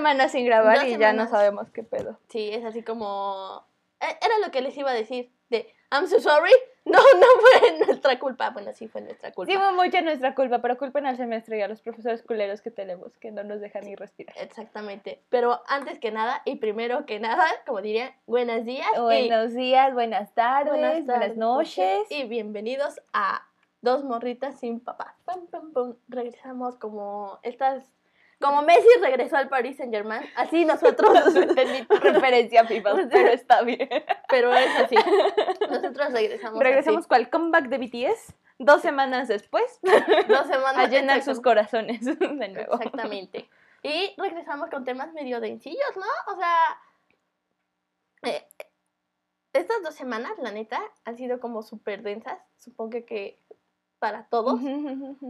semanas 0.00 0.32
sin 0.32 0.44
grabar 0.46 0.76
Dos 0.78 0.84
y 0.86 0.90
ya 0.92 1.12
no 1.12 1.24
semanas. 1.24 1.30
sabemos 1.30 1.70
qué 1.70 1.82
pedo. 1.82 2.18
Sí, 2.28 2.50
es 2.52 2.64
así 2.64 2.82
como... 2.82 3.64
eh, 4.00 4.16
Era 4.24 4.38
lo 4.44 4.50
que 4.50 4.60
les 4.62 4.76
iba 4.76 4.90
a 4.90 4.94
decir, 4.94 5.30
de 5.50 5.72
I'm 5.92 6.06
so 6.06 6.20
sorry, 6.20 6.52
no, 6.84 6.98
no 7.18 7.26
fue 7.40 7.86
nuestra 7.86 8.18
culpa. 8.20 8.50
Bueno, 8.50 8.72
sí 8.72 8.86
fue 8.86 9.00
nuestra 9.00 9.32
culpa. 9.32 9.50
Sí, 9.52 9.58
fue 9.58 9.72
mucha 9.72 10.00
nuestra 10.02 10.34
culpa, 10.36 10.60
pero 10.60 10.78
culpen 10.78 11.04
al 11.04 11.16
semestre 11.16 11.58
y 11.58 11.62
a 11.62 11.68
los 11.68 11.80
profesores 11.82 12.22
culeros 12.22 12.60
que 12.60 12.70
tenemos, 12.70 13.16
que 13.18 13.32
no 13.32 13.42
nos 13.42 13.60
dejan 13.60 13.84
ni 13.84 13.96
respirar. 13.96 14.36
Exactamente. 14.38 15.20
Pero 15.30 15.60
antes 15.66 15.98
que 15.98 16.12
nada, 16.12 16.42
y 16.44 16.56
primero 16.56 17.06
que 17.06 17.18
nada, 17.18 17.44
como 17.66 17.82
diría, 17.82 18.14
buenos 18.26 18.64
días. 18.64 18.86
y 18.96 19.00
Buenos 19.00 19.52
días, 19.52 19.92
buenas 19.92 20.32
tardes, 20.34 20.72
buenas, 20.72 21.06
tardes, 21.06 21.36
noches. 21.36 22.06
Y 22.08 22.22
bienvenidos 22.24 23.00
a 23.12 23.44
Dos 23.82 24.04
Morritas 24.04 24.60
sin 24.60 24.78
Papá. 24.78 25.16
Pum, 25.24 25.46
pum, 25.48 25.72
pum. 25.72 25.94
Regresamos 26.08 26.76
como 26.76 27.40
estas... 27.42 27.84
Como 28.40 28.62
Messi 28.62 28.88
regresó 29.02 29.36
al 29.36 29.48
Paris 29.48 29.76
Saint 29.76 29.92
Germain, 29.92 30.22
así 30.34 30.64
nosotros, 30.64 31.12
Entendí 31.36 31.84
tu 31.84 31.96
referencia, 32.00 32.66
Pipa, 32.66 32.94
pero 33.10 33.28
está 33.28 33.62
bien. 33.62 33.88
pero 34.28 34.52
es 34.54 34.76
así. 34.76 34.94
Nosotros 35.68 36.12
regresamos. 36.12 36.58
Regresamos 36.58 37.06
con 37.06 37.18
el 37.18 37.28
comeback 37.28 37.68
de 37.68 37.78
BTS 37.78 38.34
dos 38.58 38.82
semanas 38.82 39.28
después 39.28 39.80
así. 39.82 40.28
dos 40.28 40.46
semanas. 40.46 40.76
a 40.78 40.86
llenar 40.86 41.22
sus 41.22 41.40
corazones 41.40 42.04
de 42.04 42.48
nuevo. 42.48 42.74
Exactamente. 42.74 43.48
Y 43.82 44.14
regresamos 44.18 44.68
con 44.70 44.84
temas 44.84 45.12
medio 45.12 45.40
densillos, 45.40 45.96
¿no? 45.96 46.34
O 46.34 46.36
sea, 46.36 46.56
eh, 48.22 48.46
estas 49.52 49.82
dos 49.82 49.94
semanas, 49.94 50.32
la 50.38 50.52
neta, 50.52 50.80
han 51.04 51.16
sido 51.16 51.40
como 51.40 51.62
súper 51.62 52.02
densas. 52.02 52.38
Supongo 52.56 53.04
que 53.06 53.39
para 54.00 54.24
todos. 54.24 54.60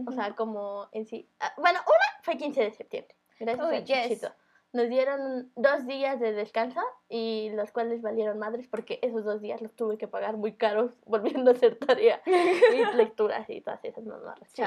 O 0.07 0.11
sea, 0.13 0.33
como 0.35 0.87
en 0.93 1.05
sí. 1.05 1.29
ah, 1.39 1.53
Bueno, 1.57 1.79
una 1.85 2.23
fue 2.23 2.37
15 2.37 2.63
de 2.63 2.71
septiembre. 2.71 3.15
Gracias 3.39 3.67
Uy, 3.67 3.75
a 3.75 4.07
yes. 4.07 4.31
Nos 4.73 4.87
dieron 4.87 5.51
dos 5.57 5.85
días 5.85 6.19
de 6.21 6.31
descanso 6.31 6.79
y 7.09 7.49
los 7.55 7.71
cuales 7.71 8.01
valieron 8.01 8.39
madres 8.39 8.69
porque 8.69 8.99
esos 9.01 9.25
dos 9.25 9.41
días 9.41 9.61
los 9.61 9.75
tuve 9.75 9.97
que 9.97 10.07
pagar 10.07 10.37
muy 10.37 10.53
caros 10.53 10.93
volviendo 11.05 11.51
a 11.51 11.53
hacer 11.53 11.75
tarea 11.75 12.21
y 12.25 12.95
lecturas 12.95 13.49
y 13.49 13.61
todas 13.61 13.83
esas 13.83 14.05
mamás 14.05 14.39
Sí. 14.53 14.63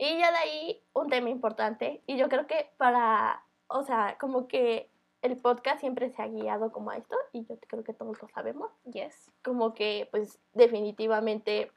Y 0.00 0.18
ya 0.18 0.30
de 0.30 0.38
ahí 0.38 0.82
un 0.92 1.08
tema 1.08 1.28
importante 1.28 2.02
y 2.06 2.16
yo 2.16 2.28
creo 2.28 2.46
que 2.46 2.70
para, 2.76 3.42
o 3.66 3.82
sea, 3.82 4.16
como 4.20 4.46
que 4.46 4.88
el 5.22 5.36
podcast 5.36 5.80
siempre 5.80 6.10
se 6.10 6.22
ha 6.22 6.28
guiado 6.28 6.70
como 6.70 6.90
a 6.90 6.96
esto 6.96 7.16
y 7.32 7.44
yo 7.44 7.58
creo 7.66 7.82
que 7.82 7.92
todos 7.92 8.22
lo 8.22 8.28
sabemos 8.28 8.70
yes. 8.84 9.32
como 9.42 9.74
que 9.74 10.06
pues 10.12 10.38
definitivamente 10.52 11.72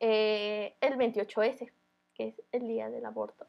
eh, 0.00 0.74
el 0.80 0.96
28S, 0.96 1.72
que 2.14 2.28
es 2.28 2.42
el 2.52 2.66
día 2.68 2.90
del 2.90 3.04
aborto 3.06 3.46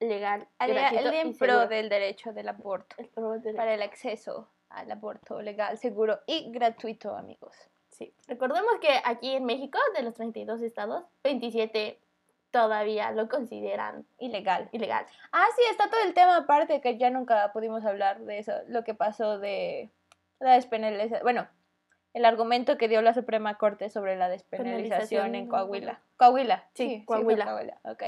legal, 0.00 0.46
El 0.58 0.72
día- 0.72 0.88
el 0.90 1.10
día 1.10 1.20
en 1.22 1.36
pro 1.36 1.66
del 1.66 1.88
derecho 1.88 2.32
del 2.32 2.48
aborto, 2.48 2.96
El 2.98 3.08
pro 3.08 3.38
del- 3.38 3.56
para 3.56 3.74
el 3.74 3.82
acceso 3.82 4.48
al 4.70 4.90
aborto 4.90 5.40
legal, 5.40 5.78
seguro 5.78 6.20
y 6.26 6.50
gratuito, 6.50 7.16
amigos. 7.16 7.54
Sí. 7.90 8.12
Recordemos 8.26 8.72
que 8.80 8.88
aquí 9.04 9.34
en 9.36 9.44
México, 9.44 9.78
de 9.96 10.02
los 10.02 10.14
32 10.14 10.60
estados, 10.62 11.04
27 11.22 12.00
todavía 12.50 13.12
lo 13.12 13.28
consideran 13.28 14.04
Ilegal. 14.18 14.68
ilegal. 14.72 15.06
Ah, 15.32 15.46
sí, 15.56 15.62
está 15.70 15.88
todo 15.88 16.02
el 16.02 16.12
tema 16.14 16.36
aparte 16.38 16.80
que 16.80 16.98
ya 16.98 17.10
nunca 17.10 17.52
pudimos 17.52 17.84
hablar 17.84 18.20
de 18.20 18.38
eso, 18.38 18.52
lo 18.66 18.84
que 18.84 18.94
pasó 18.94 19.38
de 19.38 19.90
la 20.40 20.54
despenalización. 20.54 21.22
Bueno, 21.22 21.48
el 22.14 22.24
argumento 22.24 22.78
que 22.78 22.88
dio 22.88 23.02
la 23.02 23.12
Suprema 23.12 23.58
Corte 23.58 23.90
sobre 23.90 24.16
la 24.16 24.28
despenalización 24.28 24.84
Penalización, 24.88 25.34
en 25.34 25.48
Coahuila. 25.48 26.00
Coahuila. 26.16 26.64
Sí, 26.72 27.02
Coahuila. 27.04 27.44
Coahuila, 27.44 27.78
ok. 27.82 28.02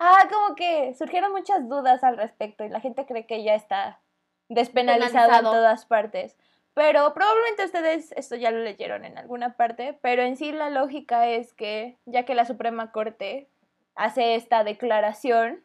Ah, 0.00 0.26
como 0.32 0.56
que 0.56 0.94
surgieron 0.94 1.32
muchas 1.32 1.68
dudas 1.68 2.02
al 2.02 2.16
respecto 2.16 2.64
y 2.64 2.70
la 2.70 2.80
gente 2.80 3.04
cree 3.04 3.26
que 3.26 3.44
ya 3.44 3.54
está 3.54 4.00
despenalizado 4.48 5.34
en 5.34 5.42
todas 5.42 5.84
partes. 5.84 6.36
Pero 6.74 7.12
probablemente 7.12 7.66
ustedes 7.66 8.12
esto 8.12 8.36
ya 8.36 8.50
lo 8.50 8.58
leyeron 8.58 9.04
en 9.04 9.18
alguna 9.18 9.54
parte, 9.56 9.98
pero 10.00 10.22
en 10.22 10.38
sí 10.38 10.52
la 10.52 10.70
lógica 10.70 11.28
es 11.28 11.52
que 11.52 11.98
ya 12.06 12.24
que 12.24 12.34
la 12.34 12.46
Suprema 12.46 12.90
Corte 12.90 13.50
hace 13.94 14.34
esta 14.34 14.64
declaración, 14.64 15.62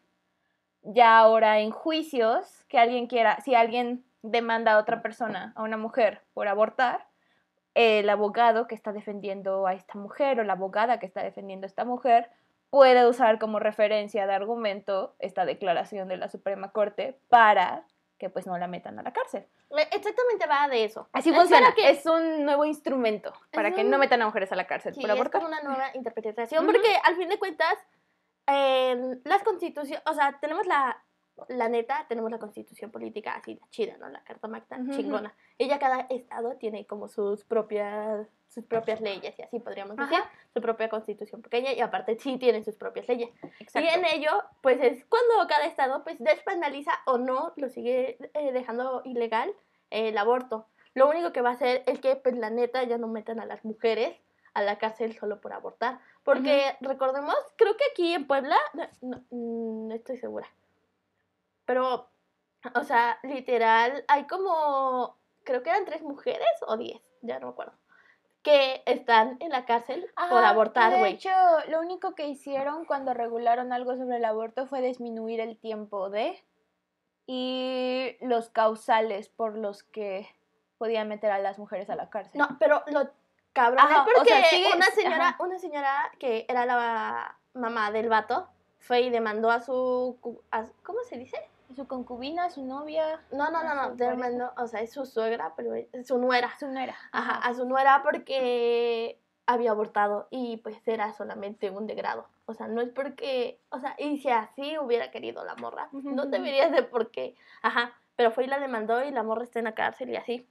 ya 0.82 1.18
ahora 1.18 1.60
en 1.60 1.70
juicios, 1.70 2.66
que 2.68 2.78
alguien 2.78 3.06
quiera, 3.06 3.40
si 3.40 3.54
alguien 3.54 4.04
demanda 4.20 4.74
a 4.74 4.78
otra 4.78 5.00
persona, 5.00 5.54
a 5.56 5.62
una 5.62 5.78
mujer, 5.78 6.20
por 6.34 6.48
abortar, 6.48 7.06
el 7.80 8.10
abogado 8.10 8.66
que 8.66 8.74
está 8.74 8.92
defendiendo 8.92 9.68
a 9.68 9.72
esta 9.72 9.96
mujer 9.96 10.40
o 10.40 10.42
la 10.42 10.54
abogada 10.54 10.98
que 10.98 11.06
está 11.06 11.22
defendiendo 11.22 11.64
a 11.64 11.68
esta 11.68 11.84
mujer 11.84 12.28
puede 12.70 13.06
usar 13.06 13.38
como 13.38 13.60
referencia 13.60 14.26
de 14.26 14.34
argumento 14.34 15.14
esta 15.20 15.44
declaración 15.44 16.08
de 16.08 16.16
la 16.16 16.28
Suprema 16.28 16.72
Corte 16.72 17.20
para 17.28 17.84
que 18.18 18.30
pues 18.30 18.48
no 18.48 18.58
la 18.58 18.66
metan 18.66 18.98
a 18.98 19.04
la 19.04 19.12
cárcel. 19.12 19.46
Eh, 19.70 19.88
Exactamente 19.92 20.46
va 20.48 20.66
de 20.66 20.82
eso. 20.82 21.08
Así 21.12 21.32
funciona, 21.32 21.72
que- 21.72 21.88
es 21.88 22.04
un 22.04 22.44
nuevo 22.44 22.64
instrumento 22.64 23.32
para 23.52 23.72
que 23.72 23.84
no 23.84 23.96
metan 23.96 24.22
a 24.22 24.26
mujeres 24.26 24.50
a 24.50 24.56
la 24.56 24.66
cárcel 24.66 24.94
Sí, 24.94 25.00
por 25.00 25.10
es 25.12 25.28
como 25.28 25.46
una 25.46 25.60
nueva 25.62 25.90
interpretación, 25.94 26.66
porque 26.66 26.96
al 27.04 27.14
fin 27.14 27.28
de 27.28 27.38
cuentas, 27.38 27.74
en 28.48 29.20
las 29.24 29.44
constituciones, 29.44 30.02
o 30.04 30.14
sea, 30.14 30.36
tenemos 30.40 30.66
la, 30.66 31.00
la 31.48 31.68
neta, 31.68 32.06
tenemos 32.08 32.30
la 32.30 32.38
constitución 32.38 32.90
política 32.90 33.34
así, 33.34 33.54
la 33.54 33.68
chida, 33.70 33.96
¿no? 33.98 34.08
La 34.08 34.22
Carta 34.24 34.48
Magna, 34.48 34.94
chingona. 34.94 35.34
Ya 35.58 35.78
cada 35.78 36.00
estado 36.10 36.56
tiene 36.56 36.86
como 36.86 37.08
sus 37.08 37.44
propias, 37.44 38.28
sus 38.48 38.64
propias 38.64 39.00
leyes, 39.00 39.38
y 39.38 39.42
así 39.42 39.60
podríamos 39.60 39.96
decir, 39.96 40.18
su 40.52 40.60
propia 40.60 40.88
constitución 40.88 41.42
pequeña, 41.42 41.72
y 41.72 41.80
aparte 41.80 42.16
sí 42.18 42.38
tienen 42.38 42.64
sus 42.64 42.76
propias 42.76 43.08
leyes. 43.08 43.30
Exacto. 43.60 43.88
Y 43.88 43.94
en 43.94 44.04
ello, 44.04 44.30
pues 44.62 44.78
es 44.80 45.04
cuando 45.06 45.48
cada 45.48 45.66
estado 45.66 46.04
pues 46.04 46.18
despenaliza 46.18 46.92
o 47.06 47.18
no 47.18 47.52
lo 47.56 47.68
sigue 47.68 48.18
eh, 48.34 48.52
dejando 48.52 49.02
ilegal 49.04 49.50
eh, 49.90 50.08
el 50.08 50.18
aborto. 50.18 50.66
Lo 50.94 51.08
único 51.08 51.32
que 51.32 51.42
va 51.42 51.50
a 51.50 51.54
hacer 51.54 51.82
es 51.86 52.00
que 52.00 52.16
pues 52.16 52.36
la 52.36 52.50
neta 52.50 52.82
ya 52.84 52.98
no 52.98 53.08
metan 53.08 53.40
a 53.40 53.46
las 53.46 53.64
mujeres 53.64 54.16
a 54.54 54.62
la 54.62 54.78
cárcel 54.78 55.16
solo 55.16 55.40
por 55.40 55.52
abortar. 55.52 56.00
Porque 56.24 56.76
recordemos, 56.80 57.36
creo 57.56 57.76
que 57.76 57.84
aquí 57.92 58.14
en 58.14 58.26
Puebla, 58.26 58.56
no, 58.74 58.84
no, 59.02 59.16
mm, 59.30 59.88
no 59.88 59.94
estoy 59.94 60.18
segura. 60.18 60.48
Pero, 61.68 62.08
o 62.74 62.82
sea, 62.82 63.18
literal, 63.22 64.02
hay 64.08 64.26
como, 64.26 65.18
creo 65.44 65.62
que 65.62 65.68
eran 65.68 65.84
tres 65.84 66.00
mujeres 66.00 66.48
o 66.66 66.78
diez, 66.78 66.98
ya 67.20 67.38
no 67.38 67.48
me 67.48 67.52
acuerdo, 67.52 67.74
que 68.42 68.82
están 68.86 69.36
en 69.40 69.50
la 69.50 69.66
cárcel 69.66 70.10
por 70.14 70.38
Ajá, 70.38 70.48
abortar, 70.48 70.92
De 70.94 70.98
güey. 71.00 71.12
hecho, 71.12 71.28
lo 71.68 71.80
único 71.80 72.14
que 72.14 72.26
hicieron 72.26 72.86
cuando 72.86 73.12
regularon 73.12 73.74
algo 73.74 73.94
sobre 73.96 74.16
el 74.16 74.24
aborto 74.24 74.66
fue 74.66 74.80
disminuir 74.80 75.40
el 75.40 75.58
tiempo 75.58 76.08
de 76.08 76.42
y 77.26 78.16
los 78.22 78.48
causales 78.48 79.28
por 79.28 79.54
los 79.58 79.82
que 79.82 80.26
podían 80.78 81.06
meter 81.08 81.30
a 81.30 81.38
las 81.38 81.58
mujeres 81.58 81.90
a 81.90 81.96
la 81.96 82.08
cárcel. 82.08 82.38
No, 82.40 82.48
pero 82.58 82.82
lo 82.86 83.10
cabrón 83.52 83.80
Ajá, 83.84 83.94
es 83.96 84.00
o 84.00 84.04
porque 84.14 84.30
sea, 84.30 84.74
una 84.74 84.86
señora, 84.86 85.28
ajá. 85.28 85.42
una 85.44 85.58
señora 85.58 86.12
que 86.18 86.46
era 86.48 86.64
la 86.64 87.36
mamá 87.52 87.90
del 87.90 88.08
vato 88.08 88.48
fue 88.78 89.02
y 89.02 89.10
demandó 89.10 89.50
a 89.50 89.60
su, 89.60 90.40
a- 90.50 90.64
¿cómo 90.82 91.00
se 91.02 91.18
dice? 91.18 91.36
Su 91.76 91.86
concubina, 91.86 92.50
su 92.50 92.64
novia, 92.64 93.20
No, 93.30 93.50
no, 93.50 93.62
no, 93.62 93.74
no, 93.74 93.94
demandó, 93.94 94.52
o 94.56 94.66
sea, 94.66 94.80
es 94.80 94.92
su 94.92 95.04
suegra, 95.04 95.52
pero 95.56 95.74
es 95.74 96.06
su 96.06 96.18
nuera. 96.18 96.50
su 96.58 96.66
nuera. 96.68 96.96
Ajá, 97.12 97.36
a 97.38 97.54
su 97.54 97.66
nuera 97.66 98.02
porque 98.02 99.20
había 99.46 99.70
abortado 99.70 100.28
y 100.30 100.58
pues 100.58 100.76
era 100.86 101.12
solamente 101.12 101.70
un 101.70 101.86
degrado. 101.86 102.26
O 102.46 102.54
sea, 102.54 102.68
no 102.68 102.80
es 102.80 102.88
porque, 102.90 103.60
o 103.70 103.78
sea, 103.78 103.94
y 103.98 104.18
si 104.18 104.30
así 104.30 104.78
hubiera 104.78 105.10
querido 105.10 105.44
la 105.44 105.54
morra, 105.56 105.88
no 105.92 106.22
ujú. 106.22 106.30
deberías 106.30 106.72
de 106.72 106.82
por 106.82 107.10
qué. 107.10 107.34
Ajá, 107.62 107.92
pero 108.16 108.30
fue 108.30 108.44
y 108.44 108.46
la 108.46 108.58
demandó 108.58 109.04
y 109.04 109.10
la 109.10 109.22
morra 109.22 109.44
está 109.44 109.58
en 109.58 109.66
la 109.66 109.74
cárcel 109.74 110.10
y 110.10 110.16
así. 110.16 110.48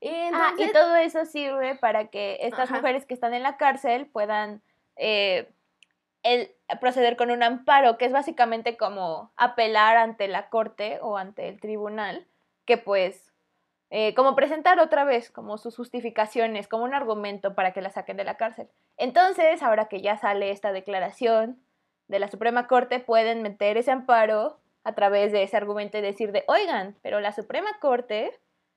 Y 0.00 0.10
Ah, 0.32 0.54
y 0.58 0.72
todo 0.72 0.96
eso 0.96 1.24
sirve 1.26 1.76
para 1.76 2.08
que 2.08 2.38
estas 2.40 2.70
Ajá. 2.70 2.76
mujeres 2.76 3.06
que 3.06 3.14
están 3.14 3.32
en 3.34 3.42
la 3.42 3.56
cárcel 3.56 4.06
puedan 4.06 4.62
eh, 4.96 5.52
el- 6.22 6.53
proceder 6.80 7.16
con 7.16 7.30
un 7.30 7.42
amparo, 7.42 7.98
que 7.98 8.06
es 8.06 8.12
básicamente 8.12 8.76
como 8.76 9.32
apelar 9.36 9.96
ante 9.96 10.28
la 10.28 10.48
corte 10.48 10.98
o 11.02 11.16
ante 11.16 11.48
el 11.48 11.60
tribunal, 11.60 12.26
que 12.64 12.78
pues, 12.78 13.32
eh, 13.90 14.14
como 14.14 14.34
presentar 14.34 14.80
otra 14.80 15.04
vez 15.04 15.30
como 15.30 15.58
sus 15.58 15.76
justificaciones, 15.76 16.68
como 16.68 16.84
un 16.84 16.94
argumento 16.94 17.54
para 17.54 17.72
que 17.72 17.82
la 17.82 17.90
saquen 17.90 18.16
de 18.16 18.24
la 18.24 18.36
cárcel. 18.36 18.68
Entonces, 18.96 19.62
ahora 19.62 19.88
que 19.88 20.00
ya 20.00 20.16
sale 20.16 20.50
esta 20.50 20.72
declaración 20.72 21.60
de 22.08 22.18
la 22.18 22.28
Suprema 22.28 22.66
Corte, 22.66 23.00
pueden 23.00 23.42
meter 23.42 23.76
ese 23.76 23.90
amparo 23.90 24.58
a 24.84 24.94
través 24.94 25.32
de 25.32 25.42
ese 25.42 25.56
argumento 25.56 25.98
y 25.98 26.02
decir 26.02 26.32
de, 26.32 26.44
oigan, 26.48 26.96
pero 27.02 27.20
la 27.20 27.32
Suprema 27.32 27.78
Corte 27.80 28.32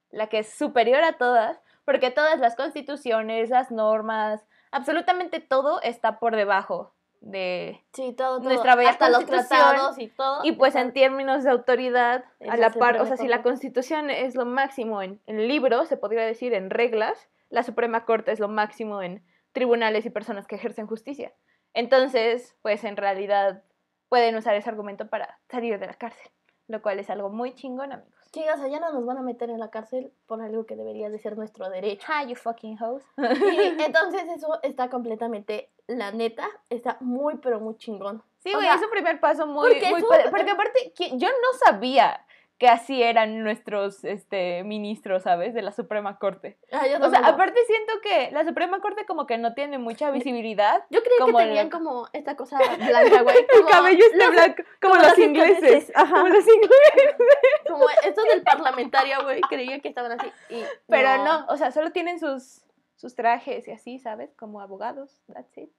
la 0.09 0.27
que 0.27 0.39
es 0.39 0.49
superior 0.49 1.03
a 1.03 1.17
todas, 1.17 1.61
porque 1.85 2.11
todas 2.11 2.39
las 2.39 2.55
constituciones, 2.55 3.49
las 3.49 3.71
normas, 3.71 4.45
absolutamente 4.71 5.39
todo 5.39 5.81
está 5.81 6.19
por 6.19 6.35
debajo 6.35 6.93
de... 7.21 7.83
sí, 7.93 8.13
todo, 8.13 8.37
todo, 8.37 8.49
nuestra 8.49 8.75
bella 8.75 8.91
hasta 8.91 9.09
los 9.09 9.25
tratados 9.25 9.97
y 9.99 10.07
todo. 10.07 10.39
Y 10.43 10.53
pues 10.53 10.75
en 10.75 10.93
términos 10.93 11.43
de 11.43 11.51
autoridad, 11.51 12.25
a 12.49 12.57
la 12.57 12.71
par, 12.71 12.99
o 13.01 13.05
sea, 13.05 13.17
si 13.17 13.27
la 13.27 13.41
constitución 13.41 14.09
es 14.09 14.35
lo 14.35 14.45
máximo 14.45 15.01
en, 15.01 15.21
en 15.25 15.47
libros, 15.47 15.87
se 15.87 15.97
podría 15.97 16.25
decir 16.25 16.53
en 16.53 16.69
reglas, 16.69 17.29
la 17.49 17.63
Suprema 17.63 18.05
Corte 18.05 18.31
es 18.31 18.39
lo 18.39 18.47
máximo 18.47 19.01
en 19.01 19.23
tribunales 19.51 20.05
y 20.05 20.09
personas 20.09 20.47
que 20.47 20.55
ejercen 20.55 20.87
justicia. 20.87 21.33
Entonces, 21.73 22.55
pues 22.61 22.83
en 22.83 22.97
realidad 22.97 23.63
pueden 24.09 24.35
usar 24.35 24.55
ese 24.55 24.69
argumento 24.69 25.09
para 25.09 25.39
salir 25.49 25.79
de 25.79 25.87
la 25.87 25.93
cárcel. 25.93 26.31
lo 26.67 26.81
cual 26.81 26.99
es 26.99 27.09
algo 27.09 27.29
muy 27.29 27.53
chingón, 27.55 27.93
amigos. 27.93 28.13
Sí, 28.33 28.43
o 28.53 28.57
sea, 28.57 28.67
ya 28.67 28.79
no 28.79 28.91
nos 28.91 29.05
van 29.05 29.17
a 29.17 29.21
meter 29.21 29.49
en 29.49 29.59
la 29.59 29.69
cárcel 29.69 30.11
por 30.25 30.41
algo 30.41 30.65
que 30.65 30.75
debería 30.75 31.09
de 31.09 31.17
ser 31.17 31.37
nuestro 31.37 31.69
derecho. 31.69 32.05
Hi, 32.11 32.27
you 32.27 32.35
fucking 32.35 32.77
hoes. 32.81 33.03
Y 33.17 33.81
entonces 33.81 34.23
eso 34.35 34.59
está 34.63 34.89
completamente, 34.89 35.71
la 35.87 36.11
neta, 36.11 36.47
está 36.69 36.97
muy, 36.99 37.37
pero 37.37 37.59
muy 37.59 37.77
chingón. 37.77 38.21
Sí, 38.39 38.53
güey, 38.53 38.67
es 38.67 38.81
un 38.81 38.89
primer 38.89 39.19
paso 39.19 39.47
muy, 39.47 39.69
porque 39.73 39.89
muy 39.89 40.03
padre. 40.03 40.29
Porque 40.29 40.51
aparte, 40.51 40.93
yo 41.17 41.27
no 41.29 41.57
sabía 41.65 42.23
que 42.57 42.67
así 42.67 43.03
eran 43.03 43.43
nuestros 43.43 44.03
este, 44.03 44.63
ministros, 44.63 45.21
¿sabes? 45.23 45.53
De 45.53 45.61
la 45.61 45.71
Suprema 45.71 46.17
Corte. 46.17 46.57
Ah, 46.71 46.87
yo 46.87 46.97
O 47.05 47.09
sea, 47.09 47.19
aparte 47.19 47.59
siento 47.67 47.93
que 48.01 48.31
la 48.31 48.45
Suprema 48.45 48.79
Corte 48.81 49.05
como 49.05 49.27
que 49.27 49.37
no 49.37 49.53
tiene 49.53 49.77
mucha 49.77 50.09
visibilidad. 50.09 50.83
Yo 50.89 51.01
creía 51.03 51.19
como 51.19 51.37
que 51.37 51.43
el- 51.43 51.49
tenían 51.49 51.69
como 51.69 52.07
esta 52.13 52.35
cosa 52.35 52.57
blanca, 52.57 53.21
güey. 53.21 53.37
El 53.37 53.47
como 53.47 53.69
cabello 53.69 54.03
está 54.11 54.25
los- 54.25 54.33
blanco, 54.33 54.63
como, 54.81 54.93
como 54.93 54.95
los 54.95 55.17
los 55.17 55.19
ingleses. 55.19 55.57
ingleses, 55.63 55.91
ajá. 55.95 56.15
Como 56.15 56.27
los 56.29 56.47
ingleses. 56.47 57.15
Como 57.67 57.85
estos 58.03 58.23
del 58.25 58.41
parlamentario, 58.43 59.21
güey. 59.23 59.41
Creía 59.41 59.79
que 59.79 59.89
estaban 59.89 60.13
así. 60.13 60.31
y 60.49 60.63
Pero 60.87 61.23
no. 61.23 61.45
o 61.49 61.57
sea, 61.57 61.71
solo 61.71 61.91
tienen 61.91 62.17
sus, 62.19 62.61
sus 62.95 63.13
trajes 63.13 63.67
y 63.67 63.71
así, 63.71 63.99
¿sabes? 63.99 64.33
Como 64.35 64.61
abogados, 64.61 65.21
that's 65.31 65.55
it. 65.57 65.69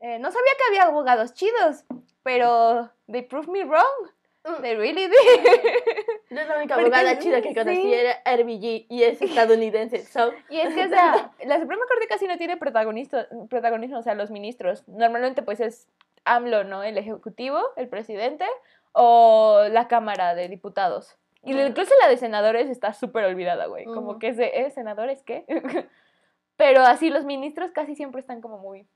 Eh, 0.00 0.18
no 0.18 0.30
sabía 0.30 0.50
que 0.56 0.64
había 0.68 0.82
abogados 0.84 1.34
chidos, 1.34 1.84
pero 2.22 2.90
they 3.10 3.22
proved 3.22 3.48
me 3.48 3.64
wrong. 3.64 4.10
Mm. 4.44 4.62
They 4.62 4.76
really 4.76 5.08
did. 5.08 5.16
Yo 6.30 6.36
la 6.44 6.56
única 6.56 6.74
Porque 6.74 6.94
abogada 6.94 7.16
sí. 7.16 7.22
chida 7.22 7.42
que 7.42 7.54
conocí 7.54 7.92
era 7.92 8.22
RBG 8.24 8.86
y 8.88 9.02
es 9.02 9.20
estadounidense. 9.20 10.04
So, 10.04 10.32
Y 10.48 10.60
es 10.60 10.74
que, 10.74 10.84
o 10.84 10.88
sea, 10.88 11.32
la 11.44 11.58
Suprema 11.58 11.84
Corte 11.88 12.06
casi 12.08 12.26
no 12.26 12.36
tiene 12.38 12.56
protagonista, 12.56 13.26
protagonismo, 13.50 13.98
o 13.98 14.02
sea, 14.02 14.14
los 14.14 14.30
ministros. 14.30 14.86
Normalmente, 14.86 15.42
pues, 15.42 15.60
es 15.60 15.88
AMLO, 16.24 16.64
¿no? 16.64 16.82
El 16.84 16.96
Ejecutivo, 16.98 17.60
el 17.76 17.88
presidente, 17.88 18.44
o 18.92 19.64
la 19.70 19.88
Cámara 19.88 20.34
de 20.34 20.48
Diputados. 20.48 21.16
Y 21.42 21.54
Ujú. 21.54 21.66
incluso 21.66 21.92
la 22.02 22.08
de 22.08 22.16
senadores 22.16 22.68
está 22.68 22.92
súper 22.92 23.24
olvidada, 23.24 23.66
güey. 23.66 23.84
Como 23.86 24.10
Ujú. 24.10 24.18
que 24.18 24.28
es 24.28 24.36
de, 24.36 24.50
¿eh? 24.54 24.70
¿Senadores 24.70 25.22
qué? 25.22 25.44
Pero 26.56 26.82
así, 26.82 27.10
los 27.10 27.24
ministros 27.24 27.70
casi 27.72 27.94
siempre 27.94 28.20
están 28.20 28.40
como 28.40 28.58
muy 28.58 28.86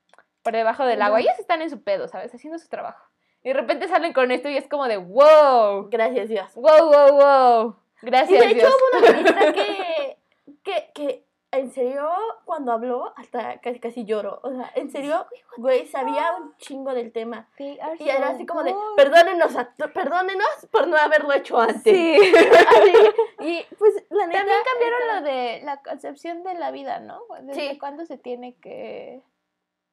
por 0.43 0.53
debajo 0.55 0.85
del 0.85 1.03
agua. 1.03 1.21
Ellos 1.21 1.39
están 1.39 1.62
en 1.62 1.71
su 1.71 1.83
pedo, 1.83 2.09
¿sabes? 2.09 2.35
Haciendo 2.35 2.59
su 2.59 2.69
trabajo. 2.69 3.05
Y 3.44 3.49
de 3.49 3.55
repente 3.55 3.89
salen 3.89 4.12
con 4.12 4.31
esto 4.31 4.49
y 4.49 4.56
es 4.56 4.69
como 4.69 4.87
de, 4.87 4.97
wow, 4.99 5.89
gracias 5.91 6.29
Dios. 6.29 6.55
wow, 6.55 6.85
wow, 6.93 7.12
wow. 7.12 7.77
Y 8.03 8.06
Gracias, 8.06 8.41
de 8.41 8.47
hecho 8.47 8.55
Dios. 8.67 8.75
hubo 8.75 8.99
una 8.99 9.12
ministra 9.17 9.53
que, 9.53 10.19
que, 10.65 10.91
que 10.94 11.27
en 11.53 11.71
serio, 11.71 12.09
cuando 12.47 12.73
habló, 12.73 13.12
hasta 13.15 13.59
casi, 13.61 13.79
casi 13.79 14.05
lloro. 14.06 14.41
O 14.43 14.50
sea, 14.55 14.71
en 14.75 14.91
serio, 14.91 15.27
güey, 15.59 15.87
sabía 15.87 16.33
un 16.41 16.56
chingo 16.56 16.94
del 16.94 17.12
tema. 17.12 17.47
Y 17.59 17.79
era 18.09 18.29
así 18.31 18.47
como 18.47 18.62
de, 18.65 18.75
perdónenos, 18.97 19.55
a- 19.56 19.71
perdónenos 19.93 20.49
por 20.71 20.89
no 20.89 20.97
haberlo 20.97 21.31
hecho 21.35 21.61
antes. 21.61 21.83
Sí. 21.83 22.17
Así, 22.69 22.93
y 23.41 23.67
pues 23.79 23.93
la 24.09 24.27
neta. 24.29 24.39
También 24.39 24.59
cambiaron 24.73 25.00
esta- 25.03 25.21
lo 25.21 25.27
de 25.27 25.61
la 25.65 25.83
concepción 25.83 26.43
de 26.43 26.55
la 26.55 26.71
vida, 26.71 27.00
¿no? 27.00 27.21
¿Desde 27.43 27.71
Sí. 27.73 27.79
cuándo 27.79 28.06
se 28.06 28.17
tiene 28.17 28.55
que... 28.55 29.21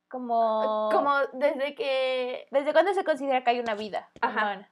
como... 0.09 0.89
Como 0.91 1.13
desde 1.33 1.75
que. 1.75 2.47
¿Desde 2.51 2.73
cuándo 2.73 2.93
se 2.93 3.03
considera 3.03 3.43
que 3.43 3.51
hay 3.51 3.59
una 3.59 3.75
vida 3.75 4.09
Ajá. 4.21 4.41
humana? 4.41 4.71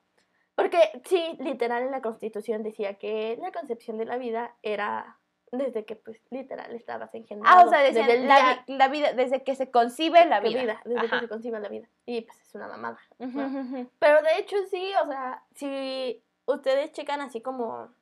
Porque 0.56 1.02
sí, 1.06 1.38
literal 1.40 1.84
en 1.84 1.92
la 1.92 2.02
constitución 2.02 2.64
decía 2.64 2.96
que 2.96 3.38
la 3.40 3.52
concepción 3.52 3.98
de 3.98 4.06
la 4.06 4.18
vida 4.18 4.56
era 4.64 5.20
desde 5.52 5.86
que, 5.86 5.96
pues, 5.96 6.20
literal 6.32 6.74
estabas 6.76 7.14
engendrado. 7.14 7.56
Ah, 7.60 7.64
o 7.66 7.70
sea, 7.70 7.80
desde 7.82 8.02
el 8.02 8.28
la, 8.28 8.36
día 8.36 8.64
vi- 8.68 8.76
la 8.78 8.88
vida, 8.90 9.14
desde 9.14 9.44
que 9.44 9.56
se 9.56 9.72
concibe 9.72 10.26
la 10.26 10.40
vida. 10.42 10.82
desde 10.84 11.10
que 11.10 11.20
se 11.20 11.30
conciba 11.30 11.60
la 11.60 11.70
vida. 11.70 11.88
Y 12.06 12.22
pues 12.22 12.42
es 12.42 12.54
una 12.56 12.68
mamada. 12.68 13.00
Pero 13.18 14.22
de 14.24 14.40
hecho 14.40 14.58
sí, 14.70 14.92
o 15.04 15.08
sea, 15.08 15.44
si 15.54 16.22
ustedes 16.46 16.92
checan 16.92 17.22
así 17.22 17.40
como 17.42 17.94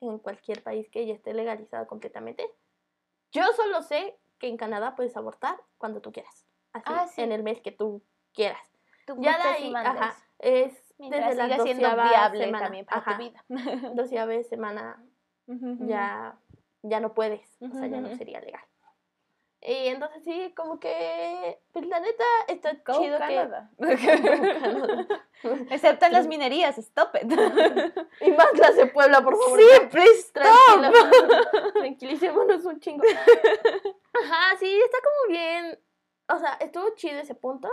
en 0.00 0.18
cualquier 0.18 0.62
país 0.62 0.88
que 0.90 1.06
ya 1.06 1.14
esté 1.14 1.32
legalizado 1.32 1.86
completamente, 1.86 2.44
yo 3.32 3.44
solo 3.56 3.82
sé 3.82 4.18
que 4.38 4.48
en 4.48 4.56
Canadá 4.56 4.94
puedes 4.96 5.16
abortar 5.16 5.56
cuando 5.78 6.00
tú 6.00 6.12
quieras. 6.12 6.44
Así, 6.72 6.84
Ah, 6.86 7.06
sí. 7.08 7.22
en 7.22 7.32
el 7.32 7.42
mes 7.42 7.60
que 7.60 7.72
tú 7.72 8.02
quieras. 8.34 8.60
Tú 9.06 9.16
Ya 9.20 9.36
de 9.38 9.42
ahí, 9.44 9.74
ajá, 9.74 10.16
es 10.38 10.72
Mientras 10.98 11.36
desde 11.36 11.48
la 11.48 11.62
siendo 11.62 11.82
doceava 11.88 12.08
viable 12.10 12.44
semana. 12.44 12.64
también 12.64 12.84
para 12.86 13.00
ajá, 13.00 13.16
tu 13.16 13.22
vida. 13.22 13.44
doceava 13.94 14.42
semana 14.44 15.02
Ujú, 15.46 15.70
ujú. 15.72 15.86
ya, 15.86 16.36
ya 16.82 17.00
no 17.00 17.14
puedes, 17.14 17.40
o 17.60 17.70
sea, 17.72 17.86
ya 17.86 18.00
no 18.00 18.14
sería 18.16 18.40
legal. 18.40 18.62
Y 19.60 19.88
entonces 19.88 20.22
sí, 20.22 20.52
como 20.56 20.78
que, 20.78 21.58
pues 21.72 21.84
la 21.86 21.98
neta, 21.98 22.24
está 22.46 22.74
Go 22.86 23.00
chido 23.00 23.18
Canada. 23.18 23.70
Canadá. 23.78 25.06
Excepto 25.70 26.06
en 26.06 26.12
las 26.12 26.28
minerías, 26.28 26.78
stop 26.78 27.16
it. 27.16 27.28
que... 27.28 27.92
Y 28.26 28.30
más 28.32 28.56
las 28.56 28.76
de 28.76 28.86
Puebla, 28.86 29.20
por 29.22 29.36
favor. 29.36 29.58
sí, 29.58 29.66
please 29.90 30.20
stop. 30.20 30.44
tranquilicémonos 31.74 32.64
un 32.66 32.78
chingo. 32.78 33.02
Ajá, 33.04 34.56
sí, 34.60 34.80
está 34.84 34.98
como 35.02 35.32
bien. 35.32 35.78
O 36.28 36.38
sea, 36.38 36.56
estuvo 36.60 36.84
chido 36.94 37.18
ese 37.20 37.34
punto. 37.34 37.68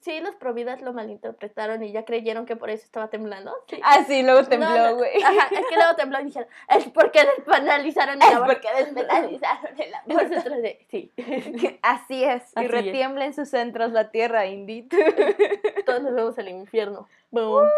Sí, 0.00 0.20
los 0.20 0.34
providas 0.36 0.80
lo 0.80 0.92
malinterpretaron 0.94 1.82
y 1.82 1.92
ya 1.92 2.04
creyeron 2.04 2.46
que 2.46 2.56
por 2.56 2.70
eso 2.70 2.84
estaba 2.84 3.08
temblando. 3.10 3.52
Sí. 3.68 3.80
Ah, 3.82 4.04
sí, 4.06 4.22
luego 4.22 4.44
tembló, 4.44 4.68
no, 4.70 4.96
güey. 4.96 5.22
Ajá, 5.22 5.48
es 5.50 5.66
que 5.66 5.74
luego 5.76 5.94
tembló 5.96 6.20
y 6.20 6.24
dijeron, 6.26 6.48
es 6.68 6.88
porque 6.90 7.24
despenalizaron 7.36 8.22
el 8.22 8.28
Es 8.28 8.34
aborto. 8.34 8.52
porque 8.54 8.68
despenalizaron 8.84 9.80
el 9.80 9.92
nosotros 10.06 10.62
de, 10.62 10.86
sí. 10.90 11.12
Así 11.82 12.24
es. 12.24 12.44
Así 12.44 12.52
y 12.56 12.64
es. 12.64 12.70
retiembla 12.70 13.26
en 13.26 13.34
sus 13.34 13.48
centros 13.50 13.92
la 13.92 14.10
tierra, 14.10 14.46
Indeed. 14.46 14.86
Todos 15.84 16.02
nos 16.02 16.14
vemos 16.14 16.38
al 16.38 16.48
infierno. 16.48 17.08
Boom. 17.30 17.68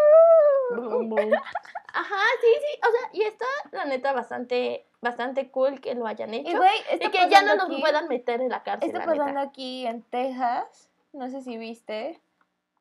Ajá, 1.93 2.23
sí, 2.41 2.47
sí. 2.53 2.79
O 2.87 2.91
sea, 2.91 3.09
y 3.13 3.21
está, 3.23 3.45
la 3.71 3.85
neta, 3.85 4.13
bastante, 4.13 4.85
bastante 5.01 5.49
cool 5.49 5.81
que 5.81 5.95
lo 5.95 6.05
hayan 6.07 6.33
hecho. 6.33 6.49
Y 6.51 6.55
güey, 6.55 6.71
Y 6.91 6.93
está 6.95 7.11
que 7.11 7.29
ya 7.29 7.41
no 7.41 7.55
nos 7.55 7.65
aquí- 7.67 7.81
puedan 7.81 8.07
meter 8.07 8.41
en 8.41 8.49
la 8.49 8.63
cárcel. 8.63 8.87
Está 8.89 8.99
pasando 9.05 9.25
neta. 9.25 9.41
aquí 9.41 9.87
en 9.87 10.03
Texas, 10.03 10.89
no 11.13 11.29
sé 11.29 11.41
si 11.41 11.57
viste, 11.57 12.19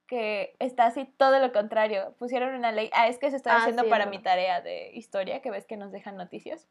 que 0.07 0.55
está 0.59 0.87
así 0.87 1.05
todo 1.17 1.39
lo 1.39 1.53
contrario. 1.53 2.15
Pusieron 2.19 2.55
una 2.55 2.73
ley. 2.73 2.91
Ah, 2.93 3.09
es 3.09 3.19
que 3.19 3.31
se 3.31 3.37
está 3.37 3.55
Ah, 3.55 3.59
haciendo 3.59 3.85
sí, 3.85 3.89
para 3.91 4.07
mi 4.07 4.19
tarea 4.21 4.61
de 4.61 4.91
historia, 4.95 5.41
que 5.43 5.51
ves 5.51 5.67
que 5.67 5.77
nos 5.77 5.91
dejan 5.93 6.17
noticias. 6.17 6.69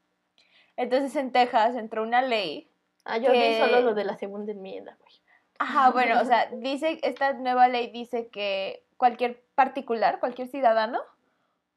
Entonces 0.77 1.15
en 1.15 1.31
Texas 1.31 1.75
entró 1.75 2.03
una 2.03 2.21
ley. 2.21 2.69
Ah, 3.05 3.17
yo 3.17 3.31
vi 3.31 3.39
que- 3.39 3.59
solo 3.59 3.81
lo 3.81 3.93
de 3.93 4.03
la 4.03 4.17
segunda 4.17 4.51
enmienda, 4.51 4.95
güey. 4.99 5.13
Ajá, 5.57 5.91
bueno, 5.91 6.19
o 6.19 6.25
sea, 6.25 6.47
dice, 6.51 6.99
esta 7.01 7.31
nueva 7.33 7.69
ley 7.69 7.87
dice 7.87 8.27
que 8.27 8.84
cualquier 8.97 9.43
particular, 9.55 10.19
cualquier 10.19 10.47
ciudadano, 10.47 11.01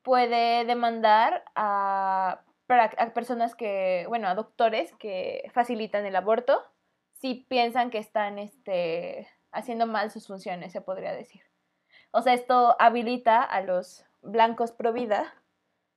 puede 0.02 0.64
demandar 0.64 1.44
a, 1.54 2.42
a 2.68 3.14
personas 3.14 3.54
que, 3.54 4.06
bueno, 4.08 4.28
a 4.28 4.34
doctores 4.34 4.92
que 4.94 5.50
facilitan 5.52 6.06
el 6.06 6.16
aborto 6.16 6.62
si 7.20 7.46
piensan 7.48 7.90
que 7.90 7.98
están 7.98 8.38
este, 8.38 9.28
haciendo 9.50 9.86
mal 9.86 10.10
sus 10.10 10.26
funciones, 10.26 10.72
se 10.72 10.80
podría 10.80 11.12
decir. 11.12 11.42
O 12.10 12.22
sea, 12.22 12.32
esto 12.34 12.76
habilita 12.78 13.42
a 13.42 13.60
los 13.60 14.04
blancos 14.22 14.72
pro 14.72 14.92
vida 14.92 15.34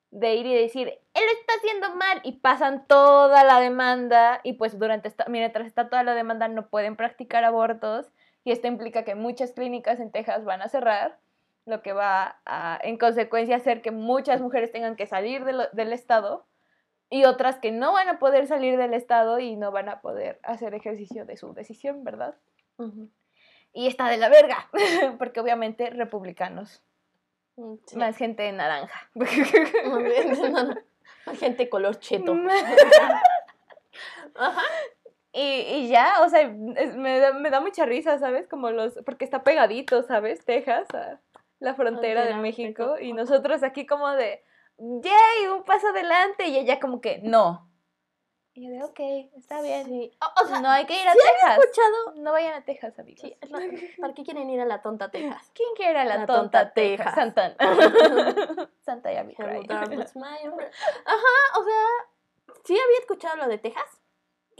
de 0.10 0.36
ir 0.36 0.46
y 0.46 0.54
decir, 0.54 0.88
él 0.90 1.24
está 1.40 1.54
haciendo 1.58 1.96
mal 1.96 2.20
y 2.24 2.34
pasan 2.34 2.86
toda 2.86 3.46
la 3.46 3.60
demanda 3.60 4.42
y 4.44 4.54
pues 4.54 4.78
durante 4.78 5.08
esta, 5.08 5.26
mientras 5.30 5.66
está 5.66 5.90
toda 5.90 6.04
la 6.04 6.14
demanda 6.14 6.50
no 6.50 6.68
pueden 6.68 6.98
practicar 6.98 7.46
abortos 7.46 8.12
y 8.44 8.52
esto 8.52 8.68
implica 8.68 9.04
que 9.04 9.16
muchas 9.16 9.52
clínicas 9.52 10.00
en 10.00 10.12
Texas 10.12 10.44
van 10.46 10.62
a 10.62 10.70
cerrar, 10.70 11.18
lo 11.66 11.82
que 11.84 11.94
va 11.94 12.40
a 12.46 12.80
en 12.82 12.98
consecuencia 12.98 13.56
hacer 13.56 13.82
que 13.82 13.92
muchas 13.92 14.42
mujeres 14.42 14.72
tengan 14.72 14.96
que 14.96 15.06
salir 15.06 15.46
de 15.46 15.54
lo- 15.54 15.70
del 15.74 15.94
estado 15.94 16.46
y 17.10 17.26
otras 17.26 17.60
que 17.60 17.72
no 17.72 17.94
van 17.94 18.08
a 18.10 18.18
poder 18.20 18.48
salir 18.48 18.78
del 18.78 18.94
estado 18.96 19.38
y 19.40 19.56
no 19.56 19.72
van 19.72 19.90
a 19.90 20.02
poder 20.02 20.40
hacer 20.44 20.74
ejercicio 20.74 21.26
de 21.26 21.38
su 21.38 21.54
decisión, 21.54 22.04
¿verdad? 22.04 22.36
Y 23.74 23.86
está 23.88 24.08
de 24.10 24.18
la 24.18 24.28
verga, 24.30 24.70
porque 25.20 25.40
obviamente 25.40 25.90
republicanos, 25.92 26.84
Mm, 27.58 27.74
sí. 27.86 27.98
más 27.98 28.16
gente 28.16 28.44
de 28.44 28.54
naranja. 28.54 29.10
Muy 29.14 29.28
bien, 30.04 30.32
no, 30.54 30.64
no. 30.64 30.76
Más 31.26 31.38
gente 31.38 31.70
color 31.70 32.00
cheto. 32.00 32.34
Ajá. 34.36 34.62
Y, 35.34 35.42
y 35.42 35.88
ya, 35.90 36.16
o 36.26 36.30
sea, 36.30 36.48
me 36.50 37.20
da, 37.20 37.34
me 37.34 37.50
da 37.50 37.62
mucha 37.62 37.86
risa, 37.86 38.20
¿sabes? 38.20 38.48
Como 38.48 38.72
los, 38.72 38.94
porque 39.06 39.24
está 39.26 39.44
pegadito, 39.44 40.04
¿sabes? 40.04 40.44
Texas 40.44 40.88
a 40.94 41.20
la 41.60 41.76
frontera 41.76 42.26
de 42.26 42.34
México 42.36 42.98
y 43.00 43.14
nosotros 43.14 43.64
aquí 43.64 43.86
como 43.86 44.10
de, 44.10 44.44
¡yay! 44.78 45.48
Un 45.56 45.64
paso 45.64 45.88
adelante 45.88 46.48
y 46.48 46.58
ella 46.58 46.80
como 46.80 47.00
que, 47.00 47.20
no. 47.24 47.70
Y 48.54 48.68
yo 48.68 48.74
de, 48.74 48.84
ok, 48.84 49.00
está 49.38 49.62
bien. 49.62 49.86
Sí. 49.86 50.12
O, 50.22 50.44
o 50.44 50.48
sea, 50.48 50.60
no 50.60 50.70
hay 50.70 50.86
que 50.86 51.02
ir 51.02 51.08
a 51.08 51.14
¿sí 51.14 51.20
Texas. 51.24 51.58
escuchado? 51.60 52.16
No 52.18 52.34
vayan 52.34 52.54
a 52.56 52.66
Texas, 52.66 53.00
amigos. 53.00 53.22
Sí, 53.22 53.38
la- 53.48 53.62
¿Para 54.02 54.14
qué 54.14 54.24
quieren 54.24 54.50
ir 54.50 54.60
a 54.60 54.66
la 54.66 54.82
tonta 54.82 55.10
Texas? 55.10 55.50
¿Quién 55.56 55.70
quiere 55.78 55.92
ir 55.92 55.98
a 56.00 56.04
la, 56.04 56.18
La 56.18 56.26
tonta, 56.26 56.64
tonta 56.64 56.74
Texas? 56.74 57.16
Texas. 57.16 57.16
Santana. 57.16 57.56
Santa 58.82 59.14
ya 59.14 59.24
me. 59.24 59.34
Ajá, 59.40 59.56
o 61.60 61.64
sea, 61.64 62.56
sí 62.66 62.74
había 62.74 63.00
escuchado 63.00 63.38
lo 63.38 63.48
de 63.48 63.58
Texas, 63.60 64.01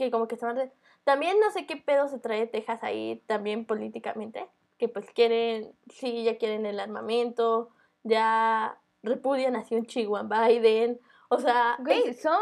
que 0.04 0.10
como 0.10 0.28
que 0.28 0.34
estaban... 0.34 0.72
También 1.04 1.38
no 1.40 1.50
sé 1.50 1.66
qué 1.66 1.76
pedo 1.76 2.08
se 2.08 2.18
trae 2.18 2.46
Texas 2.46 2.82
ahí 2.82 3.22
también 3.26 3.64
políticamente, 3.66 4.48
que 4.78 4.88
pues 4.88 5.10
quieren, 5.12 5.72
sí, 5.88 6.24
ya 6.24 6.38
quieren 6.38 6.66
el 6.66 6.80
armamento, 6.80 7.70
ya 8.04 8.78
repudian 9.02 9.56
así 9.56 9.74
un 9.74 9.86
chihuahua 9.86 10.46
Biden. 10.46 11.00
O 11.28 11.38
sea, 11.38 11.76
Güey, 11.80 12.08
es 12.08 12.22
son, 12.22 12.38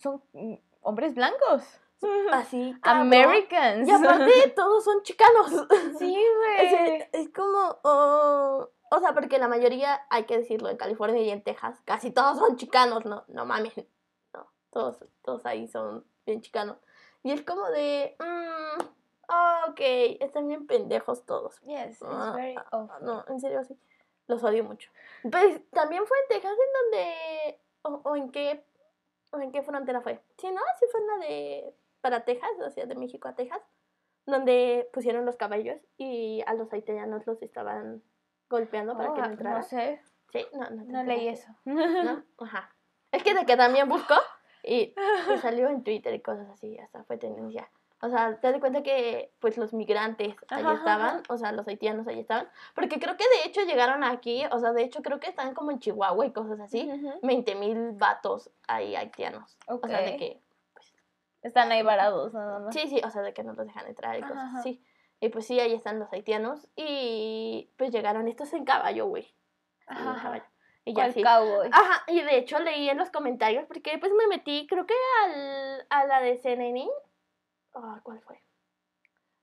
son 0.00 0.22
hombres 0.80 1.14
blancos. 1.14 1.62
así. 2.32 2.74
cabrón. 2.82 3.06
Americans. 3.12 3.88
Y 3.88 3.90
aparte, 3.90 4.48
todos 4.56 4.84
son 4.84 5.02
chicanos. 5.02 5.50
sí, 5.98 6.14
güey. 6.36 7.06
es 7.12 7.28
como. 7.30 7.78
oh, 7.84 8.68
o 8.90 9.00
sea, 9.00 9.12
porque 9.14 9.38
la 9.38 9.48
mayoría, 9.48 10.02
hay 10.10 10.24
que 10.24 10.38
decirlo, 10.38 10.68
en 10.68 10.76
California 10.76 11.20
y 11.22 11.30
en 11.30 11.42
Texas, 11.42 11.80
casi 11.84 12.10
todos 12.10 12.38
son 12.38 12.56
chicanos, 12.56 13.04
no, 13.04 13.24
no 13.28 13.44
mames. 13.44 13.74
No, 14.32 14.46
todos, 14.70 15.04
todos 15.22 15.44
ahí 15.46 15.66
son 15.68 16.04
bien 16.26 16.40
chicanos. 16.42 16.76
Y 17.24 17.32
es 17.32 17.42
como 17.42 17.68
de. 17.70 18.14
mm, 18.20 18.82
ah, 19.28 19.66
ok, 19.70 19.80
están 20.20 20.46
bien 20.46 20.66
pendejos 20.66 21.26
todos. 21.26 21.58
Yes, 21.62 21.92
it's 22.00 22.02
Ah, 22.04 22.32
very 22.36 22.54
ah. 22.70 22.98
No, 23.02 23.24
en 23.28 23.40
serio, 23.40 23.64
sí. 23.64 23.76
Los 24.28 24.42
odio 24.44 24.62
mucho. 24.64 24.90
Pues 25.30 25.60
también 25.70 26.06
fue 26.06 26.16
en 26.22 26.28
Texas 26.28 26.52
en 26.52 26.92
donde. 26.92 27.60
O, 27.82 28.10
o 28.10 28.16
en 28.16 28.30
qué. 28.30 28.64
¿O 29.32 29.40
en 29.40 29.50
qué 29.50 29.62
frontera 29.62 30.00
fue? 30.00 30.22
Sí, 30.38 30.50
¿no? 30.52 30.60
Sí 30.78 30.86
fue 30.92 31.00
en 31.00 31.06
la 31.08 31.16
de. 31.26 31.74
Para 32.00 32.24
Texas, 32.24 32.50
o 32.64 32.70
sea, 32.70 32.86
de 32.86 32.94
México 32.94 33.26
a 33.28 33.34
Texas. 33.34 33.60
Donde 34.26 34.88
pusieron 34.92 35.26
los 35.26 35.36
caballos 35.36 35.78
y 35.98 36.42
a 36.46 36.54
los 36.54 36.72
haitianos 36.72 37.26
los 37.26 37.42
estaban 37.42 38.02
golpeando 38.48 38.96
para 38.96 39.12
que 39.14 39.20
Oh, 39.20 39.24
no 39.24 39.30
entraran. 39.32 39.58
no 39.60 39.62
sé, 39.66 40.00
Sí, 40.32 40.46
no, 40.54 40.70
no. 40.70 40.84
te 40.86 40.92
no 40.92 41.02
leí 41.04 41.28
eso. 41.28 41.48
¿No? 41.64 42.22
Ajá. 42.38 42.70
Es 43.12 43.22
que 43.22 43.34
de 43.34 43.44
que 43.44 43.56
también 43.56 43.88
buscó 43.88 44.14
y 44.64 44.94
que 45.28 45.38
salió 45.38 45.68
en 45.68 45.82
Twitter 45.82 46.14
y 46.14 46.20
cosas 46.20 46.48
así, 46.50 46.78
hasta 46.78 47.04
fue 47.04 47.18
tendencia. 47.18 47.68
O 48.00 48.10
sea, 48.10 48.38
te 48.38 48.50
das 48.50 48.60
cuenta 48.60 48.82
que 48.82 49.32
pues 49.38 49.56
los 49.56 49.72
migrantes 49.72 50.34
ahí 50.48 50.64
estaban, 50.74 51.22
o 51.30 51.38
sea, 51.38 51.52
los 51.52 51.66
haitianos 51.66 52.06
ahí 52.06 52.20
estaban, 52.20 52.48
porque 52.74 52.98
creo 52.98 53.16
que 53.16 53.24
de 53.24 53.48
hecho 53.48 53.62
llegaron 53.62 54.04
aquí, 54.04 54.42
o 54.50 54.58
sea, 54.58 54.72
de 54.72 54.82
hecho 54.82 55.00
creo 55.00 55.20
que 55.20 55.30
están 55.30 55.54
como 55.54 55.70
en 55.70 55.78
Chihuahua 55.78 56.26
y 56.26 56.32
cosas 56.32 56.60
así. 56.60 56.90
20 57.22 57.54
mil 57.54 57.92
vatos 57.92 58.50
ahí 58.68 58.94
haitianos. 58.94 59.56
O 59.68 59.80
sea, 59.86 60.02
de 60.02 60.16
que, 60.16 60.42
Están 61.40 61.72
ahí 61.72 61.82
varados, 61.82 62.34
nada 62.34 62.58
más. 62.58 62.74
sí, 62.74 62.88
sí, 62.88 63.00
o 63.02 63.08
sea, 63.08 63.22
de 63.22 63.32
que 63.32 63.42
no 63.42 63.54
los 63.54 63.66
dejan 63.66 63.86
entrar 63.86 64.18
y 64.18 64.22
Ajá, 64.22 64.28
cosas 64.28 64.54
así. 64.56 64.84
Y 65.20 65.30
pues 65.30 65.46
sí, 65.46 65.58
ahí 65.58 65.72
están 65.72 65.98
los 65.98 66.12
haitianos 66.12 66.68
y 66.76 67.70
pues 67.78 67.90
llegaron 67.90 68.28
estos 68.28 68.52
en 68.52 68.66
caballo, 68.66 69.06
güey. 69.06 69.34
En 69.88 69.96
caballo. 69.96 70.44
Y 70.84 70.92
ya 70.92 71.04
¿Cuál 71.04 71.14
sí. 71.14 71.22
cowboy? 71.22 71.68
Ajá, 71.72 72.04
y 72.08 72.20
de 72.20 72.38
hecho 72.38 72.58
leí 72.58 72.88
en 72.88 72.98
los 72.98 73.10
comentarios 73.10 73.64
porque 73.66 73.96
pues 73.98 74.12
me 74.12 74.26
metí, 74.26 74.66
creo 74.68 74.86
que 74.86 74.94
al, 75.24 75.86
a 75.88 76.04
la 76.04 76.20
de 76.20 76.36
CNN. 76.38 76.88
Ah, 77.74 78.00
¿Cuál 78.02 78.20
fue? 78.20 78.40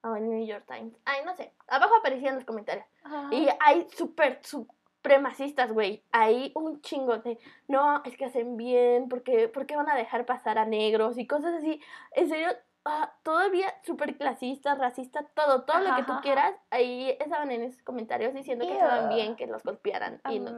Ah, 0.04 0.16
el 0.18 0.30
New 0.30 0.46
York 0.46 0.66
Times. 0.68 0.96
Ay, 1.06 1.22
no 1.26 1.36
sé. 1.36 1.54
Abajo 1.68 1.96
aparecían 1.96 2.36
los 2.36 2.46
comentarios. 2.46 2.86
Ajá. 3.04 3.30
Y 3.32 3.48
hay 3.60 3.88
súper 3.90 4.40
supremacistas, 4.44 5.72
güey. 5.72 6.04
Hay 6.12 6.52
un 6.56 6.82
chingo 6.82 7.18
de, 7.18 7.38
no, 7.68 8.04
es 8.04 8.18
que 8.18 8.26
hacen 8.26 8.58
bien, 8.58 9.10
porque 9.10 9.48
¿por 9.48 9.66
qué 9.66 9.76
van 9.76 9.90
a 9.90 9.96
dejar 9.96 10.26
pasar 10.26 10.58
a 10.58 10.66
negros? 10.66 11.18
Y 11.18 11.28
cosas 11.28 11.56
así. 11.56 11.82
En 12.12 12.30
serio, 12.30 12.50
ah, 12.86 13.14
todavía 13.24 13.74
súper 13.84 14.18
clasista, 14.18 14.76
racista, 14.76 15.24
todo, 15.34 15.64
todo 15.64 15.80
lo 15.80 15.96
que 15.96 16.04
tú 16.04 16.14
quieras. 16.22 16.54
Ahí 16.70 17.16
estaban 17.20 17.52
en 17.52 17.64
esos 17.64 17.82
comentarios 17.84 18.34
diciendo 18.34 18.66
que 18.66 18.74
estaban 18.74 19.10
bien 19.10 19.36
que 19.36 19.48
los 19.48 19.64
golpearan. 19.64 20.22
Y 20.30 20.40
no-. 20.40 20.56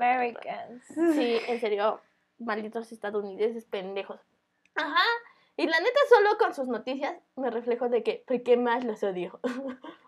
Sí, 1.14 1.38
en 1.48 1.60
serio, 1.60 2.02
malditos 2.40 2.92
estadounidenses 2.92 3.66
pendejos. 3.66 4.20
Ajá. 4.76 5.04
Y 5.56 5.68
la 5.68 5.80
neta, 5.80 6.00
solo 6.10 6.38
con 6.40 6.54
sus 6.54 6.68
noticias 6.68 7.16
me 7.36 7.52
reflejo 7.52 7.90
de 7.90 8.04
que, 8.04 8.24
¿por 8.26 8.42
qué 8.42 8.58
más 8.58 8.84
los 8.84 9.04
odio? 9.04 9.40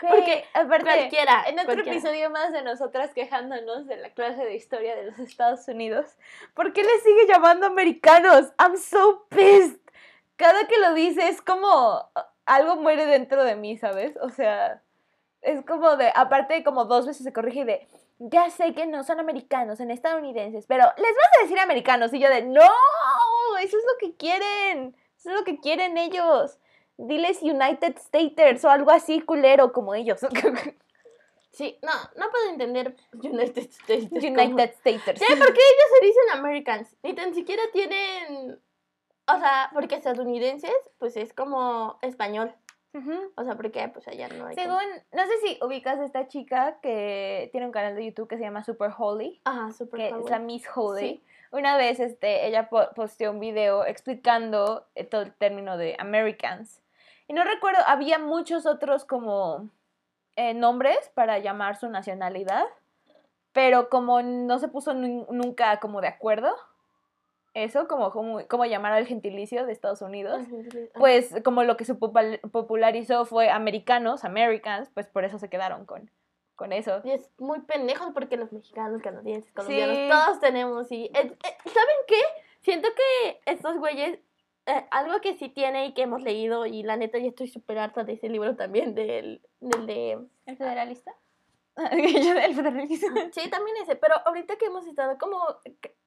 Porque, 0.00 0.44
aparte, 0.52 0.84
Cualquiera. 0.84 1.44
en 1.46 1.54
otro 1.58 1.72
cualquiera. 1.72 1.92
episodio 1.98 2.30
más 2.30 2.52
de 2.52 2.62
nosotras 2.62 3.12
quejándonos 3.14 3.86
de 3.86 3.96
la 3.96 4.10
clase 4.10 4.44
de 4.44 4.54
historia 4.54 4.94
de 4.94 5.04
los 5.04 5.18
Estados 5.18 5.66
Unidos, 5.66 6.16
¿por 6.54 6.72
qué 6.74 6.82
le 6.82 6.98
sigue 7.00 7.26
llamando 7.26 7.66
americanos? 7.66 8.52
I'm 8.58 8.76
so 8.76 9.26
pissed. 9.30 9.80
Cada 10.38 10.66
que 10.68 10.78
lo 10.78 10.94
dice 10.94 11.28
es 11.28 11.42
como 11.42 12.10
algo 12.46 12.76
muere 12.76 13.04
dentro 13.06 13.44
de 13.44 13.56
mí, 13.56 13.76
¿sabes? 13.76 14.16
O 14.22 14.30
sea, 14.30 14.82
es 15.42 15.64
como 15.66 15.96
de, 15.96 16.12
aparte 16.14 16.62
como 16.62 16.84
dos 16.84 17.06
veces 17.06 17.24
se 17.24 17.32
corrige 17.32 17.64
de, 17.64 17.88
ya 18.20 18.48
sé 18.48 18.72
que 18.72 18.86
no 18.86 19.02
son 19.02 19.18
americanos, 19.18 19.78
son 19.78 19.90
estadounidenses, 19.90 20.64
pero 20.66 20.84
les 20.96 21.16
vas 21.16 21.38
a 21.38 21.42
decir 21.42 21.58
americanos 21.58 22.14
y 22.14 22.20
yo 22.20 22.30
de, 22.30 22.42
no, 22.42 22.62
eso 23.60 23.76
es 23.76 23.84
lo 23.84 23.98
que 23.98 24.16
quieren, 24.16 24.96
eso 25.18 25.30
es 25.30 25.36
lo 25.36 25.44
que 25.44 25.58
quieren 25.58 25.98
ellos. 25.98 26.58
Diles 26.96 27.42
United 27.42 27.96
Staters 27.98 28.64
o 28.64 28.70
algo 28.70 28.92
así 28.92 29.20
culero 29.20 29.72
como 29.72 29.94
ellos. 29.94 30.20
Sí, 31.50 31.76
no, 31.82 31.90
no 32.14 32.30
puedo 32.30 32.50
entender 32.50 32.94
United 33.14 33.68
States. 33.70 34.12
United 34.12 34.74
Staters. 34.74 35.20
Sí, 35.26 35.26
porque 35.36 35.60
ellos 35.60 35.88
se 35.98 36.06
dicen 36.06 36.22
Americans. 36.34 36.94
Ni 37.02 37.14
tan 37.14 37.34
siquiera 37.34 37.62
tienen. 37.72 38.60
O 39.28 39.38
sea, 39.38 39.70
porque 39.74 39.94
estadounidenses, 39.96 40.72
pues 40.98 41.16
es 41.16 41.32
como 41.32 41.98
español. 42.02 42.52
O 43.36 43.44
sea, 43.44 43.54
porque 43.54 43.88
pues 43.90 44.08
allá 44.08 44.26
no 44.28 44.46
hay. 44.46 44.56
como- 44.56 44.80
Según, 44.80 45.02
no 45.12 45.22
sé 45.26 45.32
si 45.44 45.58
ubicas 45.62 46.00
a 46.00 46.04
esta 46.04 46.26
chica 46.26 46.78
que 46.82 47.48
tiene 47.52 47.66
un 47.66 47.72
canal 47.72 47.94
de 47.94 48.04
YouTube 48.06 48.26
que 48.28 48.36
se 48.38 48.42
llama 48.42 48.64
Super 48.64 48.90
Holy, 48.96 49.40
Ajá, 49.44 49.70
súper 49.72 50.00
que 50.00 50.08
es 50.08 50.30
la 50.30 50.38
Miss 50.40 50.66
Holy. 50.74 51.00
Sí. 51.00 51.24
Una 51.52 51.76
vez 51.76 52.00
este, 52.00 52.46
ella 52.48 52.68
po- 52.68 52.90
posteó 52.96 53.30
un 53.30 53.38
video 53.38 53.84
explicando 53.86 54.84
eh, 54.96 55.04
todo 55.04 55.22
el 55.22 55.32
término 55.32 55.76
de 55.76 55.94
Americans. 56.00 56.80
Y 57.28 57.34
no 57.34 57.44
recuerdo, 57.44 57.78
había 57.86 58.18
muchos 58.18 58.66
otros 58.66 59.04
como 59.04 59.68
eh, 60.34 60.54
nombres 60.54 60.98
para 61.14 61.38
llamar 61.38 61.76
su 61.76 61.88
nacionalidad, 61.88 62.64
pero 63.52 63.88
como 63.90 64.22
no 64.22 64.58
se 64.58 64.66
puso 64.68 64.92
nun- 64.92 65.26
nunca 65.30 65.78
como 65.78 66.00
de 66.00 66.08
acuerdo, 66.08 66.54
eso, 67.58 67.86
como, 67.88 68.10
como, 68.10 68.46
como 68.48 68.64
llamar 68.64 68.92
al 68.92 69.06
gentilicio 69.06 69.66
de 69.66 69.72
Estados 69.72 70.02
Unidos, 70.02 70.40
pues 70.94 71.34
como 71.44 71.62
lo 71.64 71.76
que 71.76 71.84
se 71.84 71.94
popul- 71.94 72.40
popularizó 72.50 73.24
fue 73.26 73.50
americanos, 73.50 74.24
Americans, 74.24 74.90
pues 74.94 75.06
por 75.06 75.24
eso 75.24 75.38
se 75.38 75.48
quedaron 75.50 75.84
con, 75.86 76.10
con 76.56 76.72
eso. 76.72 77.00
Y 77.04 77.10
es 77.12 77.30
muy 77.38 77.60
pendejo 77.60 78.12
porque 78.14 78.36
los 78.36 78.52
mexicanos, 78.52 79.02
canadienses, 79.02 79.52
colombianos, 79.52 79.96
Sí. 79.96 80.08
todos 80.10 80.40
tenemos. 80.40 80.90
Y, 80.92 81.04
eh, 81.06 81.10
eh, 81.14 81.36
¿Saben 81.64 81.96
qué? 82.06 82.20
Siento 82.60 82.88
que 82.96 83.40
estos 83.50 83.76
güeyes, 83.78 84.18
eh, 84.66 84.86
algo 84.90 85.20
que 85.20 85.34
sí 85.36 85.48
tiene 85.48 85.86
y 85.86 85.94
que 85.94 86.02
hemos 86.02 86.22
leído, 86.22 86.66
y 86.66 86.82
la 86.82 86.96
neta 86.96 87.18
ya 87.18 87.28
estoy 87.28 87.48
súper 87.48 87.78
harta 87.78 88.04
de 88.04 88.14
ese 88.14 88.28
libro 88.28 88.56
también, 88.56 88.94
del, 88.94 89.40
del 89.60 89.86
de... 89.86 90.18
¿El 90.46 90.56
federalista? 90.56 91.14
Yo 92.24 92.34
del 92.34 92.54
federalista. 92.54 93.06
Sí, 93.32 93.48
también 93.50 93.76
ese, 93.82 93.96
pero 93.96 94.14
ahorita 94.26 94.56
que 94.56 94.66
hemos 94.66 94.86
estado 94.86 95.16
como... 95.18 95.40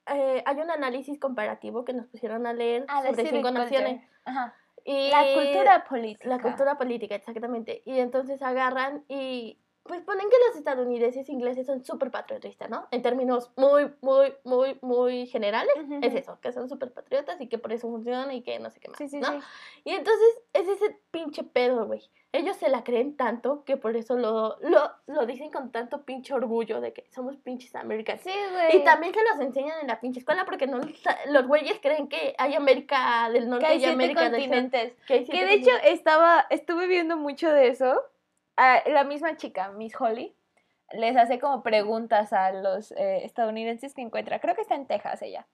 eh, 0.06 0.42
hay 0.44 0.56
un 0.60 0.70
análisis 0.70 1.18
comparativo 1.18 1.84
que 1.84 1.92
nos 1.92 2.06
pusieron 2.06 2.46
a 2.46 2.52
leer 2.52 2.84
Ah, 2.88 3.02
sobre 3.02 3.22
cinco 3.22 3.42
culture. 3.42 3.52
naciones. 3.64 4.08
Ajá. 4.24 4.54
Y 4.84 5.10
La 5.10 5.24
cultura 5.32 5.84
política. 5.88 6.28
La 6.28 6.40
cultura 6.40 6.76
política, 6.76 7.14
exactamente. 7.14 7.82
Y 7.86 7.98
entonces 8.00 8.42
agarran 8.42 9.04
y 9.08 9.58
pues 9.84 10.00
ponen 10.02 10.28
que 10.30 10.36
los 10.48 10.56
estadounidenses 10.56 11.28
ingleses 11.28 11.66
son 11.66 11.84
súper 11.84 12.12
patriotistas, 12.12 12.70
¿no? 12.70 12.86
En 12.92 13.02
términos 13.02 13.50
muy, 13.56 13.92
muy, 14.00 14.32
muy, 14.44 14.78
muy 14.80 15.26
generales, 15.26 15.74
Ujú, 15.76 15.94
es 16.02 16.08
ujú. 16.10 16.18
eso, 16.18 16.40
que 16.40 16.52
son 16.52 16.68
súper 16.68 16.92
patriotas 16.92 17.40
y 17.40 17.48
que 17.48 17.58
por 17.58 17.72
eso 17.72 17.88
funciona 17.90 18.32
y 18.32 18.42
que 18.42 18.60
no 18.60 18.70
sé 18.70 18.78
qué 18.78 18.88
más, 18.88 18.98
Sí, 18.98 19.08
sí, 19.08 19.18
¿no? 19.20 19.26
sí. 19.32 19.38
Y 19.84 19.90
entonces 19.94 20.40
es 20.52 20.68
ese 20.68 21.00
pinche 21.10 21.42
pedo, 21.42 21.84
güey. 21.86 22.00
Ellos 22.34 22.56
se 22.56 22.70
la 22.70 22.82
creen 22.82 23.14
tanto 23.16 23.62
que 23.64 23.76
por 23.76 23.94
eso 23.94 24.16
lo, 24.16 24.56
lo, 24.60 24.90
lo 25.06 25.26
dicen 25.26 25.50
con 25.50 25.70
tanto 25.70 26.04
pinche 26.04 26.32
orgullo 26.32 26.80
de 26.80 26.94
que 26.94 27.04
somos 27.10 27.36
pinches 27.36 27.74
americanos. 27.74 28.22
Sí, 28.24 28.32
güey. 28.52 28.76
Y 28.78 28.84
también 28.84 29.12
que 29.12 29.20
los 29.22 29.38
enseñan 29.40 29.80
en 29.82 29.86
la 29.88 30.00
pinche 30.00 30.20
escuela 30.20 30.46
porque 30.46 30.66
no 30.66 30.80
los 31.26 31.46
güeyes 31.46 31.78
creen 31.82 32.08
que 32.08 32.34
hay 32.38 32.54
América 32.54 33.28
del 33.30 33.50
Norte 33.50 33.66
que 33.66 33.72
hay 33.72 33.76
y 33.76 33.80
siete 33.80 33.92
América 33.92 34.30
del 34.30 34.30
Sur. 34.30 34.40
continentes. 34.40 34.94
Que, 35.06 35.14
hay 35.14 35.24
Que 35.26 35.44
de 35.44 35.54
hecho 35.54 35.70
estaba, 35.84 36.46
estuve 36.48 36.86
viendo 36.86 37.18
mucho 37.18 37.52
de 37.52 37.68
eso. 37.68 38.00
Ah, 38.56 38.82
la 38.86 39.04
misma 39.04 39.36
chica, 39.36 39.70
Miss 39.72 39.94
Holly, 40.00 40.34
les 40.92 41.16
hace 41.16 41.38
como 41.38 41.62
preguntas 41.62 42.32
a 42.32 42.52
los 42.52 42.92
eh, 42.92 43.24
estadounidenses 43.24 43.94
que 43.94 44.00
encuentra. 44.02 44.40
Creo 44.40 44.54
que 44.54 44.62
está 44.62 44.74
en 44.74 44.86
Texas 44.86 45.20
ella. 45.22 45.46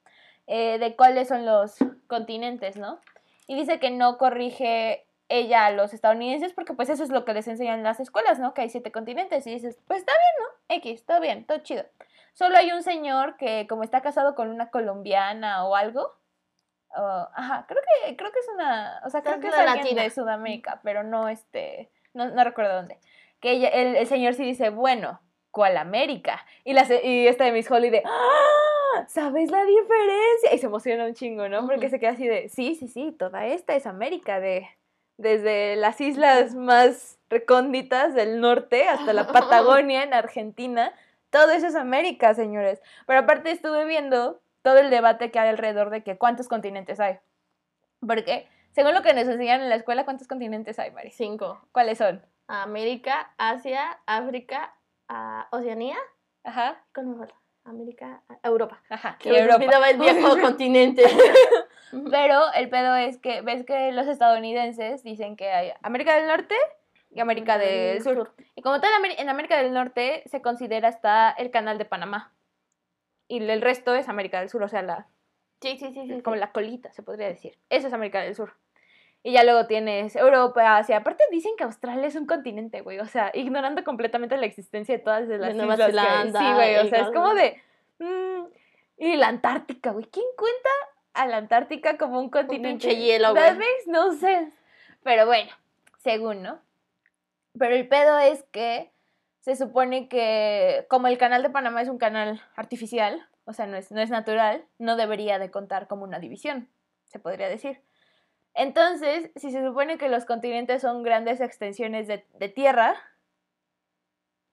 eh, 0.47 0.79
de 0.79 0.97
cuáles 0.97 1.29
son 1.29 1.45
los 1.45 1.77
continentes, 2.07 2.77
¿no? 2.77 3.01
Y 3.47 3.55
dice 3.55 3.79
que 3.79 3.91
no 3.91 4.17
corrige 4.19 5.07
ella 5.29 5.67
a 5.67 5.71
los 5.71 5.93
estadounidenses 5.93 6.53
porque 6.55 6.73
pues 6.73 6.89
eso 6.89 7.05
es 7.05 7.11
lo 7.11 7.25
que 7.25 7.35
les 7.35 7.47
enseñan 7.49 7.79
en 7.79 7.85
las 7.85 8.01
escuelas, 8.01 8.39
¿no? 8.39 8.55
Que 8.55 8.63
hay 8.63 8.71
siete 8.71 8.91
continentes. 8.93 9.47
Y 9.47 9.51
dices, 9.53 9.79
pues 9.87 10.01
está 10.01 10.13
bien, 10.13 10.47
¿no? 10.49 10.75
X, 10.77 11.05
todo 11.07 11.21
bien, 11.21 11.45
todo 11.45 11.59
chido. 11.59 11.85
Solo 12.33 12.57
hay 12.57 12.73
un 12.73 12.83
señor 12.83 13.37
que 13.37 13.67
como 13.69 13.83
está 13.83 14.01
casado 14.01 14.35
con 14.35 14.49
una 14.51 14.71
colombiana 14.71 15.67
o 15.67 15.75
algo, 15.75 16.17
o- 16.97 17.29
ajá, 17.35 17.67
creo 17.69 17.81
que, 18.07 18.17
creo 18.17 18.33
que 18.33 18.39
es 18.39 18.49
una, 18.55 19.03
o 19.05 19.11
sea, 19.11 19.23
creo 19.23 19.41
que 19.41 19.49
es 19.49 19.55
alguien 19.55 19.77
latina. 19.83 20.03
de 20.03 20.11
Sudamérica, 20.11 20.81
pero 20.83 21.03
no 21.03 21.29
este, 21.29 21.91
no, 22.15 22.27
no 22.31 22.45
recuerdo 22.45 22.75
dónde. 22.77 22.99
Que 23.41 23.53
ella- 23.53 23.69
el, 23.69 23.97
el 23.97 24.07
señor 24.07 24.35
sí 24.35 24.45
dice, 24.45 24.71
bueno, 24.71 25.21
¿cuál 25.51 25.77
América? 25.77 26.45
Y, 26.65 26.73
la, 26.73 26.87
y 27.03 27.27
esta 27.27 27.45
de 27.45 27.53
Miss 27.53 27.71
Holly 27.71 27.91
de, 27.91 28.03
¡Ah! 28.07 29.05
¿sabes 29.09 29.51
la 29.51 29.65
diferencia? 29.65 30.55
Y 30.55 30.59
se 30.59 30.67
emociona 30.67 31.05
un 31.05 31.15
chingo, 31.15 31.49
¿no? 31.49 31.67
Porque 31.67 31.87
Ujú. 31.87 31.91
se 31.91 32.01
queda 32.01 32.11
así 32.13 32.27
de, 32.27 32.49
sí, 32.49 32.75
sí, 32.75 32.89
sí, 32.89 33.13
toda 33.19 33.47
esta 33.47 33.75
es 33.75 33.87
América, 33.87 34.41
de, 34.41 34.69
desde 35.19 35.77
las 35.77 36.01
islas 36.01 36.55
más 36.55 37.19
recónditas 37.29 38.15
del 38.15 38.41
norte 38.41 38.89
hasta 38.89 39.13
la 39.13 39.27
Patagonia 39.33 40.03
en 40.03 40.15
Argentina, 40.15 40.93
Todo 41.31 41.51
eso 41.51 41.67
es 41.67 41.75
América, 41.75 42.33
señores. 42.33 42.81
Pero 43.07 43.21
aparte 43.21 43.51
estuve 43.51 43.85
viendo 43.85 44.41
todo 44.63 44.79
el 44.79 44.89
debate 44.89 45.31
que 45.31 45.39
hay 45.39 45.51
alrededor 45.51 45.91
de 45.91 46.03
que 46.03 46.17
cuántos 46.17 46.49
continentes 46.49 47.01
hay. 47.01 47.19
Porque, 48.01 48.49
según 48.73 48.95
lo 48.95 49.03
que 49.03 49.13
nos 49.13 49.29
enseñan 49.29 49.61
en 49.61 49.69
la 49.69 49.75
escuela, 49.75 50.07
¿cuántos 50.07 50.27
continentes 50.27 50.79
hay, 50.79 50.91
Mari? 50.91 51.11
Cinco. 51.11 51.61
¿Cuáles 51.73 51.99
son? 51.99 52.25
América, 52.47 53.35
Asia, 53.37 54.01
África, 54.07 54.75
ah, 55.09 55.49
Oceanía. 55.53 55.99
Ajá, 56.45 56.83
¿Cómo 56.95 57.11
me 57.11 57.19
falta? 57.19 57.35
América, 57.69 58.23
Europa. 58.43 58.83
ajá. 58.89 59.17
Que 59.19 59.39
Europa. 59.39 59.89
el 59.89 59.99
viejo 59.99 60.37
continente. 60.41 61.03
Pero 62.11 62.53
el 62.55 62.69
pedo 62.69 62.97
es 62.97 63.19
que, 63.19 63.41
ves 63.41 63.65
que 63.65 63.93
los 63.93 64.07
estadounidenses 64.07 65.03
dicen 65.03 65.37
que 65.37 65.51
hay 65.51 65.73
América 65.83 66.17
del 66.17 66.27
Norte 66.27 66.55
y 67.11 67.21
América 67.21 67.57
del 67.59 68.03
Sur. 68.03 68.35
Y 68.55 68.63
como 68.63 68.81
tal, 68.81 68.91
en 69.17 69.29
América 69.29 69.57
del 69.57 69.73
Norte 69.73 70.23
se 70.27 70.43
considera 70.43 70.89
hasta 70.89 71.31
el 71.31 71.51
canal 71.51 71.79
de 71.79 71.85
Panamá. 71.87 72.35
Y 73.27 73.43
el 73.43 73.63
resto 73.63 73.95
es 73.95 74.09
América 74.09 74.41
del 74.41 74.49
Sur, 74.49 74.63
o 74.63 74.69
sea, 74.69 74.83
la, 74.83 75.09
Sí, 75.61 75.77
sí, 75.77 75.93
sí, 75.93 76.07
sí. 76.07 76.23
como 76.23 76.37
sí. 76.37 76.41
la 76.41 76.53
colita, 76.53 76.93
se 76.93 77.03
podría 77.03 77.27
decir. 77.27 77.59
Eso 77.69 77.89
es 77.89 77.93
América 77.93 78.21
del 78.21 78.35
Sur. 78.35 78.55
Y 79.23 79.33
ya 79.33 79.43
luego 79.45 79.67
tienes 79.67 80.15
Europa, 80.17 80.77
Asia. 80.79 80.99
Aparte 80.99 81.25
dicen 81.31 81.53
que 81.59 81.65
Australia 81.65 82.07
es 82.07 82.15
un 82.17 82.27
continente, 82.27 82.81
güey. 82.83 83.01
O 83.01 83.07
sea, 83.07 83.31
ignorando 83.35 83.83
completamente 83.85 84.37
la 84.37 84.47
existencia 84.47 84.97
de 84.97 85.03
todas 85.03 85.29
de 85.29 85.39
las 85.39 85.55
Nueva 85.55 85.75
islas 85.75 85.91
que 85.91 85.99
hay. 85.99 86.07
Zelanda, 86.07 86.41
Sí, 86.41 86.55
güey. 86.55 86.77
O 86.77 86.89
sea, 86.89 87.01
es 87.01 87.11
como 87.11 87.35
de... 87.35 87.61
mm, 87.99 88.45
y 88.99 89.17
la 89.17 89.29
Antártica, 89.29 89.91
güey. 89.91 90.07
¿Quién 90.07 90.25
cuenta 90.37 90.71
a 91.15 91.27
la 91.27 91.39
Antártica 91.39 91.99
como 91.99 92.21
un 92.21 92.31
continente? 92.31 92.87
pinche 92.89 92.97
hielo, 92.97 93.35
That 93.35 93.57
güey. 93.57 93.59
makes 93.59 93.85
no 93.87 94.13
sense. 94.13 94.53
Pero 95.03 95.27
bueno, 95.27 95.51
según, 95.99 96.43
¿no? 96.43 96.61
Pero 97.59 97.75
el 97.75 97.89
pedo 97.89 98.19
es 98.19 98.45
que 98.53 98.93
se 99.41 99.57
supone 99.57 100.09
que 100.09 100.87
como 100.89 101.09
el 101.09 101.19
canal 101.19 101.43
de 101.43 101.51
Panamá 101.51 101.83
es 101.83 101.89
un 101.89 101.99
canal 101.99 102.41
artificial, 102.55 103.27
o 103.47 103.53
sea, 103.53 103.67
no 103.67 103.77
es, 103.77 103.91
no 103.91 104.01
es 104.01 104.11
natural, 104.11 104.65
no 104.79 104.97
debería 104.97 105.39
de 105.39 105.51
contar 105.51 105.89
como 105.89 106.05
una 106.05 106.19
división, 106.19 106.69
se 107.07 107.19
podría 107.19 107.49
decir. 107.49 107.81
Entonces, 108.55 109.31
si 109.37 109.51
se 109.51 109.65
supone 109.65 109.99
que 109.99 110.09
los 110.09 110.25
continentes 110.25 110.83
son 110.83 111.03
grandes 111.03 111.41
extensiones 111.41 112.07
de, 112.09 112.27
de 112.35 112.49
tierra, 112.49 112.97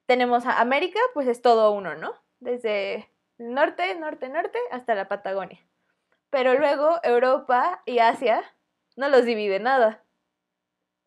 tenemos 0.05 0.45
a 0.45 0.59
América, 0.59 0.99
pues 1.13 1.27
es 1.27 1.41
todo 1.41 1.71
uno, 1.71 1.95
¿no? 1.95 2.13
Desde 2.39 3.09
el 3.37 3.53
norte, 3.53 3.95
norte, 3.95 4.29
norte, 4.29 4.59
hasta 4.71 4.95
la 4.95 5.07
Patagonia. 5.07 5.59
Pero 6.29 6.55
luego 6.59 6.99
Europa 7.03 7.81
y 7.85 7.99
Asia 7.99 8.43
no 8.95 9.09
los 9.09 9.25
divide 9.25 9.59
nada. 9.59 10.03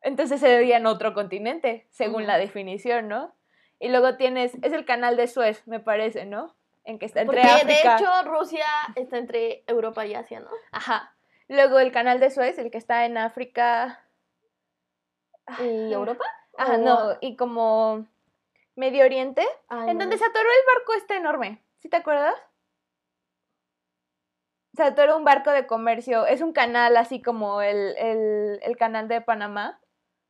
Entonces 0.02 0.40
serían 0.40 0.86
otro 0.86 1.14
continente, 1.14 1.86
según 1.90 2.26
la 2.26 2.38
definición, 2.38 3.08
¿no? 3.08 3.34
Y 3.80 3.88
luego 3.88 4.16
tienes, 4.16 4.54
es 4.62 4.72
el 4.72 4.84
canal 4.84 5.16
de 5.16 5.26
Suez, 5.26 5.66
me 5.66 5.80
parece, 5.80 6.24
¿no? 6.24 6.56
En 6.84 6.98
que 6.98 7.06
está 7.06 7.20
entre 7.20 7.42
Porque 7.42 7.50
África. 7.50 7.96
de 7.96 8.02
hecho 8.02 8.30
Rusia 8.30 8.66
está 8.94 9.18
entre 9.18 9.64
Europa 9.66 10.06
y 10.06 10.14
Asia, 10.14 10.40
¿no? 10.40 10.50
Ajá. 10.72 11.14
Luego 11.48 11.78
el 11.78 11.92
canal 11.92 12.20
de 12.20 12.30
Suez, 12.30 12.58
el 12.58 12.70
que 12.70 12.78
está 12.78 13.04
en 13.06 13.16
África. 13.18 14.04
¿Y 15.60 15.92
Europa? 15.92 16.24
Ajá, 16.58 16.74
¿O- 16.74 16.78
no, 16.78 17.16
y 17.20 17.36
como 17.36 18.06
Medio 18.76 19.04
Oriente, 19.04 19.46
Ay, 19.68 19.90
en 19.90 19.98
no. 19.98 20.04
donde 20.04 20.18
se 20.18 20.24
atoró 20.24 20.48
el 20.48 20.76
barco 20.76 20.92
este 20.94 21.16
enorme. 21.16 21.62
¿Sí 21.78 21.88
te 21.88 21.96
acuerdas? 21.96 22.34
Se 24.74 24.82
atoró 24.82 25.16
un 25.16 25.24
barco 25.24 25.50
de 25.50 25.66
comercio. 25.66 26.26
Es 26.26 26.40
un 26.40 26.52
canal 26.52 26.96
así 26.96 27.20
como 27.22 27.62
el, 27.62 27.96
el, 27.96 28.60
el 28.62 28.76
canal 28.76 29.08
de 29.08 29.20
Panamá. 29.20 29.80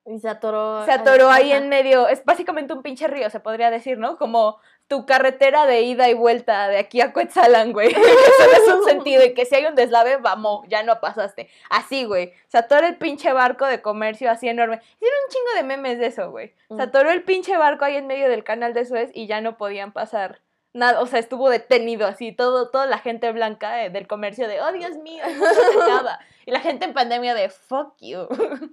Y 0.06 0.20
se 0.20 0.28
atoró. 0.28 0.84
Se 0.86 0.92
atoró 0.92 1.28
ahí 1.30 1.52
en 1.52 1.68
medio. 1.68 2.08
Es 2.08 2.24
básicamente 2.24 2.72
un 2.72 2.82
pinche 2.82 3.08
río, 3.08 3.28
se 3.28 3.40
podría 3.40 3.70
decir, 3.70 3.98
¿no? 3.98 4.16
Como 4.16 4.58
tu 4.88 5.04
carretera 5.06 5.66
de 5.66 5.82
ida 5.82 6.08
y 6.08 6.14
vuelta 6.14 6.66
de 6.68 6.78
aquí 6.78 7.00
a 7.02 7.12
Cuetzalan, 7.12 7.72
güey. 7.72 7.88
que 7.94 7.94
solo 7.94 8.52
es 8.52 8.68
un 8.74 8.84
sentido 8.84 9.24
y 9.24 9.34
que 9.34 9.44
si 9.44 9.54
hay 9.54 9.66
un 9.66 9.74
deslave, 9.74 10.16
vamos, 10.16 10.66
ya 10.68 10.82
no 10.82 10.98
pasaste. 11.00 11.48
Así, 11.68 12.04
güey. 12.04 12.32
Se 12.48 12.58
atoró 12.58 12.86
el 12.86 12.96
pinche 12.96 13.32
barco 13.32 13.66
de 13.66 13.82
comercio 13.82 14.30
así 14.30 14.48
enorme. 14.48 14.80
Hicieron 14.96 15.18
un 15.26 15.30
chingo 15.30 15.56
de 15.56 15.62
memes 15.62 15.98
de 15.98 16.06
eso, 16.06 16.30
güey. 16.30 16.54
Se 16.68 16.74
Mm. 16.74 16.80
atoró 16.80 17.10
el 17.10 17.22
pinche 17.22 17.56
barco 17.56 17.84
ahí 17.84 17.96
en 17.96 18.06
medio 18.06 18.28
del 18.30 18.44
canal 18.44 18.72
de 18.72 18.86
Suez 18.86 19.10
y 19.14 19.26
ya 19.26 19.40
no 19.42 19.58
podían 19.58 19.92
pasar 19.92 20.40
nada. 20.72 21.00
O 21.00 21.06
sea, 21.06 21.18
estuvo 21.18 21.50
detenido 21.50 22.06
así. 22.06 22.32
Todo, 22.32 22.70
toda 22.70 22.86
la 22.86 22.98
gente 22.98 23.30
blanca 23.32 23.84
eh, 23.84 23.90
del 23.90 24.06
comercio 24.06 24.48
de, 24.48 24.60
oh, 24.62 24.72
Dios 24.72 24.96
mío, 24.96 25.22
se 25.26 25.78
acaba. 25.82 26.18
Y 26.46 26.50
la 26.50 26.60
gente 26.60 26.86
en 26.86 26.94
pandemia 26.94 27.34
de, 27.34 27.50
fuck 27.50 27.94
you. 28.00 28.26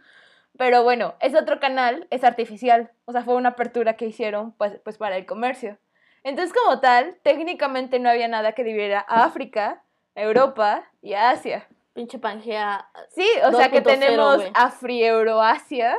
Pero 0.58 0.84
bueno, 0.84 1.16
ese 1.20 1.38
otro 1.38 1.60
canal 1.60 2.08
es 2.10 2.24
artificial. 2.24 2.90
O 3.04 3.12
sea, 3.12 3.24
fue 3.24 3.36
una 3.36 3.50
apertura 3.50 3.98
que 3.98 4.06
hicieron 4.06 4.54
pues, 4.54 4.80
pues 4.84 4.98
para 4.98 5.18
el 5.18 5.26
comercio. 5.26 5.78
Entonces, 6.26 6.58
como 6.60 6.80
tal, 6.80 7.18
técnicamente 7.22 8.00
no 8.00 8.10
había 8.10 8.28
nada 8.28 8.54
que 8.54 8.64
dividiera 8.64 9.06
a 9.08 9.26
África, 9.26 9.84
Europa 10.16 10.84
y 11.04 11.14
Asia. 11.14 11.68
Pinche 11.94 12.18
Pangea 12.18 12.90
Sí, 13.10 13.28
o 13.44 13.52
sea 13.52 13.70
que 13.70 13.84
2.0, 13.84 13.84
tenemos. 13.84 14.44
Afri-Euroasia 14.56 15.96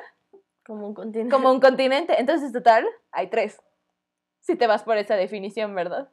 como 0.67 0.89
un 0.89 0.95
continente. 0.95 1.33
como 1.33 1.53
un 1.53 1.61
continente. 1.69 2.19
Entonces, 2.19 2.53
total, 2.53 2.85
hay 3.13 3.29
tres. 3.29 3.63
Si 4.41 4.57
te 4.57 4.67
vas 4.67 4.83
por 4.83 4.97
esa 4.97 5.15
definición, 5.15 5.77
¿verdad? 5.77 6.09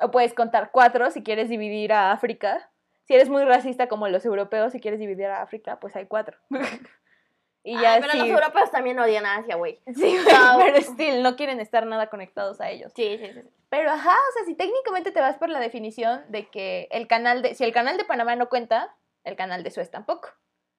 O 0.00 0.10
puedes 0.10 0.32
contar 0.32 0.70
cuatro 0.72 1.10
si 1.10 1.22
quieres 1.22 1.50
dividir 1.50 1.92
a 1.92 2.12
África. 2.12 2.70
Si 3.04 3.14
eres 3.14 3.28
muy 3.28 3.44
racista 3.44 3.88
como 3.88 4.08
los 4.08 4.24
europeos, 4.24 4.72
si 4.72 4.80
quieres 4.80 5.00
dividir 5.00 5.26
a 5.26 5.42
África, 5.42 5.78
pues 5.80 5.94
hay 5.96 6.06
cuatro. 6.06 6.38
y 7.68 7.78
ya 7.78 7.94
Ay, 7.94 8.00
pero 8.00 8.12
sí. 8.12 8.18
los 8.18 8.28
europeos 8.28 8.70
también 8.70 8.98
odian 8.98 9.26
a 9.26 9.36
Asia, 9.36 9.56
güey. 9.56 9.78
Sí, 9.94 10.16
güey, 10.16 10.24
No. 10.24 10.58
pero 10.64 10.80
still, 10.80 11.22
no 11.22 11.36
quieren 11.36 11.60
estar 11.60 11.84
nada 11.86 12.08
conectados 12.08 12.60
a 12.60 12.70
ellos. 12.70 12.92
Sí, 12.96 13.18
sí, 13.18 13.30
sí. 13.32 13.42
Pero 13.68 13.90
ajá, 13.90 14.12
o 14.12 14.32
sea, 14.32 14.44
si 14.46 14.54
técnicamente 14.54 15.12
te 15.12 15.20
vas 15.20 15.36
por 15.36 15.50
la 15.50 15.60
definición 15.60 16.24
de 16.28 16.48
que 16.48 16.88
el 16.90 17.06
canal 17.06 17.42
de, 17.42 17.54
si 17.54 17.64
el 17.64 17.72
canal 17.72 17.98
de 17.98 18.04
Panamá 18.04 18.36
no 18.36 18.48
cuenta, 18.48 18.96
el 19.24 19.36
canal 19.36 19.62
de 19.62 19.70
Suez 19.70 19.90
tampoco. 19.90 20.30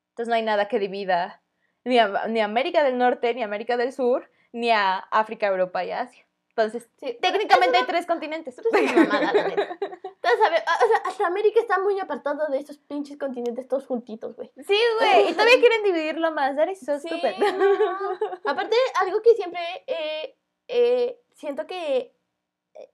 Entonces 0.10 0.30
no 0.30 0.36
hay 0.36 0.42
nada 0.42 0.68
que 0.68 0.80
divida 0.80 1.44
ni 1.84 2.00
a, 2.00 2.28
ni 2.28 2.40
a 2.40 2.46
América 2.46 2.84
del 2.84 2.98
Norte, 2.98 3.34
ni 3.36 3.44
a 3.44 3.46
América 3.46 3.78
del 3.78 3.94
Sur, 3.94 4.32
ni 4.52 4.72
a 4.72 4.98
África, 4.98 5.46
Europa 5.48 5.84
y 5.86 5.92
Asia. 5.92 6.26
Entonces, 6.62 6.90
Sí, 6.98 7.18
técnicamente 7.22 7.78
hay 7.78 7.86
tres 7.86 8.06
continentes. 8.06 8.58
Es 8.58 8.66
una 8.66 8.94
mamada, 9.06 9.34
la 9.34 9.48
neta. 9.48 9.78
Entonces, 9.82 10.46
a 10.46 10.50
ver, 10.50 10.64
o 10.84 10.88
sea, 10.88 10.98
hasta 11.06 11.28
América 11.28 11.60
está 11.60 11.80
muy 11.80 12.00
apartado 12.00 12.48
de 12.48 12.58
estos 12.60 12.78
pinches 12.78 13.18
continentes 13.18 13.68
todos 13.68 13.88
juntitos, 13.88 14.36
güey. 14.36 14.52
Sí, 14.68 14.78
güey, 15.00 15.30
y 15.30 15.34
todavía 15.34 15.58
quieren 15.60 15.84
dividirlo 15.84 16.32
más. 16.32 16.56
Is 16.70 16.86
so 16.86 17.00
Sí, 17.00 17.10
no. 17.10 18.52
Aparte, 18.52 18.76
algo 18.96 19.22
que 19.22 19.36
siempre 19.36 19.62
eh, 19.88 20.36
eh, 20.68 21.22
siento 21.34 21.66
que 21.66 22.14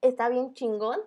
está 0.01 0.29
bien 0.29 0.53
chingón 0.53 0.99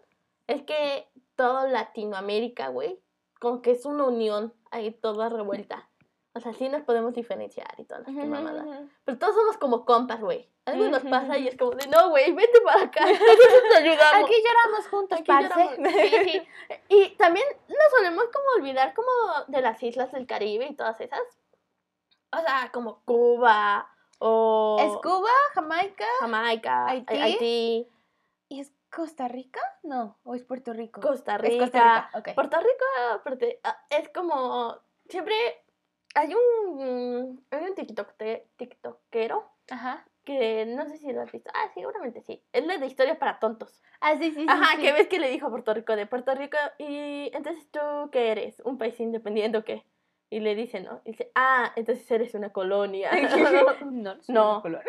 es 0.47 0.62
que 0.62 1.09
todo 1.37 1.68
Latinoamérica, 1.68 2.68
güey, 2.68 3.01
como 3.40 3.62
que 3.62 3.71
es 3.71 3.85
una 3.85 4.05
unión 4.05 4.53
ahí 4.71 4.90
toda 4.90 5.29
revuelta. 5.29 5.88
O 6.38 6.40
sea, 6.40 6.53
sí 6.53 6.68
nos 6.68 6.83
podemos 6.83 7.14
diferenciar 7.14 7.74
y 7.79 7.85
todas 7.85 8.07
las 8.07 8.14
mamadas. 8.14 8.64
Pero 9.05 9.18
todos 9.18 9.35
somos 9.35 9.57
como 9.57 9.85
compas, 9.85 10.20
güey. 10.20 10.48
Algo 10.66 10.88
nos 10.88 11.03
pasa 11.03 11.37
y 11.37 11.48
es 11.48 11.57
como 11.57 11.72
de, 11.72 11.88
no, 11.88 12.11
güey, 12.11 12.33
vete 12.33 12.61
para 12.61 12.85
acá. 12.85 13.05
Nosotros 13.11 13.62
te 13.70 13.77
ayudamos. 13.77 14.24
Aquí 14.24 14.35
lloramos 14.46 14.88
juntos, 14.88 15.18
Aquí 15.18 15.27
parce. 15.27 15.48
lloramos. 15.48 15.92
Sí, 15.92 16.31
sí. 16.31 16.48
Y 16.90 17.16
también 17.16 17.44
nos 17.66 17.90
solemos 17.90 18.24
como 18.33 18.46
olvidar 18.57 18.94
como 18.94 19.11
de 19.48 19.61
las 19.62 19.83
islas 19.83 20.12
del 20.12 20.29
Caribe 20.29 20.68
y 20.70 20.77
todas 20.77 21.01
esas. 21.01 21.22
O 22.31 22.38
sea, 22.38 22.70
como 22.72 23.03
Cuba 23.05 23.90
o 24.20 24.77
¿Es 24.79 24.92
Cuba, 25.03 25.31
Jamaica 25.55 26.07
Jamaica, 26.20 26.87
Haití? 26.87 27.16
Haití, 27.16 27.88
y 28.48 28.61
es 28.61 28.72
Costa 28.94 29.27
Rica? 29.27 29.61
No, 29.83 30.20
o 30.22 30.37
es 30.37 30.44
Puerto 30.44 30.72
Rico. 30.72 31.01
Costa 31.01 31.35
Es 31.35 31.42
Rica. 31.42 31.64
Costa 31.64 31.81
Rica, 31.81 32.18
ok. 32.18 32.35
Puerto 32.35 32.59
Rico 32.61 33.61
ah, 33.64 33.87
es 33.90 34.09
como 34.11 34.79
siempre 35.09 35.35
hay 36.14 36.35
un 36.35 37.44
hay 37.51 37.64
un 37.64 37.75
TikTok, 37.75 38.14
tiktokero 38.57 39.51
Ajá. 39.71 40.07
que 40.25 40.66
no 40.66 40.87
sé 40.87 40.99
si 40.99 41.12
lo 41.12 41.23
has 41.23 41.33
visto. 41.33 41.51
Ah, 41.55 41.71
seguramente 41.75 42.23
sí. 42.23 42.42
Es 42.53 42.66
la 42.66 42.79
de 42.79 42.87
historias 42.87 43.18
para 43.18 43.38
tontos. 43.38 43.83
Ah, 44.01 44.14
sí, 44.18 44.31
sí, 44.31 44.40
sí. 44.40 44.47
Ajá, 44.49 44.77
sí. 44.77 44.83
que 44.83 44.92
ves 44.92 45.09
que 45.09 45.18
le 45.18 45.31
dijo 45.31 45.47
a 45.47 45.51
Puerto 45.51 45.75
Rico 45.75 45.97
de 45.97 46.07
Puerto 46.07 46.35
Rico 46.35 46.59
y 46.79 47.31
entonces 47.35 47.68
tú 47.71 47.81
qué 48.12 48.31
eres, 48.33 48.61
un 48.64 48.79
país 48.79 48.99
independiente 49.01 49.59
o 49.59 49.64
qué? 49.64 49.85
Y 50.31 50.40
le 50.40 50.55
dice, 50.55 50.81
¿no? 50.81 51.01
Y 51.05 51.12
dice, 51.12 51.31
ah, 51.35 51.73
entonces 51.75 52.11
eres 52.11 52.35
una 52.35 52.53
colonia. 52.53 53.11
no, 53.90 53.90
no, 53.90 54.16
No. 54.29 54.62
color. 54.62 54.85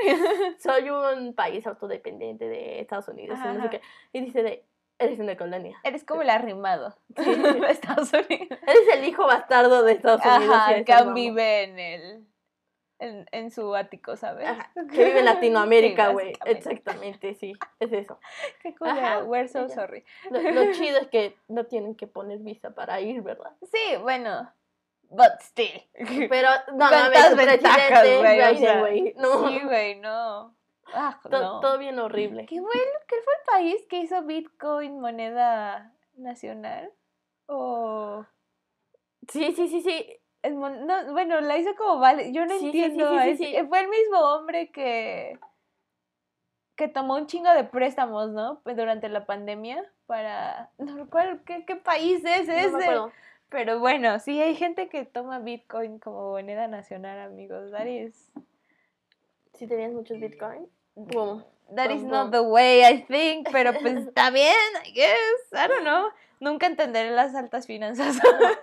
Soy 0.59 0.89
un 0.89 1.33
país 1.33 1.65
autodependiente 1.65 2.45
de 2.49 2.81
Estados 2.81 3.07
Unidos 3.07 3.39
y 3.43 3.47
no 3.47 3.61
sé 3.63 3.69
qué. 3.69 3.81
Y 4.11 4.21
dice 4.21 4.43
de, 4.43 4.65
eres 4.99 5.19
una 5.19 5.35
colonia. 5.37 5.77
Eres 5.83 6.03
como 6.03 6.21
el 6.21 6.29
arrimado 6.29 6.95
Sí. 7.17 7.35
de 7.35 7.71
Estados 7.71 8.11
Unidos. 8.13 8.59
Eres 8.67 8.87
el 8.93 9.05
hijo 9.05 9.25
bastardo 9.25 9.83
de 9.83 9.93
Estados 9.93 10.21
Unidos. 10.23 10.55
Ajá, 10.55 10.83
que 10.83 11.11
vive 11.13 11.63
en 11.63 11.79
el. 11.79 12.25
En, 13.01 13.25
en 13.31 13.49
su 13.49 13.73
ático, 13.77 14.17
¿sabes? 14.17 14.45
Ajá, 14.45 14.73
que 14.73 15.05
vive 15.05 15.19
en 15.19 15.25
Latinoamérica, 15.25 16.09
güey. 16.09 16.33
Exactamente, 16.43 17.33
sí. 17.33 17.53
Es 17.79 17.93
eso. 17.93 18.19
Qué 18.61 18.75
Ajá, 18.81 19.23
we're 19.23 19.47
so 19.47 19.59
ella. 19.65 19.69
sorry. 19.73 20.03
Lo, 20.29 20.41
lo 20.41 20.71
chido 20.73 20.99
es 20.99 21.07
que 21.07 21.37
no 21.47 21.65
tienen 21.65 21.95
que 21.95 22.07
poner 22.07 22.39
visa 22.39 22.71
para 22.71 22.99
ir, 22.99 23.21
¿verdad? 23.21 23.53
Sí, 23.71 23.95
bueno. 24.01 24.53
But 25.11 25.39
still. 25.39 25.81
Pero, 26.29 26.49
no, 26.73 26.89
¿Cuántas 26.89 27.13
mames, 27.13 27.29
su 27.29 27.35
ventajas, 27.37 28.03
güey? 28.19 28.41
O 28.41 28.57
sea. 28.57 28.75
No. 29.15 29.47
Sí, 29.49 29.59
güey, 29.63 29.95
no. 29.95 30.55
Ah, 30.93 31.19
To- 31.23 31.29
no. 31.29 31.59
Todo 31.59 31.77
bien 31.77 31.99
horrible. 31.99 32.45
¿Qué 32.45 32.61
fue, 32.61 32.73
el, 32.73 33.07
qué 33.07 33.15
fue 33.23 33.33
el 33.33 33.45
país 33.45 33.85
que 33.89 33.99
hizo 33.99 34.21
Bitcoin 34.23 34.99
moneda 34.99 35.93
nacional? 36.15 36.91
O... 37.47 38.25
Sí, 39.27 39.51
sí, 39.53 39.67
sí, 39.67 39.81
sí. 39.81 40.17
el 40.41 40.55
mon- 40.55 40.85
no, 40.87 41.11
bueno, 41.13 41.39
la 41.41 41.57
hizo 41.57 41.75
como 41.75 41.99
vale. 41.99 42.31
Yo 42.33 42.45
no 42.45 42.53
Sí, 42.57 42.71
sí, 42.71 42.71
sí, 42.71 42.83
entiendo. 42.83 43.09
sí, 43.09 43.19
sí, 43.23 43.29
es- 43.29 43.37
sí. 43.37 43.55
eh, 43.55 43.65
Fue 43.67 43.79
el 43.81 43.87
mismo 43.89 44.19
hombre 44.19 44.71
que 44.71 45.39
que 46.75 46.87
tomó 46.87 47.15
un 47.17 47.27
chingo 47.27 47.51
de 47.51 47.65
préstamos, 47.65 48.29
¿no? 48.31 48.61
Pues 48.63 48.77
durante 48.77 49.09
la 49.09 49.25
pandemia 49.25 49.83
para 50.05 50.71
no 50.77 50.95
recuerdo 50.95 51.43
qué, 51.43 51.65
qué 51.65 51.75
país 51.75 52.23
es 52.23 52.47
No 52.47 52.79
ese. 52.79 53.13
Pero 53.49 53.79
bueno, 53.79 54.17
sí 54.19 54.41
hay 54.41 54.55
gente 54.55 54.87
que 54.87 55.03
toma 55.03 55.39
Bitcoin 55.39 55.99
como 55.99 56.29
moneda 56.31 56.67
nacional, 56.69 57.19
amigos. 57.19 57.71
That 57.71 57.87
is 57.87 58.31
Si 59.55 59.67
tenías 59.67 59.91
muchos 59.91 60.19
bitcoins. 60.19 60.69
Boom. 61.07 61.43
that 61.75 61.91
is 61.91 62.01
not 62.03 62.31
the 62.31 62.41
way 62.41 62.83
I 62.83 63.01
think, 63.05 63.47
pero 63.51 63.73
pues 63.73 63.95
está 64.07 64.31
bien, 64.31 64.55
I 64.85 64.91
guess. 64.91 65.53
I 65.53 65.67
don't 65.67 65.83
know. 65.83 66.09
Nunca 66.41 66.67
entenderé 66.67 67.11
las 67.11 67.35
altas 67.35 67.67
finanzas. 67.67 68.15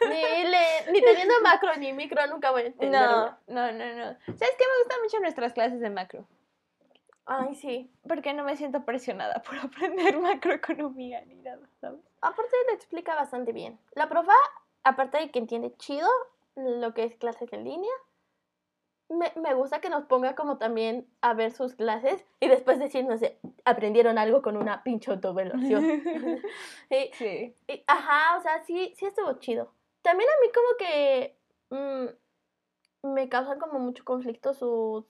Ni, 0.08 0.44
le- 0.44 0.90
ni 0.92 1.00
teniendo 1.02 1.34
macro 1.42 1.76
ni 1.76 1.92
micro 1.92 2.26
nunca 2.26 2.50
voy 2.50 2.62
a 2.62 2.66
entender. 2.66 3.00
No, 3.00 3.26
no, 3.48 3.70
no, 3.72 3.94
no. 3.94 4.04
¿Sabes 4.24 4.54
qué? 4.58 4.64
Me 4.64 4.78
gustan 4.82 5.02
mucho 5.02 5.20
nuestras 5.20 5.52
clases 5.52 5.80
de 5.80 5.90
macro. 5.90 6.26
Ay, 7.26 7.54
sí. 7.56 7.90
Porque 8.08 8.32
no 8.32 8.44
me 8.44 8.56
siento 8.56 8.84
presionada 8.84 9.42
por 9.42 9.56
aprender 9.62 10.16
macroeconomía 10.18 11.20
ni 11.26 11.34
nada, 11.34 11.68
¿sabes? 11.80 12.00
Aparte 12.22 12.56
le 12.68 12.74
explica 12.74 13.14
bastante 13.14 13.52
bien. 13.52 13.78
La 13.94 14.08
profa, 14.08 14.32
aparte 14.84 15.18
de 15.18 15.30
que 15.30 15.38
entiende 15.38 15.74
chido 15.76 16.08
lo 16.54 16.94
que 16.94 17.04
es 17.04 17.14
clases 17.16 17.52
en 17.52 17.64
línea, 17.64 17.92
me, 19.08 19.32
me 19.40 19.54
gusta 19.54 19.80
que 19.80 19.88
nos 19.88 20.04
ponga 20.04 20.34
como 20.34 20.58
también 20.58 21.06
a 21.20 21.34
ver 21.34 21.52
sus 21.52 21.74
clases 21.74 22.24
y 22.40 22.48
después 22.48 22.78
decirnos, 22.78 23.20
de, 23.20 23.38
aprendieron 23.64 24.18
algo 24.18 24.42
con 24.42 24.56
una 24.56 24.82
pinche 24.82 25.10
autoevaluación. 25.10 25.84
y, 26.90 27.10
Sí. 27.14 27.54
y- 27.68 27.84
ajá, 27.86 28.36
o 28.38 28.42
sea, 28.42 28.64
sí, 28.64 28.92
sí 28.96 29.06
estuvo 29.06 29.34
chido. 29.38 29.72
También 30.02 30.28
a 30.30 30.40
mí 30.44 30.52
como 30.52 30.76
que 30.78 31.38
mm, 31.70 33.12
me 33.14 33.28
causan 33.28 33.58
como 33.58 33.78
mucho 33.78 34.04
conflicto 34.04 34.54
sus, 34.54 35.04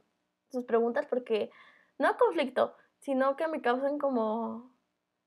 sus 0.50 0.64
preguntas 0.64 1.06
porque, 1.06 1.50
no 1.98 2.16
conflicto, 2.18 2.74
sino 3.00 3.36
que 3.36 3.48
me 3.48 3.60
causan 3.62 3.98
como, 3.98 4.70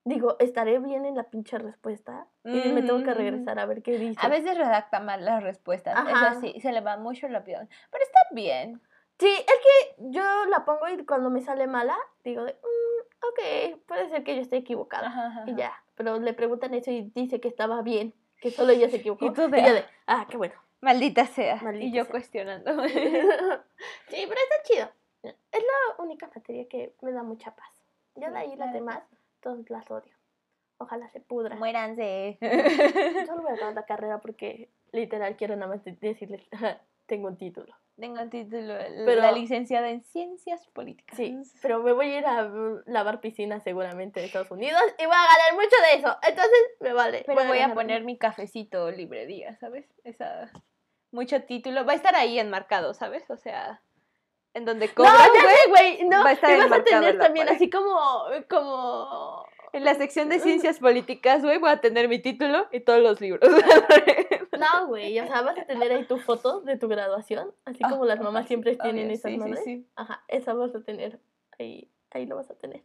digo, 0.10 0.36
estaré 0.39 0.80
bien 0.80 1.06
en 1.06 1.15
la 1.15 1.24
pinche 1.24 1.58
respuesta 1.58 2.28
y 2.43 2.50
me 2.69 2.82
tengo 2.82 3.04
que 3.04 3.12
Mm. 3.12 3.17
regresar 3.17 3.60
a 3.60 3.65
ver 3.65 3.82
qué 3.82 3.98
dice. 3.98 4.19
A 4.22 4.28
veces 4.28 4.58
redacta 4.58 5.00
mal 5.00 5.24
las 5.24 5.41
respuestas. 5.43 5.95
Ajá. 5.95 6.32
Eso 6.32 6.41
sí, 6.41 6.60
se 6.62 6.72
le 6.72 6.82
va 6.82 6.98
mucho 6.98 7.28
el 7.28 7.36
avión. 7.36 7.69
Pero 7.91 8.04
está 8.04 8.19
bien. 8.32 8.82
Sí, 9.19 9.28
es 9.30 9.45
que 9.45 9.95
yo 10.12 10.45
la 10.45 10.65
pongo 10.65 10.88
y 10.89 11.06
cuando 11.06 11.30
me 11.30 11.41
sale 11.41 11.67
mala, 11.67 11.98
digo 12.24 12.43
de, 12.43 12.54
"Mm, 12.54 13.26
ok, 13.28 13.80
puede 13.86 14.10
ser 14.10 14.24
que 14.24 14.36
yo 14.36 14.41
esté 14.41 14.58
equivocada. 14.58 15.08
Ajá, 15.08 15.28
ajá, 15.28 15.43
Y 15.48 15.56
ya, 15.56 15.74
pero 15.95 16.19
le 16.19 16.34
preguntan 16.34 16.74
eso 16.74 16.89
y 16.91 17.12
dice 17.13 17.39
que 17.41 17.48
estaba 17.50 17.82
bien, 17.82 18.13
que 18.41 18.52
solo 18.52 18.72
ella 18.72 18.89
se 18.89 18.95
equivocó. 19.06 19.26
Y 19.26 19.34
tú 19.34 19.50
de, 19.50 19.60
y 19.60 19.65
yo 19.65 19.74
de, 19.74 19.86
ah, 20.08 20.26
qué 20.30 20.38
bueno. 20.38 20.56
Maldita 20.82 21.26
sea. 21.28 21.58
y 21.62 21.63
Maldita 21.65 21.98
yo 21.98 22.04
sea. 22.06 22.12
cuestionando. 22.12 22.72
sí, 22.84 24.26
pero 24.28 24.39
está 24.41 24.63
chido. 24.63 24.89
Es 25.24 25.63
la 25.63 26.02
única 26.04 26.30
materia 26.34 26.67
que 26.69 26.93
me 27.02 27.12
da 27.12 27.24
mucha 27.24 27.54
paz. 27.54 27.67
Ya 28.15 28.32
de 28.32 28.38
ahí 28.38 28.56
la 28.56 28.65
las 28.65 28.74
demás, 28.74 29.00
todas 29.41 29.69
las 29.69 29.89
odio. 29.91 30.13
Ojalá 30.78 31.10
se 31.10 31.19
pudran. 31.19 31.60
Muéranse. 31.60 32.38
Solo 33.28 33.41
voy 33.41 33.52
a 33.52 33.56
acabar 33.56 33.73
la 33.73 33.86
carrera 33.86 34.19
porque 34.21 34.69
literal 34.91 35.36
quiero 35.36 35.56
nada 35.56 35.67
más 35.75 35.84
de- 35.84 35.93
decirles, 35.99 36.41
tengo 37.06 37.28
un 37.28 37.38
título. 37.38 37.75
Tengo 37.97 38.21
un 38.21 38.30
título, 38.30 38.75
Pero- 39.06 39.21
la 39.21 39.34
licenciada 39.34 39.89
en 39.89 40.02
ciencias 40.04 40.65
políticas. 40.69 41.17
Sí, 41.17 41.38
pero 41.62 41.84
me 41.84 41.91
voy 41.91 42.12
a 42.12 42.17
ir 42.19 42.25
a 42.25 42.49
lavar 42.86 43.19
piscina 43.19 43.60
seguramente 43.60 44.21
de 44.21 44.28
Estados 44.28 44.52
Unidos 44.52 44.80
y 44.97 45.06
voy 45.06 45.15
a 45.15 45.28
ganar 45.38 45.54
mucho 45.56 45.75
de 45.91 45.99
eso. 45.99 46.17
Entonces 46.25 46.60
me 46.80 46.93
vale. 46.93 47.23
Pero 47.25 47.43
voy 47.45 47.58
a 47.58 47.62
ganar 47.62 47.75
poner 47.75 48.04
mi 48.06 48.17
cafecito 48.17 48.89
librería, 48.89 49.58
¿sabes? 49.58 49.86
Esa 50.06 50.49
mucho 51.12 51.43
título. 51.43 51.84
Va 51.86 51.91
a 51.91 51.95
estar 51.95 52.15
ahí 52.15 52.39
enmarcado, 52.39 52.93
¿sabes? 52.93 53.30
O 53.30 53.36
sea, 53.36 53.82
en 54.54 54.66
donde 54.66 54.88
No, 54.88 54.94
cobras, 54.96 55.30
ya 55.34 55.70
güey. 55.70 56.04
No, 56.04 56.24
va 56.24 56.30
a 56.30 56.34
estar 56.34 56.58
vas 56.58 56.80
a 56.80 56.84
tener 56.84 57.18
también 57.18 57.46
pared. 57.48 57.56
así 57.56 57.70
como, 57.70 58.00
como... 58.50 59.46
En 59.72 59.86
la 59.86 59.94
sección 59.96 60.30
de 60.30 60.40
ciencias 60.40 60.80
políticas, 60.80 61.44
güey, 61.44 61.58
voy 61.60 61.70
a 61.70 61.80
tener 61.82 62.08
mi 62.10 62.20
título 62.20 62.68
y 62.72 62.80
todos 62.80 63.02
los 63.02 63.22
libros. 63.22 63.50
No, 64.58 64.88
güey, 64.88 65.20
o 65.20 65.28
sea, 65.28 65.42
vas 65.42 65.58
a 65.58 65.66
tener 65.66 65.92
ahí 65.92 66.06
tu 66.06 66.18
foto 66.18 66.62
de 66.62 66.78
tu 66.78 66.88
graduación, 66.88 67.54
así 67.66 67.84
como 67.84 68.06
las 68.06 68.20
mamás 68.20 68.48
siempre 68.48 68.76
tienen 68.76 69.12
esas 69.12 69.32
sí, 69.32 69.38
sí, 69.38 69.38
madres. 69.38 69.64
sí. 69.64 69.88
Ajá, 69.96 70.24
esa 70.28 70.54
vas 70.54 70.74
a 70.76 70.82
tener, 70.82 71.20
ahí, 71.60 71.90
ahí 72.12 72.26
lo 72.26 72.36
vas 72.36 72.50
a 72.50 72.56
tener. 72.56 72.84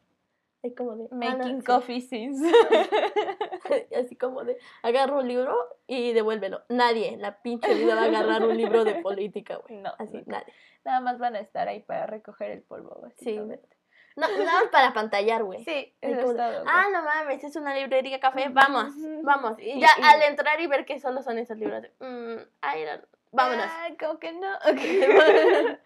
Como 0.72 0.96
de... 0.96 1.08
ah, 1.10 1.14
Making 1.14 1.60
sí. 1.60 1.66
coffee 1.66 2.00
since. 2.00 2.42
Así 3.98 4.16
como 4.16 4.44
de, 4.44 4.56
agarra 4.82 5.16
un 5.16 5.28
libro 5.28 5.56
y 5.86 6.12
devuélvelo. 6.12 6.62
Nadie 6.68 7.08
en 7.14 7.20
la 7.22 7.40
pinche 7.42 7.74
vida 7.74 7.94
va 7.94 8.02
a 8.02 8.04
agarrar 8.06 8.44
un 8.46 8.56
libro 8.56 8.84
de 8.84 8.94
política, 9.02 9.56
güey. 9.56 9.80
No, 9.80 9.92
Así, 9.98 10.16
nunca. 10.18 10.30
nadie. 10.32 10.52
Nada 10.84 11.00
más 11.00 11.18
van 11.18 11.36
a 11.36 11.40
estar 11.40 11.68
ahí 11.68 11.80
para 11.80 12.06
recoger 12.06 12.50
el 12.50 12.62
polvo. 12.62 12.96
Sí. 13.18 13.36
básicamente. 13.38 13.68
No, 14.16 14.28
nada 14.28 14.60
más 14.62 14.68
para 14.70 14.92
pantallar, 14.92 15.42
güey. 15.42 15.64
Sí, 15.64 15.92
Así 16.00 16.12
eso 16.12 16.20
como 16.20 16.30
es 16.32 16.36
de, 16.38 16.42
todo. 16.44 16.64
Ah, 16.68 16.86
no 16.92 17.02
mames, 17.02 17.42
es 17.42 17.56
una 17.56 17.74
librería 17.74 18.20
café, 18.20 18.48
vamos, 18.48 18.94
vamos. 19.24 19.58
Y 19.58 19.80
ya 19.80 19.88
y- 19.98 20.02
al 20.02 20.22
entrar 20.22 20.60
y 20.60 20.68
ver 20.68 20.84
que 20.86 21.00
solo 21.00 21.20
son 21.22 21.38
esos 21.38 21.58
libros, 21.58 21.82
de, 21.82 21.88
mm, 21.98 22.38
I 22.62 22.84
don't- 22.84 23.04
vámonos. 23.32 23.66
Ah, 23.68 23.88
como 23.98 24.20
que 24.20 24.32
no. 24.32 24.48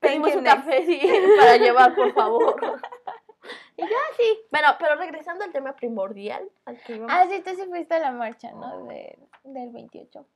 Pedimos 0.00 0.32
you 0.32 0.38
un 0.38 0.44
next. 0.44 0.56
café, 0.64 0.84
sí, 0.84 1.00
para 1.38 1.56
llevar, 1.56 1.94
por 1.94 2.12
favor. 2.12 2.56
y 3.76 3.82
ya, 3.82 3.96
sí. 4.16 4.40
Bueno, 4.50 4.68
pero 4.78 4.96
regresando 4.96 5.44
al 5.44 5.52
tema 5.52 5.74
primordial, 5.74 6.48
al 6.64 6.80
que. 6.82 7.00
Ah, 7.08 7.26
sí, 7.28 7.42
tú 7.42 7.50
sí 7.50 7.64
fuiste 7.68 7.94
a 7.94 8.00
la 8.00 8.12
marcha, 8.12 8.52
¿no? 8.52 8.86
De, 8.86 9.18
del 9.44 9.70
28. 9.70 10.26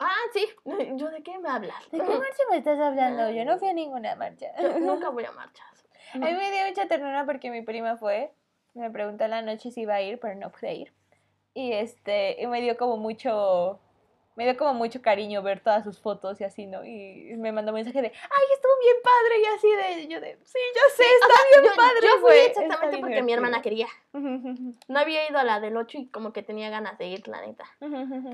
Ah, 0.00 0.16
sí. 0.32 0.48
¿Yo 0.96 1.10
de 1.10 1.22
qué 1.22 1.38
me 1.38 1.48
hablas? 1.48 1.90
¿De 1.90 1.98
qué 1.98 2.04
marcha 2.04 2.42
me 2.50 2.56
estás 2.56 2.80
hablando? 2.80 3.30
Yo 3.30 3.44
no 3.44 3.58
fui 3.58 3.68
a 3.68 3.74
ninguna 3.74 4.16
marcha. 4.16 4.48
Yo 4.60 4.78
nunca 4.80 5.10
voy 5.10 5.24
a 5.24 5.32
marchas. 5.32 5.86
A 6.14 6.18
mí 6.18 6.32
me 6.32 6.50
dio 6.50 6.66
mucha 6.66 6.88
ternura 6.88 7.24
porque 7.24 7.50
mi 7.50 7.62
prima 7.62 7.96
fue, 7.96 8.32
me 8.74 8.90
preguntó 8.90 9.24
en 9.24 9.30
la 9.30 9.42
noche 9.42 9.70
si 9.70 9.82
iba 9.82 9.94
a 9.94 10.02
ir, 10.02 10.18
pero 10.18 10.34
no 10.34 10.50
pude 10.50 10.74
ir. 10.74 10.92
Y 11.54 11.72
este, 11.72 12.42
y 12.42 12.46
me 12.46 12.60
dio 12.60 12.76
como 12.76 12.96
mucho, 12.96 13.78
me 14.40 14.46
dio 14.46 14.56
como 14.56 14.72
mucho 14.72 15.02
cariño 15.02 15.42
ver 15.42 15.60
todas 15.60 15.84
sus 15.84 16.00
fotos 16.00 16.40
y 16.40 16.44
así, 16.44 16.64
¿no? 16.64 16.82
Y 16.82 17.34
me 17.36 17.52
mandó 17.52 17.74
mensaje 17.74 18.00
de, 18.00 18.08
ay, 18.08 18.44
estuvo 18.54 18.72
bien 18.80 18.96
padre, 19.02 19.38
y 19.38 19.44
así 19.44 19.68
de, 19.70 20.08
yo 20.08 20.18
de, 20.18 20.38
sí, 20.44 20.58
yo 20.74 20.80
sé, 20.96 21.04
está 21.04 21.34
bien 21.50 21.70
yo, 21.70 21.76
padre, 21.76 22.00
yo 22.00 22.18
fui 22.20 22.36
exactamente 22.36 22.98
porque 23.00 23.22
mi 23.22 23.34
hermana 23.34 23.60
divertido". 23.60 23.86
quería. 24.12 24.82
No 24.88 24.98
había 24.98 25.28
ido 25.28 25.38
a 25.38 25.44
la 25.44 25.60
del 25.60 25.76
8 25.76 25.98
y 25.98 26.06
como 26.08 26.32
que 26.32 26.42
tenía 26.42 26.70
ganas 26.70 26.96
de 26.96 27.08
ir, 27.08 27.28
la 27.28 27.42
neta. 27.42 27.66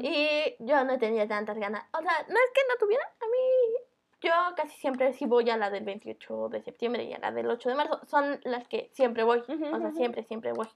Y 0.00 0.54
yo 0.60 0.84
no 0.84 0.96
tenía 0.96 1.26
tantas 1.26 1.58
ganas. 1.58 1.84
O 1.92 2.00
sea, 2.00 2.24
no 2.28 2.36
es 2.36 2.50
que 2.54 2.60
no 2.68 2.76
tuviera. 2.78 3.02
A 3.04 3.26
mí, 3.26 3.76
yo 4.20 4.30
casi 4.54 4.78
siempre 4.78 5.12
sí 5.12 5.26
voy 5.26 5.50
a 5.50 5.56
la 5.56 5.70
del 5.70 5.82
28 5.82 6.50
de 6.50 6.62
septiembre 6.62 7.02
y 7.02 7.14
a 7.14 7.18
la 7.18 7.32
del 7.32 7.50
8 7.50 7.68
de 7.68 7.74
marzo. 7.74 8.00
Son 8.06 8.40
las 8.44 8.68
que 8.68 8.90
siempre 8.92 9.24
voy. 9.24 9.40
O 9.40 9.80
sea, 9.80 9.90
siempre, 9.90 10.22
siempre 10.22 10.52
voy. 10.52 10.68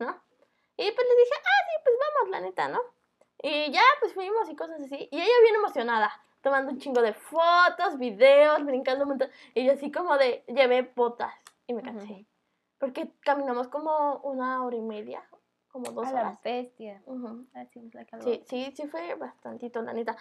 ¿No? 0.00 0.20
Y 0.76 0.90
pues 0.90 1.06
le 1.06 1.16
dije, 1.22 1.34
ah, 1.36 1.62
sí, 1.68 1.82
pues 1.84 1.96
vamos, 2.00 2.30
la 2.32 2.40
neta, 2.40 2.68
¿no? 2.68 2.95
Y 3.48 3.70
ya, 3.70 3.82
pues 4.00 4.12
fuimos 4.12 4.48
y 4.50 4.56
cosas 4.56 4.80
así. 4.80 5.08
Y 5.08 5.16
ella 5.20 5.40
bien 5.42 5.54
emocionada, 5.54 6.10
tomando 6.40 6.72
un 6.72 6.78
chingo 6.80 7.00
de 7.00 7.12
fotos, 7.14 7.96
videos, 7.96 8.64
brincando 8.64 9.04
un 9.04 9.10
montón. 9.10 9.30
Y 9.54 9.64
yo 9.64 9.72
así 9.72 9.92
como 9.92 10.18
de, 10.18 10.42
llevé 10.48 10.82
botas 10.82 11.32
y 11.68 11.72
me 11.74 11.82
cansé. 11.82 12.12
Ujú. 12.12 12.26
Porque 12.78 13.12
caminamos 13.20 13.68
como 13.68 14.16
una 14.24 14.64
hora 14.64 14.74
y 14.76 14.82
media, 14.82 15.22
como 15.68 15.92
dos 15.92 16.08
A 16.08 16.12
la 16.12 16.20
horas. 16.22 16.42
bestia. 16.42 17.00
Ujú. 17.06 17.46
That 17.52 17.68
seems 17.72 17.94
like 17.94 18.16
a 18.16 18.20
Sí, 18.20 18.30
lot. 18.38 18.48
sí, 18.48 18.72
sí 18.76 18.88
fue 18.88 19.14
bastantito, 19.14 19.80
la 19.80 19.92
neta. 19.92 20.16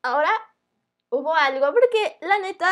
Ahora 0.00 0.30
hubo 1.10 1.34
algo, 1.34 1.66
porque 1.70 2.16
la 2.22 2.38
neta 2.38 2.66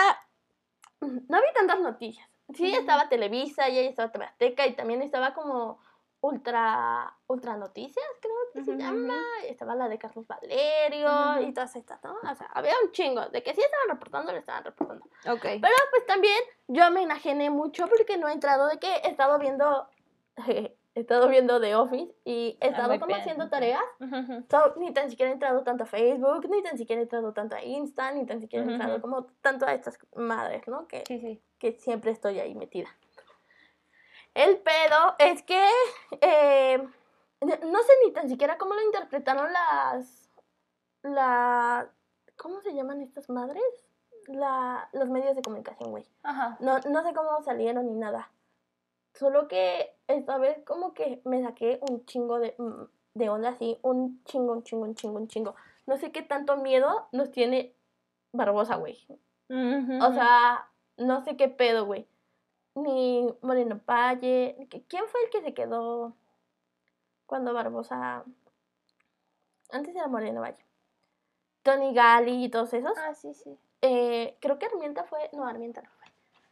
no 1.01 1.37
había 1.37 1.53
tantas 1.53 1.81
noticias. 1.81 2.27
Sí, 2.55 2.71
Ujú. 2.73 2.81
estaba 2.81 3.11
Televisa 3.11 3.69
y 3.69 3.77
ahí 3.77 3.87
estaba 3.89 4.11
Azteca 4.25 4.67
y 4.67 4.75
también 4.75 5.03
estaba 5.03 5.35
como 5.35 5.81
Ultra, 6.23 7.13
Ultra 7.27 7.57
Noticias, 7.57 8.07
creo 8.21 8.35
que 8.55 8.65
se 8.65 8.77
llama. 8.77 9.15
Estaba 9.49 9.75
la 9.75 9.89
de 9.89 9.99
Carlos 9.99 10.27
Valerio 10.29 11.41
y 11.43 11.53
todas 11.53 11.75
estas, 11.75 12.03
¿no? 12.05 12.15
O 12.15 12.35
sea, 12.35 12.47
había 12.55 12.75
un 12.85 12.93
chingo. 12.93 13.27
De 13.27 13.43
que 13.43 13.53
sí 13.53 13.61
estaban 13.61 13.89
reportando, 13.91 14.31
lo 14.33 14.39
estaban 14.39 14.63
reportando. 14.65 15.05
Ok. 15.29 15.43
Pero 15.43 15.75
pues 15.91 16.07
también 16.07 16.39
yo 16.69 16.89
me 16.93 17.03
enajené 17.03 17.51
mucho 17.51 17.89
porque 17.89 18.17
no 18.19 18.29
he 18.29 18.33
entrado 18.33 18.69
de 18.69 18.79
que 18.79 18.87
he 18.99 19.09
estado 19.09 19.37
viendo, 19.41 19.89
he 20.47 20.77
estado 20.95 21.29
viendo 21.29 21.61
The 21.61 21.75
Office 21.75 22.15
y 22.25 22.57
he 22.61 22.67
Ah, 22.67 22.71
estado 22.71 22.93
como 22.95 23.07
bien, 23.07 23.21
haciendo 23.21 23.49
tareas. 23.49 23.83
So, 24.49 24.75
ni 24.77 24.93
tan 24.93 25.11
siquiera 25.11 25.31
he 25.31 25.35
entrado 25.35 25.65
tanto 25.65 25.83
a 25.83 25.87
Facebook, 25.87 26.49
ni 26.49 26.63
tan 26.63 26.79
siquiera 26.79 27.01
he 27.01 27.03
entrado 27.03 27.33
tanto 27.33 27.57
a 27.57 27.65
Insta, 27.65 28.13
ni 28.13 28.27
tan 28.27 28.41
siquiera 28.41 28.65
he 28.65 28.73
entrado 28.73 29.01
como 29.01 29.25
tanto 29.41 29.67
a 29.67 29.75
estas 29.75 29.99
madres, 30.15 30.69
¿no? 30.69 30.87
Que, 30.87 31.03
Sí, 31.07 31.19
sí. 31.19 31.43
que 31.59 31.73
siempre 31.73 32.13
estoy 32.13 32.39
ahí 32.39 32.55
metida. 32.55 32.89
El 34.35 34.59
pedo 34.59 35.15
es 35.19 35.43
que 35.43 35.63
eh, 36.21 36.79
no 37.41 37.83
sé 37.83 37.93
ni 38.05 38.13
tan 38.13 38.29
siquiera 38.29 38.59
cómo 38.59 38.75
lo 38.75 38.83
interpretaron 38.83 39.53
las, 39.53 40.31
la, 41.03 41.91
¿cómo 42.37 42.61
se 42.61 42.75
llaman 42.75 43.03
estas 43.03 43.29
madres? 43.29 43.63
la, 44.29 44.89
los 44.93 45.09
medios 45.09 45.37
de 45.37 45.43
comunicación, 45.43 45.91
güey. 45.91 46.05
Ajá. 46.23 46.57
No, 46.61 46.79
no 46.79 47.03
sé 47.03 47.15
cómo 47.15 47.43
salieron 47.43 47.87
ni 47.87 47.95
nada. 47.95 48.31
Solo 49.15 49.49
que 49.49 49.95
esta 50.07 50.39
vez 50.39 50.63
como 50.65 50.95
que 50.95 51.21
me 51.25 51.43
saqué 51.43 51.79
un 51.83 52.05
chingo 52.07 52.39
de, 52.39 52.55
mm, 52.59 52.85
de 53.15 53.29
onda 53.29 53.51
así, 53.51 53.79
un 53.83 54.23
chingo, 54.25 54.53
un 54.53 54.63
chingo, 54.63 54.85
un 54.85 54.95
chingo, 54.95 55.19
un 55.19 55.29
chingo. 55.29 55.55
No 55.87 55.97
sé 55.97 56.13
qué 56.13 56.23
tanto 56.23 56.57
miedo 56.57 57.09
nos 57.13 57.31
tiene 57.31 57.75
Barbosa, 58.33 58.77
güey. 58.77 58.99
O 59.51 60.13
sea, 60.15 60.71
no 60.97 61.23
sé 61.25 61.37
qué 61.37 61.49
pedo, 61.49 61.85
güey. 61.85 62.09
Ni 62.75 63.27
Moreno 63.43 63.81
Valle. 63.87 64.57
¿qui- 64.71 64.85
¿Quién 64.89 65.05
fue 65.09 65.25
el 65.25 65.31
que 65.31 65.43
se 65.43 65.55
quedó 65.55 66.17
cuando 67.27 67.55
Barbosa... 67.55 68.25
Antes 69.71 69.95
era 69.97 70.07
Moreno 70.09 70.41
Valle. 70.43 70.65
Tony 71.63 71.95
Gali 71.95 72.45
y 72.45 72.49
todos 72.51 72.73
esos. 72.75 72.93
Ah, 72.99 73.15
sí, 73.15 73.35
sí. 73.35 73.59
Eh, 73.81 74.37
creo 74.41 74.59
que 74.59 74.67
Armienta 74.67 75.05
fue. 75.05 75.31
No, 75.33 75.47
Armienta 75.47 75.81
no 75.83 75.91
fue. 75.91 76.07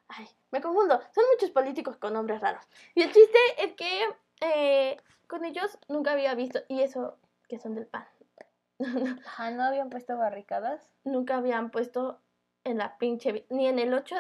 Ay, 0.09 0.29
me 0.51 0.61
confundo. 0.61 1.01
Son 1.15 1.25
muchos 1.33 1.51
políticos 1.51 1.97
con 1.97 2.13
nombres 2.15 2.41
raros. 2.41 2.65
Y 2.95 3.03
el 3.03 3.13
chiste 3.13 3.39
es 3.59 3.75
que 3.75 4.05
eh, 4.41 4.97
con 5.29 5.45
ellos 5.45 5.79
nunca 5.89 6.13
había 6.13 6.35
visto. 6.35 6.61
Y 6.69 6.83
eso, 6.83 7.19
que 7.49 7.59
son 7.59 7.75
del 7.75 7.87
PAN. 7.87 8.07
Ajá, 9.27 9.51
¿no 9.51 9.65
habían 9.65 9.91
puesto 9.91 10.17
barricadas? 10.17 10.89
nunca 11.05 11.37
habían 11.37 11.71
puesto 11.71 12.21
en 12.65 12.79
la 12.79 12.97
pinche. 12.99 13.47
Ni 13.51 13.67
en 13.67 13.79
el 13.79 13.93
8 13.93 14.17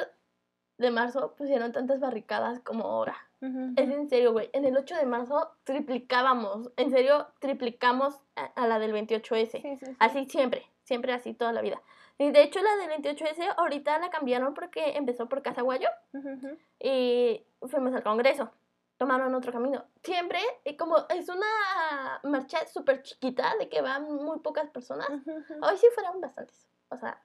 de 0.80 0.90
marzo 0.90 1.34
pusieron 1.36 1.72
tantas 1.72 2.00
barricadas 2.00 2.60
como 2.60 2.84
ahora. 2.84 3.16
Es 3.40 3.88
en 3.90 4.08
serio, 4.10 4.32
güey. 4.32 4.50
En 4.52 4.64
el 4.66 4.76
8 4.76 4.96
de 4.96 5.06
marzo 5.06 5.50
triplicábamos. 5.64 6.70
En 6.76 6.90
serio, 6.90 7.28
triplicamos 7.38 8.20
a, 8.36 8.44
a 8.44 8.66
la 8.66 8.78
del 8.78 8.92
28S. 8.92 9.50
Sí, 9.50 9.60
sí, 9.62 9.76
sí. 9.82 9.96
Así 9.98 10.26
siempre, 10.26 10.66
siempre 10.82 11.12
así 11.12 11.32
toda 11.32 11.52
la 11.52 11.62
vida. 11.62 11.80
Y 12.18 12.32
de 12.32 12.42
hecho 12.42 12.60
la 12.60 12.76
del 12.76 13.02
28S 13.02 13.54
ahorita 13.56 13.98
la 13.98 14.10
cambiaron 14.10 14.52
porque 14.52 14.96
empezó 14.98 15.26
por 15.26 15.40
Casaguayo 15.40 15.88
ujú. 16.12 16.58
y 16.78 17.46
fuimos 17.62 17.94
al 17.94 18.02
Congreso. 18.02 18.50
Tomaron 18.98 19.34
otro 19.34 19.52
camino. 19.52 19.86
Siempre, 20.02 20.38
y 20.64 20.76
como 20.76 20.98
es 21.08 21.30
una 21.30 22.20
marcha 22.24 22.66
súper 22.66 23.02
chiquita 23.02 23.54
de 23.58 23.70
que 23.70 23.80
van 23.80 24.12
muy 24.12 24.40
pocas 24.40 24.68
personas, 24.68 25.08
ujú. 25.08 25.32
hoy 25.62 25.76
sí 25.78 25.86
fueron 25.94 26.20
bastantes. 26.20 26.68
O 26.90 26.98
sea, 26.98 27.22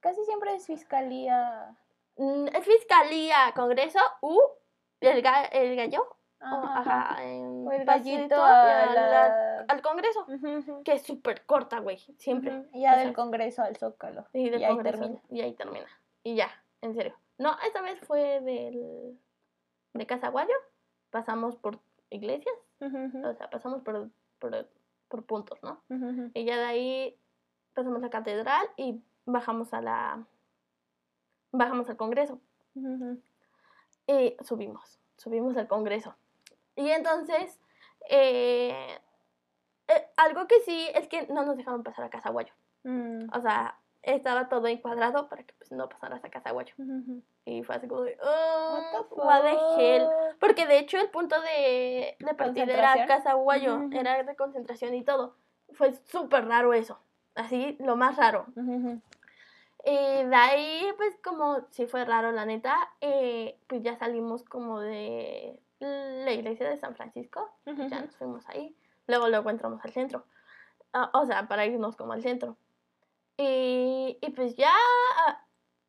Casi 0.00 0.24
siempre 0.24 0.54
es 0.54 0.66
fiscalía. 0.66 1.76
Mm, 2.18 2.48
es 2.54 2.64
Fiscalía, 2.64 3.52
Congreso, 3.54 3.98
U, 4.20 4.38
el, 5.00 5.22
ga- 5.22 5.48
el 5.52 5.74
gallo, 5.76 6.06
Ajá, 6.40 6.78
ajá, 6.78 7.24
en 7.24 7.66
O 7.66 7.72
el 7.72 7.84
gallito 7.84 8.36
la- 8.36 9.64
al 9.66 9.82
Congreso, 9.82 10.24
que 10.84 10.92
es 10.92 11.02
súper 11.02 11.44
corta, 11.46 11.80
güey, 11.80 11.98
siempre. 12.18 12.64
Y 12.72 12.82
Ya 12.82 12.92
O 12.94 12.96
del 12.96 13.06
sea, 13.08 13.14
Congreso 13.14 13.62
al 13.62 13.76
Zócalo. 13.76 14.24
Y 14.32 14.48
del 14.50 14.60
y 14.60 14.64
ahí 14.64 14.78
termina. 14.82 15.20
Y 15.30 15.40
ahí 15.40 15.54
termina. 15.54 15.86
Y 16.22 16.36
ya, 16.36 16.48
en 16.80 16.94
serio. 16.94 17.16
No, 17.38 17.56
esta 17.66 17.80
vez 17.82 17.98
fue 18.06 18.40
del 18.40 19.18
de 19.94 20.06
Casaguayo. 20.06 20.54
Pasamos 21.10 21.56
por 21.56 21.78
iglesias. 22.10 22.54
O 22.80 23.34
sea, 23.34 23.50
pasamos 23.50 23.82
por, 23.82 24.08
por, 24.38 24.68
por 25.08 25.24
puntos, 25.24 25.58
¿no? 25.62 25.82
Y 26.34 26.44
ya 26.44 26.56
de 26.56 26.64
ahí 26.66 27.18
pasamos 27.74 27.98
a 27.98 28.02
la 28.06 28.10
catedral 28.10 28.66
y 28.76 29.02
bajamos 29.24 29.72
a 29.74 29.80
la. 29.80 30.24
Bajamos 31.52 31.88
al 31.88 31.96
Congreso. 31.96 32.40
Y 34.06 34.36
subimos. 34.44 34.98
Subimos 35.16 35.56
al 35.56 35.68
Congreso. 35.68 36.14
Y 36.76 36.90
entonces. 36.90 37.58
eh, 38.08 38.98
eh, 39.88 40.06
algo 40.16 40.46
que 40.46 40.60
sí 40.60 40.88
es 40.94 41.08
que 41.08 41.26
no 41.28 41.44
nos 41.44 41.56
dejaron 41.56 41.82
pasar 41.82 42.04
a 42.04 42.10
Casaguayo. 42.10 42.52
Mm. 42.84 43.28
O 43.32 43.40
sea, 43.40 43.78
estaba 44.02 44.48
todo 44.48 44.66
encuadrado 44.68 45.28
para 45.28 45.42
que 45.42 45.54
pues, 45.54 45.72
no 45.72 45.88
pasaras 45.88 46.22
a 46.24 46.28
Casaguayo. 46.28 46.74
Ujú. 46.78 47.22
Y 47.46 47.62
fue 47.64 47.76
así 47.76 47.88
como 47.88 48.02
de, 48.02 48.18
oh, 48.22 49.06
What 49.12 49.42
the 49.42 49.56
hell. 49.78 50.06
Porque 50.38 50.66
de 50.66 50.78
hecho 50.78 50.98
el 50.98 51.08
punto 51.10 51.40
de, 51.40 52.16
de 52.18 52.34
partida 52.34 52.64
era. 52.64 53.06
Casaguayo, 53.06 53.76
ujú. 53.76 53.98
era 53.98 54.22
de 54.22 54.36
concentración 54.36 54.94
y 54.94 55.02
todo. 55.02 55.36
Fue 55.72 55.94
súper 56.04 56.46
raro 56.46 56.74
eso. 56.74 56.98
Así, 57.34 57.76
lo 57.80 57.96
más 57.96 58.16
raro. 58.16 58.46
Y 59.84 60.24
de 60.24 60.34
ahí, 60.36 60.86
pues 60.96 61.16
como 61.22 61.66
sí 61.70 61.86
fue 61.86 62.04
raro, 62.04 62.32
la 62.32 62.44
neta, 62.44 62.76
eh, 63.00 63.58
pues 63.68 63.82
ya 63.82 63.96
salimos 63.96 64.44
como 64.44 64.80
de 64.80 65.60
la 65.80 66.32
iglesia 66.32 66.68
de 66.68 66.76
San 66.76 66.96
Francisco. 66.96 67.48
Ujú, 67.66 67.88
Ya 67.88 67.98
ujú. 67.98 68.06
nos 68.06 68.16
fuimos 68.16 68.48
ahí. 68.48 68.76
Luego, 69.06 69.28
luego 69.28 69.50
entramos 69.50 69.84
al 69.84 69.92
centro. 69.92 70.24
Ah, 70.92 71.10
o 71.14 71.26
sea, 71.26 71.46
para 71.48 71.64
irnos 71.66 71.96
como 71.96 72.12
al 72.12 72.22
centro. 72.22 72.56
Y, 73.36 74.18
y 74.20 74.30
pues 74.30 74.56
ya 74.56 74.72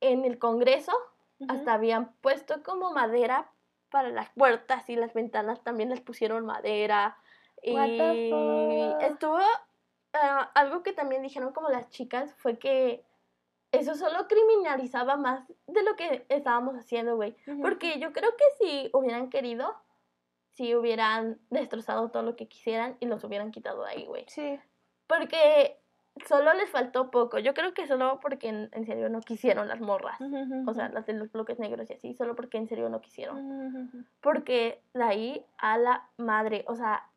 en 0.02 0.24
el 0.26 0.38
Congreso 0.40 0.92
Ujú. 1.40 1.52
hasta 1.52 1.74
habían 1.74 2.14
puesto 2.22 2.64
como 2.64 2.92
madera 2.94 3.52
para 3.90 4.10
las 4.10 4.30
puertas 4.30 4.88
y 4.90 4.96
las 4.96 5.14
ventanas 5.14 5.64
también 5.64 5.90
les 5.90 6.02
pusieron 6.02 6.46
madera. 6.46 7.18
Y 7.62 7.74
What 7.74 7.90
the 7.98 8.30
fuck? 8.30 9.12
estuvo 9.12 9.40
ah, 10.14 10.52
algo 10.54 10.84
que 10.84 10.94
también 10.94 11.24
dijeron 11.24 11.54
como 11.54 11.70
las 11.70 11.90
chicas 11.90 12.34
fue 12.36 12.60
que 12.60 13.04
eso 13.72 13.96
solo 13.96 14.28
criminalizaba 14.28 15.16
más 15.18 15.48
de 15.68 15.84
lo 15.84 15.96
que 15.96 16.26
estábamos 16.30 16.76
haciendo, 16.76 17.16
güey. 17.16 17.36
Porque 17.62 18.00
yo 18.00 18.12
creo 18.14 18.32
que 18.36 18.44
si 18.66 18.90
hubieran 18.94 19.30
querido, 19.30 19.76
si 20.52 20.76
hubieran 20.76 21.40
destrozado 21.50 22.10
todo 22.10 22.24
lo 22.24 22.36
que 22.36 22.48
quisieran 22.48 22.98
y 23.00 23.06
los 23.06 23.24
hubieran 23.24 23.52
quitado 23.52 23.84
de 23.84 23.92
ahí, 23.92 24.06
güey. 24.06 24.26
Sí. 24.28 24.60
Porque 25.08 25.80
solo 26.28 26.54
les 26.54 26.70
faltó 26.70 27.12
poco. 27.12 27.40
Yo 27.40 27.54
creo 27.54 27.74
que 27.74 27.88
solo 27.88 28.20
porque 28.20 28.50
en, 28.50 28.70
en 28.74 28.86
serio 28.86 29.10
no 29.10 29.22
quisieron 29.22 29.68
las 29.68 29.80
morras. 29.80 30.20
O 30.68 30.74
sea, 30.74 30.90
las 30.90 31.06
de 31.06 31.14
los 31.14 31.32
bloques 31.32 31.60
negros 31.60 31.90
y 31.90 31.94
así, 31.94 32.14
solo 32.14 32.36
porque 32.36 32.58
en 32.58 32.68
serio 32.68 32.90
no 32.90 33.02
quisieron. 33.02 34.08
Porque 34.20 34.82
de 34.94 35.04
ahí 35.04 35.46
a 35.58 35.78
la 35.78 36.10
madre, 36.18 36.66
o 36.68 36.76
sea, 36.76 37.08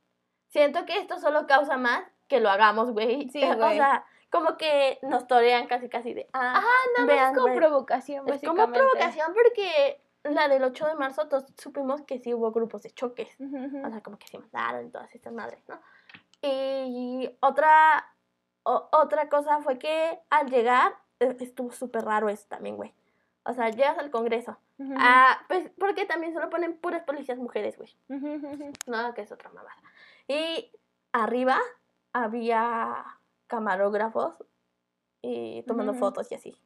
siento 0.49 0.85
que 0.85 0.99
esto 0.99 1.19
solo 1.19 1.47
causa 1.47 1.77
más 1.77 2.05
que 2.29 2.41
lo 2.41 2.49
hagamos, 2.51 2.93
güey. 2.93 3.29
Sí, 3.31 3.43
O 3.45 3.57
güey. 3.57 3.77
sea, 3.77 4.05
como 4.33 4.57
que 4.57 4.99
nos 5.03 5.27
torean 5.29 5.67
casi 5.69 5.89
casi 5.89 6.15
de, 6.15 6.29
ah, 6.33 6.55
Ajá, 6.57 6.67
nada 6.99 7.15
más 7.31 7.39
como 7.39 7.55
provocación, 7.55 8.27
Es 8.29 8.41
como 8.41 8.55
básicamente. 8.67 8.79
provocación 8.81 9.33
porque 9.35 10.03
la 10.25 10.49
del 10.49 10.65
8 10.65 10.87
de 10.87 10.95
marzo 10.97 11.29
todos 11.29 11.45
supimos 11.59 12.03
que 12.03 12.19
sí 12.19 12.33
hubo 12.35 12.51
grupos 12.51 12.83
de 12.83 12.91
choques. 12.91 13.29
O 13.39 13.91
sea, 13.91 14.01
como 14.03 14.19
que 14.19 14.27
se 14.29 14.39
mataron 14.39 14.91
todas 14.91 15.15
estas 15.15 15.33
madres, 15.33 15.61
¿no? 15.69 15.81
Y 16.41 17.31
otra, 17.41 18.09
o- 18.65 18.89
otra 18.93 19.29
cosa 19.29 19.61
fue 19.61 19.79
que 19.79 20.19
al 20.31 20.49
llegar, 20.51 20.95
eh, 21.21 21.37
estuvo 21.41 21.71
súper 21.73 22.05
raro 22.05 22.29
eso 22.29 22.47
también, 22.49 22.77
güey. 22.77 22.95
O 23.45 23.53
sea, 23.53 23.69
llegas 23.71 23.99
al 23.99 24.11
Congreso. 24.11 24.57
Ah, 24.97 25.41
pues 25.49 25.71
porque 25.79 26.07
también 26.07 26.33
solo 26.33 26.49
ponen 26.51 26.77
puras 26.79 27.03
policías 27.05 27.39
mujeres, 27.39 27.77
güey. 27.77 27.95
ujú. 28.09 28.73
No, 28.87 29.15
que 29.15 29.23
es 29.23 29.31
otra 29.33 29.51
mamada. 29.51 29.77
Y 30.29 30.73
arriba 31.13 31.59
había 32.13 33.05
camarógrafos 33.57 34.35
y 35.21 35.63
tomando 35.65 35.93
fotos 35.95 36.33
y 36.33 36.35
así. 36.37 36.57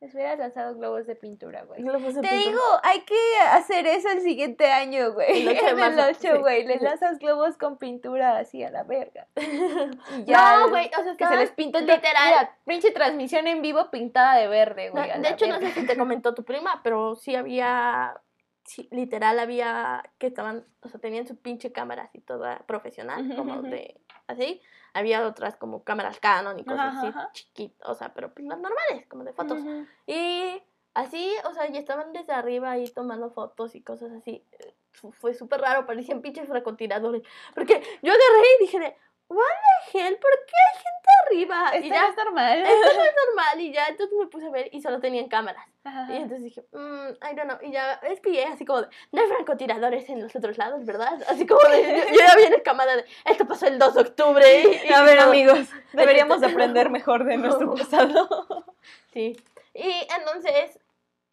Les 0.00 0.12
hubieras 0.14 0.36
lanzado 0.36 0.74
globos 0.74 1.06
de 1.06 1.14
pintura, 1.14 1.62
güey. 1.62 1.80
Te 1.80 1.92
pintura. 1.92 2.32
digo, 2.32 2.60
hay 2.82 3.02
que 3.02 3.14
hacer 3.52 3.86
eso 3.86 4.08
el 4.10 4.20
siguiente 4.20 4.68
año, 4.68 5.12
güey. 5.12 5.42
El 5.42 5.48
ocho 5.56 5.64
de 5.64 5.70
En 5.70 5.78
el 5.78 5.94
marzo, 5.96 6.10
8, 6.10 6.18
sí. 6.20 6.38
güey. 6.40 6.64
Les 6.66 6.78
Sí. 6.80 6.84
lanzas 6.84 7.18
globos 7.20 7.56
con 7.56 7.78
pintura 7.78 8.38
así 8.38 8.64
a 8.64 8.70
la 8.72 8.82
verga. 8.82 9.28
Ya. 10.26 10.56
no, 10.58 10.70
güey, 10.70 10.90
o 10.98 11.02
sea, 11.04 11.16
Que 11.16 11.26
se 11.28 11.36
les 11.36 11.52
pinta 11.52 11.80
literal. 11.80 12.50
Pinche 12.66 12.90
transmisión 12.90 13.46
en 13.46 13.62
vivo 13.62 13.90
pintada 13.92 14.34
de 14.36 14.48
verde, 14.48 14.86
No, 14.86 14.92
güey. 14.94 15.10
a 15.12 15.18
de 15.18 15.28
hecho, 15.28 15.46
no 15.46 15.52
verga. 15.60 15.68
sé 15.72 15.80
si 15.82 15.86
te 15.86 15.96
comentó 15.96 16.34
tu 16.34 16.44
prima, 16.44 16.80
pero 16.82 17.14
sí 17.14 17.36
había, 17.36 18.20
sí, 18.64 18.88
literal 18.90 19.38
había 19.38 20.02
que 20.18 20.26
estaban, 20.26 20.66
o 20.80 20.88
sea, 20.88 20.98
tenían 21.00 21.28
su 21.28 21.36
pinche 21.36 21.70
cámara 21.70 22.02
así 22.02 22.20
toda 22.20 22.58
profesional, 22.66 23.36
como 23.36 23.62
de, 23.62 24.00
así. 24.26 24.60
Había 24.94 25.26
otras 25.26 25.56
como 25.56 25.84
cámaras 25.84 26.20
Canon 26.20 26.58
y 26.58 26.64
cosas 26.64 26.88
Ajá, 26.88 26.98
así 26.98 27.08
ajá. 27.08 27.30
chiquitas, 27.32 27.88
o 27.88 27.94
sea, 27.94 28.12
pero 28.14 28.32
pues 28.34 28.46
las 28.46 28.58
normales, 28.58 29.06
como 29.08 29.24
de 29.24 29.32
fotos. 29.32 29.58
Y 30.06 30.62
así, 30.94 31.32
o 31.44 31.54
sea, 31.54 31.68
y 31.70 31.76
estaban 31.76 32.12
desde 32.12 32.32
arriba 32.32 32.70
ahí 32.72 32.86
tomando 32.88 33.30
fotos 33.30 33.74
y 33.74 33.82
cosas 33.82 34.12
así. 34.12 34.44
Fu- 34.90 35.12
Fue 35.12 35.32
súper 35.34 35.60
raro, 35.62 35.86
parecían 35.86 36.20
pinches 36.20 36.46
francotiradores. 36.46 37.22
Porque 37.54 37.74
yo 38.02 38.12
agarré 38.12 38.46
y 38.58 38.62
dije 38.62 38.78
de, 38.78 38.96
what 39.32 39.92
the 39.92 39.98
hell, 39.98 40.18
¿por 40.18 40.30
qué 40.46 40.54
hay 40.56 40.82
gente 40.82 41.08
arriba? 41.26 41.70
y 41.74 41.76
Esto 41.76 41.94
ya, 41.94 42.02
no 42.02 42.08
es 42.08 42.16
normal. 42.16 42.58
esto 42.66 42.98
no 42.98 43.04
es 43.04 43.14
normal. 43.26 43.60
Y 43.60 43.72
ya 43.72 43.86
entonces 43.86 44.18
me 44.18 44.26
puse 44.26 44.46
a 44.46 44.50
ver 44.50 44.68
y 44.72 44.80
solo 44.80 45.00
tenían 45.00 45.28
cámaras. 45.28 45.66
Ajá. 45.84 46.06
Y 46.12 46.16
entonces 46.16 46.42
dije, 46.42 46.64
mmm, 46.72 47.08
I 47.10 47.34
don't 47.34 47.48
know. 47.48 47.58
Y 47.62 47.72
ya 47.72 47.94
espié 48.02 48.44
así 48.44 48.64
como 48.64 48.82
de, 48.82 48.88
no 49.10 49.22
hay 49.22 49.28
francotiradores 49.28 50.08
en 50.08 50.22
los 50.22 50.34
otros 50.36 50.58
lados, 50.58 50.84
¿verdad? 50.84 51.20
Así 51.28 51.46
como 51.46 51.62
de, 51.68 52.06
yo, 52.12 52.18
ya 52.18 52.36
vi 52.36 52.44
en 52.44 52.60
cámara 52.62 52.96
de, 52.96 53.04
esto 53.24 53.46
pasó 53.46 53.66
el 53.66 53.78
2 53.78 53.94
de 53.94 54.00
octubre. 54.00 54.62
Y, 54.62 54.86
y 54.88 54.92
A 54.92 55.02
ver, 55.02 55.18
amigos, 55.18 55.68
deberíamos 55.92 56.42
aprender 56.42 56.90
mejor 56.90 57.24
de 57.24 57.36
nuestro 57.38 57.74
pasado. 57.74 58.64
Sí. 59.12 59.36
Y 59.74 60.06
entonces, 60.18 60.78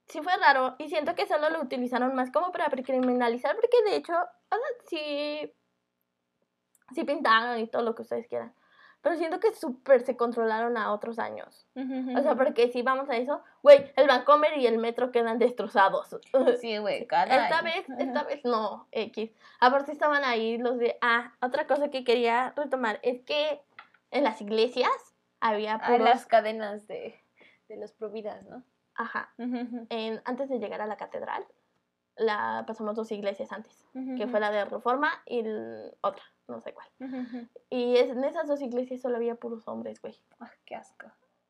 sí 0.07 0.21
fue 0.21 0.35
raro. 0.38 0.75
Y 0.79 0.89
siento 0.89 1.15
que 1.15 1.27
solo 1.27 1.49
lo 1.49 1.62
utilizaron 1.62 2.15
más 2.15 2.31
como 2.31 2.51
para 2.51 2.69
criminalizar, 2.69 3.55
porque 3.55 3.81
de 3.89 3.95
hecho, 3.95 4.13
o 4.13 4.55
sea, 4.55 4.88
sí, 4.88 5.53
sí 6.93 7.04
pintaron 7.04 7.60
y 7.60 7.67
todo 7.67 7.82
lo 7.84 7.95
que 7.95 8.02
ustedes 8.04 8.28
quieran. 8.28 8.54
pero 9.02 9.15
siento 9.15 9.39
que 9.39 9.54
súper 9.56 10.02
se 10.02 10.17
controlaron 10.17 10.75
a 10.78 10.91
otros 10.91 11.19
años. 11.19 11.65
O 11.75 12.21
sea, 12.21 12.36
porque 12.36 12.69
si 12.69 12.82
vamos 12.82 13.10
a 13.10 13.15
eso, 13.15 13.41
güey, 13.63 13.89
el 13.95 14.08
Vancomer 14.08 14.58
y 14.58 14.67
el 14.67 14.78
metro 14.78 15.12
quedan 15.12 15.39
destrozados. 15.39 16.17
Sí, 16.60 16.78
güey, 16.80 17.08
cada 17.08 17.43
Esta 17.45 17.62
vez, 17.62 17.86
esta 17.97 18.23
vez 18.23 18.43
no, 18.43 18.88
X. 18.91 19.32
Aparte 19.62 19.93
estaban 19.93 20.23
ahí 20.25 20.58
los 20.58 20.78
de... 20.78 20.97
Ah, 21.02 21.32
otra 21.41 21.65
cosa 21.65 21.89
que 21.89 22.04
quería 22.04 22.54
retomar 22.58 22.99
es 23.02 23.21
que 23.21 23.62
en 24.12 24.23
las 24.25 24.41
iglesias 24.41 24.91
había 25.39 25.75
Ah, 25.75 25.88
puros... 25.88 26.02
las 26.10 26.25
cadenas 26.25 26.86
de, 26.88 27.15
de 27.69 27.78
los 27.78 27.93
providas, 27.93 28.45
¿no? 28.47 28.63
Ajá. 28.95 29.34
En, 29.38 30.21
antes 30.25 30.49
de 30.49 30.60
llegar 30.60 30.82
a 30.82 30.86
la 30.88 30.97
catedral, 30.97 31.45
la 32.17 32.65
pasamos 32.67 32.95
dos 32.97 33.10
iglesias 33.13 33.54
antes, 33.54 33.88
que 34.17 34.28
fue 34.28 34.41
la 34.41 34.52
de 34.52 34.65
Reforma 34.65 35.10
y 35.25 35.39
el- 35.39 35.95
otra, 36.02 36.23
no 36.49 36.59
sé 36.62 36.73
cuál. 36.73 36.88
Y 37.69 37.97
es- 37.97 38.09
en 38.12 38.23
esas 38.23 38.47
dos 38.47 38.62
iglesias 38.62 39.01
solo 39.01 39.15
había 39.17 39.35
puros 39.35 39.67
hombres, 39.67 40.01
güey. 40.01 40.15
Ah, 40.39 40.51
qué 40.65 40.75
asco. 40.75 41.07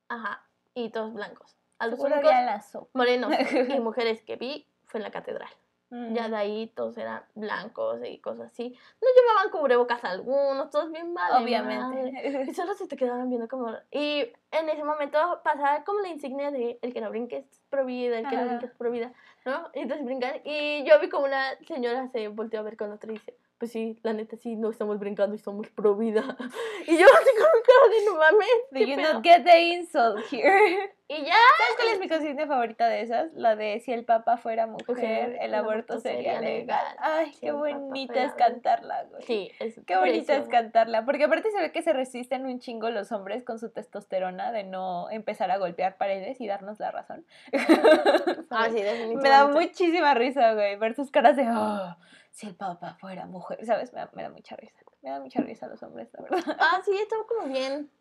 Ajá. 0.09 0.43
Y 0.73 0.89
todos 0.89 1.13
blancos. 1.13 1.55
A 1.79 1.87
los 1.87 1.99
únicos 1.99 2.25
había 2.25 2.41
la 2.45 2.61
sopa. 2.61 2.89
morenos 2.93 3.31
y 3.31 3.33
mujeres 3.79 4.21
que 4.23 4.35
vi 4.35 4.67
fue 4.85 4.99
en 4.99 5.03
la 5.03 5.11
catedral. 5.11 5.49
Mm. 5.91 6.13
Ya 6.13 6.29
de 6.29 6.35
ahí 6.35 6.67
todos 6.75 6.95
eran 6.99 7.23
blancos 7.33 7.99
y 8.05 8.19
cosas 8.19 8.51
así. 8.51 8.77
No 9.01 9.07
llevaban 9.15 9.49
cubrebocas 9.49 10.03
algunos, 10.03 10.69
todos 10.69 10.91
bien 10.91 11.13
mal. 11.13 11.41
Y 11.41 11.43
Obviamente. 11.45 12.53
solo 12.53 12.75
se 12.75 12.87
te 12.87 12.95
quedaban 12.97 13.27
viendo 13.29 13.47
como... 13.47 13.71
Y 13.89 14.31
en 14.51 14.69
ese 14.69 14.83
momento 14.83 15.17
pasaba 15.43 15.83
como 15.85 16.01
la 16.01 16.09
insignia 16.09 16.51
de 16.51 16.77
el 16.83 16.93
que 16.93 17.01
no 17.01 17.09
brinque 17.09 17.37
es 17.37 17.61
provida, 17.71 18.19
el 18.19 18.27
que 18.29 18.35
no 18.37 18.45
brinque 18.45 18.65
es 18.67 18.73
provida, 18.75 19.11
¿no? 19.45 19.69
Y 19.73 19.79
entonces 19.79 20.05
brincan. 20.05 20.35
Y 20.43 20.83
yo 20.87 20.99
vi 20.99 21.09
como 21.09 21.25
una 21.25 21.55
señora 21.67 22.07
se 22.09 22.27
volteó 22.27 22.59
a 22.59 22.63
ver 22.63 22.77
con 22.77 22.91
otra 22.91 23.09
y 23.11 23.15
dice, 23.15 23.35
pues 23.59 23.71
sí, 23.71 23.99
la 24.03 24.13
neta 24.13 24.37
sí, 24.37 24.55
no 24.55 24.69
estamos 24.71 24.97
brincando 24.99 25.35
y 25.35 25.39
somos 25.39 25.69
provida. 25.69 26.21
Y 26.87 26.97
yo 26.97 27.05
así 27.05 27.29
con 27.37 27.61
cara 27.67 27.93
de 27.93 28.05
no 28.05 28.15
mames. 28.15 28.47
Do 28.71 28.79
¿qué 28.79 28.87
you 28.87 28.95
pedo?". 28.95 29.13
not 29.13 29.23
get 29.23 29.43
the 29.43 29.59
insult 29.61 30.19
here? 30.31 30.91
Y 31.11 31.25
ya, 31.25 31.33
¿Sabes 31.33 31.75
cuál 31.75 31.87
es 31.87 31.99
mi 31.99 32.07
consigna 32.07 32.45
favorita 32.45 32.87
de 32.87 33.01
esas? 33.01 33.33
La 33.33 33.55
de 33.55 33.79
si 33.79 33.91
el 33.91 34.05
papa 34.05 34.37
fuera 34.37 34.67
mujer, 34.67 34.85
Mujer, 34.89 35.37
el 35.41 35.55
aborto 35.55 35.99
sería 35.99 36.39
legal. 36.39 36.85
Ay, 36.99 37.33
Si 37.33 37.39
qué 37.47 37.51
bonita 37.51 38.23
es 38.23 38.33
cantarla, 38.33 39.05
güey. 39.09 39.23
sí, 39.23 39.51
es 39.59 39.81
Qué 39.87 39.97
bonita 39.97 40.17
es 40.19 40.25
precioso. 40.43 40.49
cantarla, 40.51 41.05
porque 41.05 41.23
aparte 41.23 41.49
se 41.49 41.59
ve 41.61 41.71
que 41.71 41.81
se 41.81 41.93
resisten 41.93 42.45
un 42.45 42.59
chingo 42.59 42.91
los 42.91 43.11
hombres 43.11 43.43
con 43.43 43.57
su 43.57 43.71
testosterona 43.71 44.51
de 44.51 44.63
no 44.65 45.09
empezar 45.09 45.49
a 45.49 45.57
golpear 45.57 45.97
paredes 45.97 46.39
y 46.41 46.45
darnos 46.47 46.79
la 46.79 46.91
razón. 46.91 47.25
Ah, 48.51 48.65
sí, 48.69 48.75
definitivamente. 48.81 49.15
Me 49.23 49.29
da 49.29 49.47
muchísima 49.47 50.13
risa, 50.13 50.53
güey, 50.53 50.75
ver 50.75 50.93
sus 50.95 51.09
caras 51.11 51.35
de, 51.35 51.47
"Oh, 51.49 51.95
si 52.39 52.47
el 52.47 52.55
papá 52.55 52.95
fuera 53.01 53.25
mujer, 53.25 53.65
¿sabes? 53.65 53.91
Me 53.91 53.99
da, 53.99 54.09
me 54.13 54.23
da 54.23 54.29
mucha 54.29 54.55
risa. 54.55 54.79
Me 55.01 55.09
da 55.09 55.19
mucha 55.19 55.41
risa 55.41 55.67
los 55.67 55.83
hombres, 55.83 56.09
la 56.13 56.21
verdad. 56.21 56.57
Ah, 56.57 56.81
sí, 56.85 56.97
estuvo 56.97 57.27
como 57.27 57.47
bien. 57.47 57.91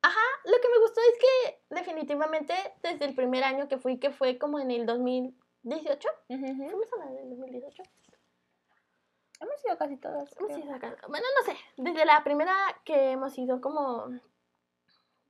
Ajá, 0.00 0.20
lo 0.44 0.58
que 0.62 0.68
me 0.70 0.78
gustó 0.78 1.02
es 1.02 1.18
que 1.18 1.74
definitivamente 1.74 2.54
desde 2.82 3.04
el 3.04 3.14
primer 3.14 3.44
año 3.44 3.68
que 3.68 3.76
fui, 3.76 3.98
que 3.98 4.10
fue 4.10 4.38
como 4.38 4.58
en 4.58 4.70
el 4.70 4.86
2018, 4.86 6.08
¿fuimos 6.28 6.92
a 6.94 7.04
la 7.04 7.10
del 7.12 7.28
2018? 7.28 7.82
Hemos 9.40 9.64
ido 9.66 9.76
casi 9.76 9.96
todas. 9.98 10.34
Hemos 10.38 10.52
creo. 10.52 10.64
ido 10.64 10.74
acá. 10.74 10.96
Bueno, 11.08 11.26
no 11.38 11.52
sé, 11.52 11.58
desde 11.76 12.06
la 12.06 12.24
primera 12.24 12.54
que 12.86 13.10
hemos 13.10 13.36
ido 13.36 13.60
como, 13.60 14.08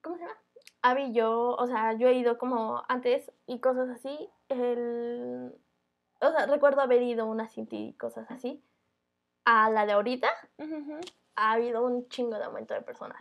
¿cómo 0.00 0.16
se 0.16 0.22
llama? 0.22 0.38
Abby 0.82 1.02
y 1.06 1.12
yo, 1.12 1.56
o 1.56 1.66
sea, 1.66 1.94
yo 1.94 2.06
he 2.06 2.14
ido 2.14 2.38
como 2.38 2.84
antes 2.88 3.32
y 3.46 3.58
cosas 3.58 3.88
así, 3.88 4.30
el, 4.48 5.52
o 6.28 6.32
sea, 6.32 6.46
recuerdo 6.46 6.80
haber 6.80 7.02
ido 7.02 7.26
una 7.26 7.48
Cinti 7.48 7.88
y 7.88 7.92
cosas 7.94 8.30
así, 8.30 8.62
a 9.44 9.70
la 9.70 9.86
de 9.86 9.92
ahorita 9.92 10.28
ha 11.36 11.52
habido 11.52 11.84
un 11.84 12.08
chingo 12.08 12.38
de 12.38 12.44
aumento 12.44 12.74
de 12.74 12.82
personas. 12.82 13.20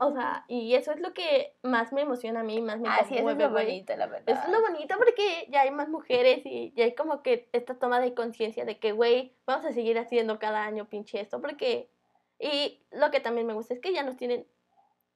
O 0.00 0.12
sea, 0.12 0.44
y 0.48 0.74
eso 0.74 0.92
es 0.92 1.00
lo 1.00 1.14
que 1.14 1.56
más 1.62 1.92
me 1.92 2.02
emociona 2.02 2.40
a 2.40 2.44
mí, 2.44 2.60
más 2.60 2.78
me 2.78 2.88
Ah, 2.88 3.04
sí, 3.08 3.14
eso 3.16 3.28
es 3.28 3.36
conmueve, 3.36 3.44
lo 3.44 3.50
bonito, 3.50 3.96
la 3.96 4.06
verdad. 4.06 4.28
Es 4.28 4.48
lo 4.50 4.60
bonito 4.60 4.96
porque 4.98 5.46
ya 5.50 5.62
hay 5.62 5.70
más 5.70 5.88
mujeres 5.88 6.42
y 6.44 6.72
ya 6.76 6.84
hay 6.84 6.94
como 6.94 7.22
que 7.22 7.48
esta 7.52 7.74
toma 7.74 8.00
de 8.00 8.14
conciencia 8.14 8.64
de 8.64 8.78
que, 8.78 8.92
güey, 8.92 9.34
vamos 9.46 9.64
a 9.64 9.72
seguir 9.72 9.98
haciendo 9.98 10.38
cada 10.38 10.64
año 10.64 10.88
pinche 10.88 11.20
esto 11.20 11.40
porque... 11.40 11.90
Y 12.38 12.82
lo 12.90 13.10
que 13.10 13.20
también 13.20 13.46
me 13.46 13.54
gusta 13.54 13.74
es 13.74 13.80
que 13.80 13.92
ya 13.94 14.02
nos 14.02 14.16
tienen 14.16 14.46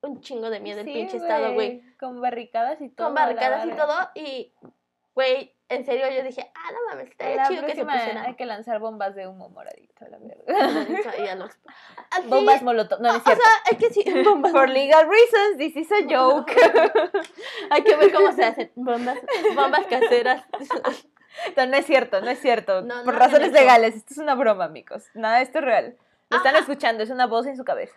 un 0.03 0.20
chingo 0.20 0.51
de 0.51 0.61
miedo 0.61 0.81
el 0.81 0.87
Sí, 0.87 0.92
pinche 0.92 1.16
estado, 1.16 1.53
güey. 1.53 1.83
Con 1.98 2.20
barricadas 2.20 2.81
y 2.81 2.88
todo. 2.88 3.09
Con 3.09 3.14
barricadas 3.14 3.66
y 3.66 3.70
todo 3.70 3.94
y, 4.14 4.55
güey, 5.19 5.53
en 5.69 5.85
serio 5.85 6.07
yo 6.11 6.23
dije, 6.23 6.49
ah, 6.55 6.71
no 6.73 6.79
mames, 6.91 7.11
estaría 7.11 7.35
la 7.37 7.49
chido 7.49 7.67
que 7.67 7.75
se 7.75 7.85
pusieran. 7.85 8.19
hay 8.19 8.35
que 8.37 8.47
lanzar 8.47 8.79
bombas 8.79 9.17
de 9.17 9.27
humo 9.27 9.49
moradito, 9.49 10.07
la 10.09 10.19
los- 11.35 11.51
Así- 12.13 12.29
bombas 12.29 12.63
molotov, 12.63 13.01
no, 13.01 13.09
no 13.09 13.15
es 13.17 13.21
O 13.23 13.25
cierto. 13.25 13.43
sea, 13.43 13.53
es 13.73 13.79
que 13.79 13.91
sí, 13.93 14.05
bombas 14.25 14.53
For 14.53 14.69
legal 14.69 15.09
reasons, 15.09 15.59
this 15.59 15.75
is 15.77 15.91
a 15.91 16.05
joke. 16.09 16.55
Hay 17.71 17.83
que 17.83 17.97
ver 17.97 18.13
cómo 18.13 18.31
se 18.31 18.45
hacen 18.45 18.71
bombas, 18.77 19.19
bombas 19.57 19.87
caseras. 19.87 20.45
No, 21.57 21.67
no 21.67 21.77
es 21.77 21.85
cierto, 21.87 22.21
no 22.21 22.31
es 22.31 22.39
cierto. 22.41 22.83
No, 22.83 23.03
Por 23.03 23.15
no 23.15 23.19
razones 23.19 23.51
legales, 23.53 23.97
esto 23.97 24.15
es 24.15 24.19
una 24.19 24.37
broma, 24.37 24.65
amigos. 24.67 25.05
Nada, 25.15 25.41
esto 25.43 25.59
es 25.59 25.65
real. 25.65 25.97
Lo 26.31 26.37
están 26.37 26.55
Ajá. 26.55 26.61
escuchando, 26.61 27.03
es 27.03 27.11
una 27.11 27.27
voz 27.27 27.47
en 27.47 27.57
su 27.57 27.65
cabeza. 27.65 27.97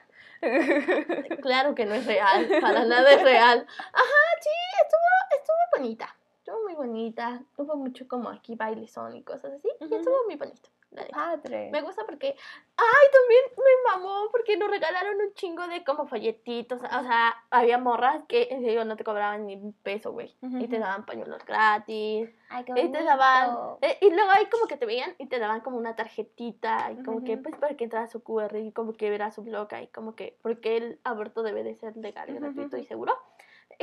Claro 1.42 1.76
que 1.76 1.86
no 1.86 1.94
es 1.94 2.06
real, 2.08 2.48
para 2.62 2.84
nada 2.86 3.12
es 3.12 3.22
real. 3.22 3.66
Ajá, 3.94 4.22
sí, 4.42 4.50
estuvo, 4.84 5.38
estuvo 5.40 5.58
bonita. 5.78 6.16
Estuvo 6.52 6.64
muy 6.68 6.76
bonita. 6.76 7.42
Hubo 7.56 7.78
mucho 7.78 8.08
como 8.10 8.28
aquí 8.30 8.56
bailezón 8.56 9.16
y 9.16 9.24
cosas 9.24 9.54
así. 9.54 9.70
Y 9.80 9.86
Ujú. 9.86 9.96
estuvo 9.96 10.16
muy 10.26 10.36
bonito. 10.36 10.70
Padre. 11.14 11.70
Me 11.72 11.82
gusta 11.82 12.04
porque. 12.06 12.36
Ay, 12.76 13.08
también 13.14 13.44
me 13.56 13.92
mamó 13.92 14.30
porque 14.30 14.58
nos 14.58 14.70
regalaron 14.70 15.16
un 15.22 15.34
chingo 15.34 15.66
de 15.70 15.86
como 15.86 16.06
folletitos. 16.06 16.82
O 16.82 17.04
sea, 17.04 17.34
había 17.50 17.78
morras 17.78 18.24
que 18.28 18.50
en 18.52 18.62
serio 18.62 18.84
no 18.84 18.98
te 18.98 19.06
cobraban 19.06 19.46
ni 19.46 19.56
un 19.56 19.72
peso, 19.72 20.12
güey. 20.12 20.36
Y 20.42 20.68
te 20.68 20.80
daban 20.80 21.06
pañuelos 21.06 21.46
gratis. 21.46 22.30
Ay, 22.50 22.66
qué 22.66 22.74
Y 22.82 22.92
te 22.92 23.04
daban. 23.04 23.78
eh, 23.82 23.98
y 24.02 24.10
luego 24.10 24.32
ahí 24.32 24.48
como 24.48 24.68
que 24.68 24.76
te 24.76 24.86
veían 24.86 25.16
y 25.18 25.28
te 25.28 25.40
daban 25.40 25.62
como 25.62 25.78
una 25.78 25.96
tarjetita. 25.96 26.92
Y 26.92 27.02
como 27.04 27.24
que, 27.24 27.38
pues, 27.38 27.56
para 27.56 27.78
que 27.78 27.86
entrara 27.86 28.08
su 28.08 28.22
QR 28.22 28.60
y 28.60 28.74
como 28.74 28.92
que 28.92 29.10
verá 29.10 29.32
su 29.32 29.44
blog 29.44 29.70
y 29.82 29.88
como 29.88 30.16
que. 30.16 30.38
Porque 30.42 30.76
el 30.76 31.00
aborto 31.06 31.42
debe 31.42 31.64
de 31.64 31.76
ser 31.76 31.96
legal, 31.96 32.34
gratuito 32.34 32.76
y 32.76 32.84
seguro. 32.84 33.18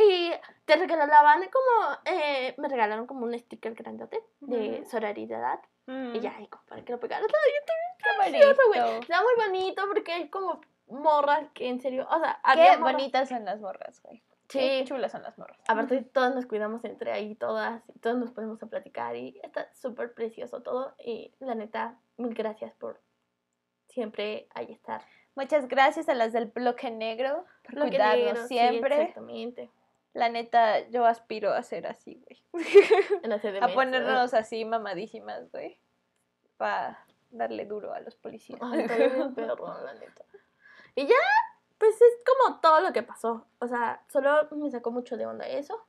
Y 0.01 0.31
te 0.65 0.77
regalaban 0.77 1.41
como. 1.51 1.97
eh, 2.05 2.55
me 2.57 2.69
regalaron 2.69 3.07
como 3.07 3.25
un 3.27 3.37
sticker 3.39 3.75
grandote 3.75 4.23
de 4.41 4.85
sororidad. 4.87 5.61
Mm, 5.87 6.15
Y 6.15 6.21
ya, 6.21 6.41
y 6.41 6.47
como 6.47 6.65
para 6.67 6.85
que 6.85 6.93
lo 6.93 7.01
pegaras. 7.01 7.27
Ay, 7.27 8.33
qué 8.33 8.39
precioso, 8.39 8.61
güey. 8.69 8.81
bonito. 8.81 9.01
Está 9.01 9.23
muy 9.23 9.33
bonito 9.47 9.83
porque 9.89 10.13
hay 10.13 10.29
como 10.29 10.61
morras 10.87 11.49
que 11.55 11.69
en 11.69 11.81
serio. 11.81 12.07
O 12.11 12.19
sea, 12.21 12.41
Qué 12.55 12.61
morras- 12.61 12.81
bonitas 12.81 13.29
son 13.29 13.45
las 13.45 13.61
morras, 13.61 14.01
güey. 14.03 14.23
Qué 14.49 14.79
Sí. 14.81 14.85
chulas 14.87 15.13
son 15.13 15.23
las 15.23 15.37
morras. 15.37 15.59
Aparte, 15.69 16.01
todas 16.03 16.35
nos 16.35 16.47
cuidamos 16.47 16.83
entre 16.85 17.13
ahí, 17.13 17.35
todas, 17.35 17.83
y 17.95 17.99
todos 17.99 18.17
nos 18.17 18.31
podemos 18.31 18.63
a 18.63 18.67
platicar 18.67 19.15
y 19.17 19.39
está 19.43 19.69
súper 19.75 20.15
precioso 20.15 20.63
todo. 20.63 20.95
Y 20.99 21.35
la 21.41 21.55
neta, 21.55 21.99
mil 22.17 22.33
gracias 22.35 22.73
por 22.77 23.01
siempre 23.89 24.49
ahí 24.55 24.73
estar. 24.73 25.03
Muchas 25.35 25.69
gracias 25.69 26.09
a 26.09 26.15
las 26.15 26.33
del 26.33 26.47
bloque 26.47 26.91
negro 26.91 27.45
por 27.63 27.75
Lo 27.75 27.85
que 27.85 27.91
cuidarnos 27.91 28.25
negro, 28.27 28.43
sí, 28.43 28.49
siempre. 28.59 29.01
exactamente. 29.03 29.71
La 30.19 30.29
neta, 30.29 30.89
yo 30.89 31.07
aspiro 31.07 31.53
a 31.53 31.63
ser 31.63 31.87
así, 31.87 32.21
güey. 32.25 32.43
A 33.63 33.69
ponernos 33.69 34.35
así 34.35 34.65
mamadísimas, 34.65 35.49
güey. 35.53 35.79
Para 36.57 37.07
darle 37.31 37.67
duro 37.67 37.93
a 37.93 38.01
los 38.01 38.17
policías. 38.17 38.59
Ay, 38.61 38.87
bien 38.89 39.33
perro, 39.35 39.67
la 39.85 39.95
neta. 39.95 40.25
Y 40.97 41.07
ya, 41.07 41.15
pues 41.79 41.95
es 41.95 42.25
como 42.27 42.61
todo 42.61 42.81
lo 42.81 42.93
que 42.93 43.05
pasó. 43.05 43.47
O 43.61 43.69
sea, 43.69 44.03
solo 44.09 44.49
me 44.51 44.69
sacó 44.73 44.91
mucho 44.91 45.17
de 45.17 45.27
onda 45.27 45.47
eso. 45.47 45.87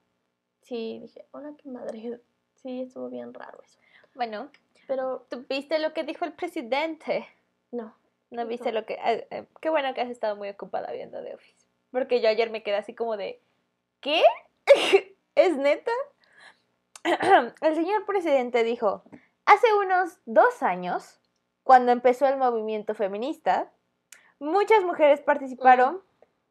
Sí, 0.61 0.99
dije, 1.01 1.25
hola, 1.31 1.53
qué 1.57 1.69
madre. 1.69 2.21
Sí, 2.61 2.81
estuvo 2.81 3.09
bien 3.09 3.33
raro 3.33 3.57
eso. 3.63 3.79
Bueno, 4.15 4.51
Pero 4.85 5.25
¿tú 5.29 5.45
viste 5.47 5.79
lo 5.79 5.93
que 5.93 6.03
dijo 6.03 6.25
el 6.25 6.33
presidente? 6.33 7.25
no. 7.71 7.95
No 8.31 8.43
¿Qué 8.43 8.49
viste 8.49 8.71
lo 8.73 8.85
que... 8.85 8.95
eh, 8.95 9.27
eh, 9.31 9.45
qué 9.61 9.69
bueno 9.69 9.93
que 9.93 10.01
has 10.01 10.09
estado 10.09 10.35
muy 10.35 10.49
ocupada 10.49 10.91
viendo 10.91 11.23
The 11.23 11.35
Office. 11.35 11.65
Porque 11.89 12.19
yo 12.21 12.27
ayer 12.27 12.49
me 12.49 12.61
quedé 12.61 12.75
así 12.75 12.93
como 12.93 13.15
de... 13.15 13.41
¿Qué? 14.01 14.23
¿Es 15.35 15.57
neta? 15.57 15.91
el 17.03 17.75
señor 17.75 18.05
presidente 18.05 18.63
dijo, 18.63 19.03
hace 19.45 19.73
unos 19.73 20.19
dos 20.25 20.63
años, 20.63 21.19
cuando 21.63 21.91
empezó 21.91 22.27
el 22.27 22.37
movimiento 22.37 22.95
feminista, 22.95 23.71
muchas 24.39 24.83
mujeres 24.83 25.21
participaron, 25.21 26.01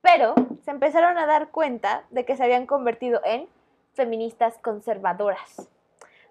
pero 0.00 0.34
se 0.62 0.70
empezaron 0.70 1.16
a 1.18 1.26
dar 1.26 1.50
cuenta 1.50 2.06
de 2.10 2.24
que 2.24 2.36
se 2.36 2.44
habían 2.44 2.66
convertido 2.66 3.20
en 3.24 3.48
feministas 3.94 4.58
conservadoras, 4.58 5.68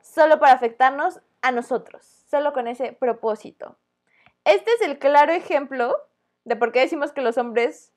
solo 0.02 0.40
para 0.40 0.54
afectarnos 0.54 1.20
a 1.42 1.52
nosotros, 1.52 2.06
solo 2.30 2.54
con 2.54 2.68
ese 2.68 2.94
propósito. 2.94 3.78
Este 4.46 4.72
es 4.72 4.82
el 4.82 5.00
claro 5.00 5.34
ejemplo 5.34 5.98
de 6.46 6.56
por 6.56 6.72
qué 6.72 6.80
decimos 6.80 7.12
que 7.12 7.22
los 7.22 7.38
hombres 7.38 7.92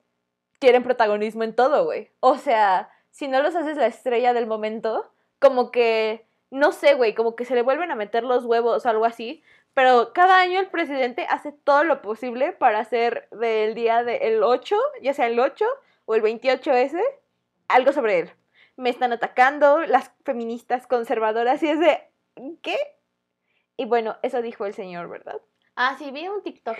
quieren 0.59 0.83
protagonismo 0.83 1.45
en 1.45 1.55
todo, 1.55 1.85
güey. 1.85 2.11
O 2.21 2.37
sea, 2.37 2.91
si 3.11 3.29
no 3.29 3.43
los 3.43 3.55
haces 3.55 3.77
la 3.77 3.87
estrella 3.87 4.33
del 4.33 4.47
momento, 4.47 5.13
como 5.39 5.71
que, 5.71 6.27
no 6.51 6.73
sé, 6.73 6.95
güey, 6.95 7.15
como 7.15 7.37
que 7.37 7.45
se 7.45 7.55
le 7.55 7.63
vuelven 7.63 7.91
a 7.91 7.97
meter 7.97 8.25
los 8.25 8.45
huevos 8.45 8.85
o 8.85 8.89
algo 8.89 9.05
así. 9.05 9.43
Pero 9.75 10.13
cada 10.13 10.41
año 10.41 10.59
el 10.59 10.69
presidente 10.69 11.27
hace 11.29 11.53
todo 11.53 11.85
lo 11.85 12.03
posible 12.03 12.53
para 12.53 12.81
hacer 12.81 13.29
del 13.31 13.75
día 13.75 14.03
del 14.03 14.43
8, 14.43 14.77
ya 15.03 15.15
sea 15.15 15.27
el 15.27 15.39
8 15.39 15.65
o 16.07 16.15
el 16.15 16.23
28S, 16.23 17.01
algo 17.69 17.93
sobre 17.93 18.19
él. 18.19 18.33
Me 18.77 18.91
están 18.91 19.13
atacando 19.13 19.81
las 19.81 20.11
feministas 20.25 20.87
conservadoras 20.87 21.63
y 21.63 21.69
es 21.69 21.79
de, 21.79 22.03
¿qué? 22.63 22.77
Y 23.77 23.85
bueno, 23.85 24.17
eso 24.23 24.43
dijo 24.43 24.67
el 24.67 24.75
señor, 24.75 25.09
¿verdad? 25.09 25.41
Ah, 25.77 25.97
sí, 25.99 26.11
vi 26.11 26.29
un 26.29 26.43
TikTok 26.43 26.77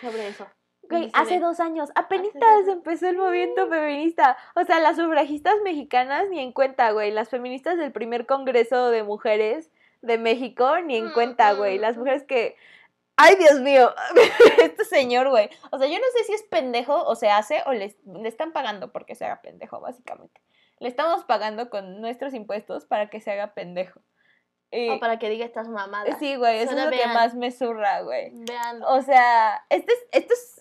sobre 0.00 0.28
eso. 0.28 0.46
Güey, 0.88 1.10
hace 1.14 1.40
dos 1.40 1.60
años, 1.60 1.90
apenas 1.94 2.28
empezó 2.68 3.08
el 3.08 3.16
movimiento 3.16 3.68
feminista. 3.68 4.36
O 4.54 4.64
sea, 4.64 4.80
las 4.80 4.96
sufragistas 4.96 5.54
mexicanas 5.64 6.28
ni 6.30 6.40
en 6.40 6.52
cuenta, 6.52 6.90
güey. 6.92 7.10
Las 7.10 7.28
feministas 7.28 7.78
del 7.78 7.92
primer 7.92 8.26
congreso 8.26 8.90
de 8.90 9.02
mujeres 9.02 9.70
de 10.02 10.18
México 10.18 10.78
ni 10.80 10.96
en 10.96 11.10
cuenta, 11.12 11.52
güey. 11.54 11.78
Las 11.78 11.96
mujeres 11.96 12.24
que... 12.24 12.56
¡Ay, 13.16 13.36
Dios 13.36 13.60
mío! 13.60 13.94
este 14.62 14.84
señor, 14.84 15.28
güey. 15.30 15.48
O 15.70 15.78
sea, 15.78 15.86
yo 15.86 15.98
no 15.98 16.04
sé 16.16 16.24
si 16.24 16.32
es 16.34 16.42
pendejo 16.42 17.04
o 17.04 17.14
se 17.14 17.30
hace 17.30 17.62
o 17.66 17.72
le, 17.72 17.96
le 18.04 18.28
están 18.28 18.52
pagando 18.52 18.90
porque 18.92 19.14
se 19.14 19.24
haga 19.24 19.40
pendejo, 19.40 19.80
básicamente. 19.80 20.40
Le 20.80 20.88
estamos 20.88 21.24
pagando 21.24 21.70
con 21.70 22.00
nuestros 22.00 22.34
impuestos 22.34 22.84
para 22.86 23.08
que 23.10 23.20
se 23.20 23.30
haga 23.30 23.54
pendejo. 23.54 24.00
Y- 24.72 24.90
O 24.90 24.98
para 24.98 25.20
que 25.20 25.30
diga 25.30 25.44
estas 25.46 25.68
mamadas. 25.68 26.18
sí, 26.18 26.34
güey, 26.34 26.58
eso 26.58 26.76
es 26.76 26.84
lo 26.84 26.90
que 26.90 27.06
más 27.06 27.34
me 27.36 27.52
zurra, 27.52 28.00
güey. 28.02 28.32
Vean. 28.34 28.82
O 28.82 29.00
sea, 29.02 29.64
este 29.70 29.92
es, 29.92 30.06
esto 30.10 30.34
es, 30.34 30.53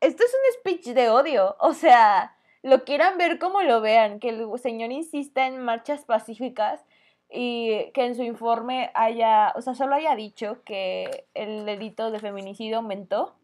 esto 0.00 0.24
es 0.24 0.32
un 0.32 0.60
speech 0.60 0.94
de 0.94 1.10
odio. 1.10 1.56
O 1.60 1.72
sea, 1.72 2.36
lo 2.62 2.84
quieran 2.84 3.18
ver 3.18 3.38
como 3.38 3.62
lo 3.62 3.80
vean, 3.80 4.20
que 4.20 4.30
el 4.30 4.46
señor 4.58 4.92
insista 4.92 5.46
en 5.46 5.62
marchas 5.62 6.04
pacíficas 6.04 6.84
y 7.30 7.90
que 7.92 8.06
en 8.06 8.14
su 8.14 8.22
informe 8.22 8.90
haya, 8.94 9.52
o 9.54 9.62
sea, 9.62 9.74
solo 9.74 9.94
haya 9.94 10.14
dicho 10.16 10.62
que 10.64 11.26
el 11.34 11.66
delito 11.66 12.10
de 12.10 12.20
feminicidio 12.20 12.78
aumentó. 12.78 13.34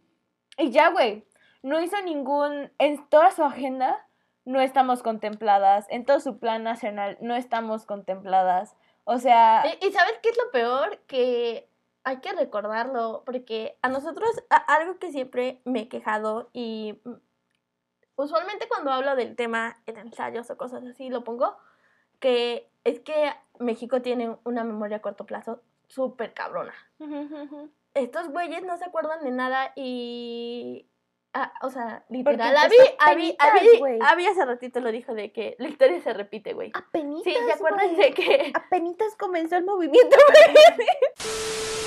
Y 0.57 0.71
ya, 0.71 0.91
güey, 0.91 1.25
no 1.63 1.81
hizo 1.81 2.01
ningún, 2.03 2.71
en 2.79 3.07
toda 3.09 3.31
su 3.31 3.43
agenda 3.43 4.07
no 4.45 4.61
estamos 4.61 5.03
contempladas, 5.03 5.87
en 5.89 6.05
todo 6.05 6.21
su 6.21 6.39
plan 6.39 6.63
nacional 6.63 7.17
no 7.21 7.35
estamos 7.35 7.87
contempladas. 7.87 8.77
O 9.05 9.19
sea, 9.19 9.65
Y, 9.81 9.93
¿sabes 9.93 10.19
qué 10.23 10.31
es 10.31 10.37
lo 10.37 10.51
peor? 10.51 10.99
Que 11.07 11.69
hay 12.05 12.19
que 12.21 12.33
recordarlo, 12.33 13.23
porque 13.27 13.77
a 13.83 13.89
nosotros, 13.89 14.31
a- 14.51 14.57
algo 14.75 14.99
que 14.99 15.11
siempre 15.11 15.61
me 15.65 15.81
he 15.83 15.89
quejado 15.89 16.51
y 16.53 17.01
mm, 17.05 17.13
usualmente 18.17 18.69
cuando 18.69 18.93
hablo 18.93 19.17
del 19.17 19.35
tema 19.37 19.77
en 19.87 19.97
ensayos 19.99 20.51
o 20.51 20.57
cosas 20.57 20.85
así, 20.85 21.09
lo 21.09 21.25
pongo, 21.25 21.57
que 22.21 22.71
es 22.85 23.01
que 23.01 23.33
México 23.59 24.03
tiene 24.03 24.37
una 24.45 24.65
memoria 24.65 24.99
a 24.99 25.03
corto 25.03 25.25
plazo 25.27 25.63
súper 25.89 26.33
cabrona. 26.35 26.75
Estos 27.95 28.29
güeyes 28.29 28.63
no 28.65 28.77
se 28.77 28.85
acuerdan 28.85 29.23
de 29.25 29.31
nada 29.31 29.73
y... 29.77 30.87
ah, 31.33 31.53
o 31.63 31.71
sea, 31.71 32.05
literal, 32.09 32.55
güey. 33.79 33.99
Abby 34.03 34.27
hace 34.27 34.45
ratito 34.45 34.81
lo 34.81 34.91
dijo 34.93 35.15
de 35.15 35.33
que 35.33 35.55
la 35.59 35.69
historia 35.69 36.01
se 36.01 36.13
repite, 36.13 36.53
güey. 36.55 36.71
apenitas, 36.75 37.25
Sí, 37.25 37.35
¿se 37.47 37.53
acuerdan 37.53 37.95
güey. 37.95 37.97
de 38.11 38.15
que 38.15 38.53
Apenitas 38.55 39.15
comenzó 39.17 39.57
el 39.57 39.65
movimiento. 39.65 40.17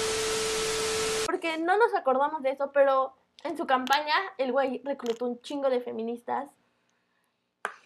Porque 1.37 1.59
no 1.59 1.77
nos 1.77 1.93
acordamos 1.93 2.41
de 2.41 2.49
eso, 2.49 2.71
pero 2.71 3.13
en 3.43 3.55
su 3.57 3.67
campaña 3.67 4.15
el 4.39 4.51
güey 4.51 4.81
reclutó 4.83 5.25
un 5.25 5.39
chingo 5.41 5.69
de 5.69 5.81
feministas. 5.81 6.49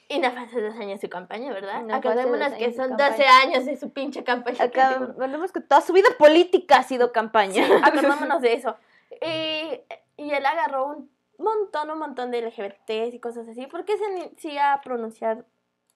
Y 0.07 0.19
no 0.19 0.31
fue 0.31 0.41
hace 0.41 0.61
dos 0.61 0.75
años 0.75 1.01
su 1.01 1.09
campaña, 1.09 1.51
¿verdad? 1.51 1.83
No 1.83 1.95
Acordémonos 1.95 2.53
que 2.53 2.71
son 2.73 2.89
campaña. 2.89 3.09
12 3.11 3.25
años 3.27 3.65
de 3.65 3.75
su 3.77 3.91
pinche 3.91 4.23
campaña. 4.23 4.63
Acá, 4.63 5.15
que 5.53 5.61
toda 5.61 5.81
su 5.81 5.91
vida 5.91 6.07
política 6.17 6.77
ha 6.77 6.83
sido 6.83 7.11
campaña. 7.11 7.65
Acordémonos 7.83 8.41
de 8.41 8.53
eso. 8.53 8.77
Y, 9.21 9.81
y 10.15 10.31
él 10.31 10.45
agarró 10.45 10.85
un 10.87 11.11
montón, 11.37 11.91
un 11.91 11.99
montón 11.99 12.31
de 12.31 12.41
LGBTs 12.41 13.13
y 13.13 13.19
cosas 13.19 13.49
así. 13.49 13.67
porque 13.67 13.97
se 13.97 14.05
inicia 14.11 14.73
a 14.73 14.81
pronunciar 14.81 15.45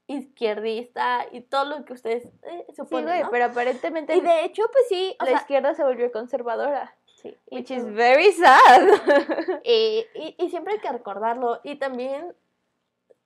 izquierdista 0.07 1.25
y 1.31 1.41
todo 1.41 1.65
lo 1.65 1.85
que 1.85 1.93
ustedes 1.93 2.25
eh, 2.43 2.65
Sí, 2.69 2.75
suponen, 2.75 3.05
güey, 3.05 3.23
¿no? 3.23 3.31
pero 3.31 3.45
aparentemente 3.45 4.15
Y 4.15 4.21
de 4.21 4.45
hecho, 4.45 4.63
pues 4.71 4.87
sí, 4.89 5.15
o 5.19 5.23
la 5.23 5.31
sea, 5.31 5.39
izquierda 5.39 5.73
se 5.73 5.83
volvió 5.83 6.11
conservadora. 6.11 6.95
Sí, 7.29 7.37
y 7.49 7.55
Which 7.55 7.71
is 7.71 7.85
very 7.93 8.31
sad. 8.31 8.81
Eh, 9.63 10.05
y, 10.15 10.35
y 10.37 10.49
siempre 10.49 10.73
hay 10.73 10.79
que 10.79 10.91
recordarlo. 10.91 11.59
Y 11.63 11.75
también 11.77 12.35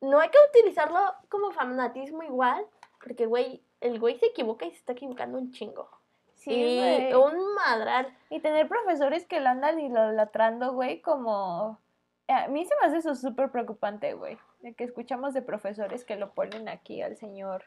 no 0.02 0.20
hay 0.20 0.30
que 0.30 0.38
utilizarlo 0.50 1.00
como 1.30 1.52
fanatismo 1.52 2.24
igual, 2.24 2.66
porque, 3.04 3.26
güey, 3.26 3.62
el 3.82 4.00
güey 4.00 4.18
se 4.18 4.28
equivoca 4.28 4.66
y 4.66 4.72
se 4.72 4.78
está 4.78 4.94
equivocando 4.94 5.38
un 5.38 5.52
chingo. 5.52 5.90
Sí, 6.36 6.52
y 6.54 7.14
un 7.14 7.54
madral. 7.56 8.16
Y 8.30 8.40
tener 8.40 8.68
profesores 8.70 9.26
que 9.26 9.42
lo 9.42 9.50
andan 9.50 9.80
idolatrando, 9.80 10.74
güey, 10.74 11.02
como... 11.02 11.80
A 12.30 12.48
mí 12.48 12.64
se 12.66 12.74
me 12.80 12.88
hace 12.88 12.98
eso 13.00 13.16
súper 13.16 13.50
preocupante, 13.52 14.14
güey. 14.14 14.38
De 14.62 14.74
que 14.74 14.84
escuchamos 14.84 15.34
de 15.34 15.42
profesores 15.42 16.06
que 16.06 16.16
lo 16.16 16.32
ponen 16.34 16.70
aquí 16.70 17.02
al 17.02 17.18
señor 17.18 17.64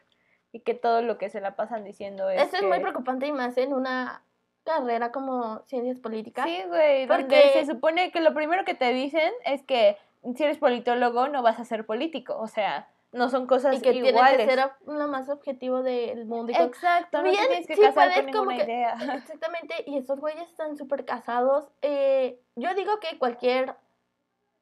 y 0.51 0.61
que 0.61 0.73
todo 0.73 1.01
lo 1.01 1.17
que 1.17 1.29
se 1.29 1.41
la 1.41 1.55
pasan 1.55 1.83
diciendo 1.83 2.29
es 2.29 2.41
Eso 2.41 2.55
es 2.57 2.63
muy 2.63 2.77
que- 2.77 2.81
preocupante 2.83 3.27
y 3.27 3.31
más 3.31 3.57
en 3.57 3.73
una 3.73 4.23
carrera 4.63 5.11
como 5.11 5.59
ciencias 5.67 5.99
políticas. 5.99 6.45
Sí, 6.45 6.61
güey, 6.67 7.05
donde 7.05 7.23
Porque- 7.23 7.51
se 7.53 7.65
supone 7.65 8.11
que 8.11 8.21
lo 8.21 8.33
primero 8.33 8.63
que 8.65 8.73
te 8.73 8.93
dicen 8.93 9.31
es 9.45 9.63
que 9.63 9.97
si 10.35 10.43
eres 10.43 10.57
politólogo 10.57 11.27
no 11.27 11.41
vas 11.43 11.59
a 11.59 11.65
ser 11.65 11.85
político, 11.85 12.37
o 12.39 12.47
sea, 12.47 12.87
no 13.11 13.29
son 13.29 13.45
cosas 13.45 13.75
y 13.75 13.81
que 13.81 13.91
iguales. 13.93 14.37
que 14.37 14.45
ser 14.55 14.71
lo 14.87 15.07
más 15.07 15.29
objetivo 15.29 15.83
del 15.83 16.25
mundo. 16.25 16.51
y 16.51 16.55
Exacto, 16.55 17.17
no 17.19 17.23
Bien, 17.25 17.35
tienes 17.47 17.67
que 17.67 17.75
sí 17.75 17.81
casar 17.81 18.07
puedes 18.09 18.23
con 18.23 18.33
como 18.33 18.51
ninguna 18.51 18.65
que- 18.65 18.71
idea. 18.71 18.93
Exactamente, 19.23 19.75
y 19.85 19.97
estos 19.97 20.19
güeyes 20.19 20.49
están 20.49 20.77
súper 20.77 21.05
casados. 21.05 21.67
Eh, 21.81 22.39
yo 22.55 22.73
digo 22.73 22.99
que 22.99 23.19
cualquier 23.19 23.75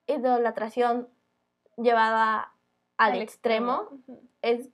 idolatración 0.07 1.07
llevada 1.77 2.51
al, 2.97 3.21
extremo, 3.21 3.89
es. 4.41 4.69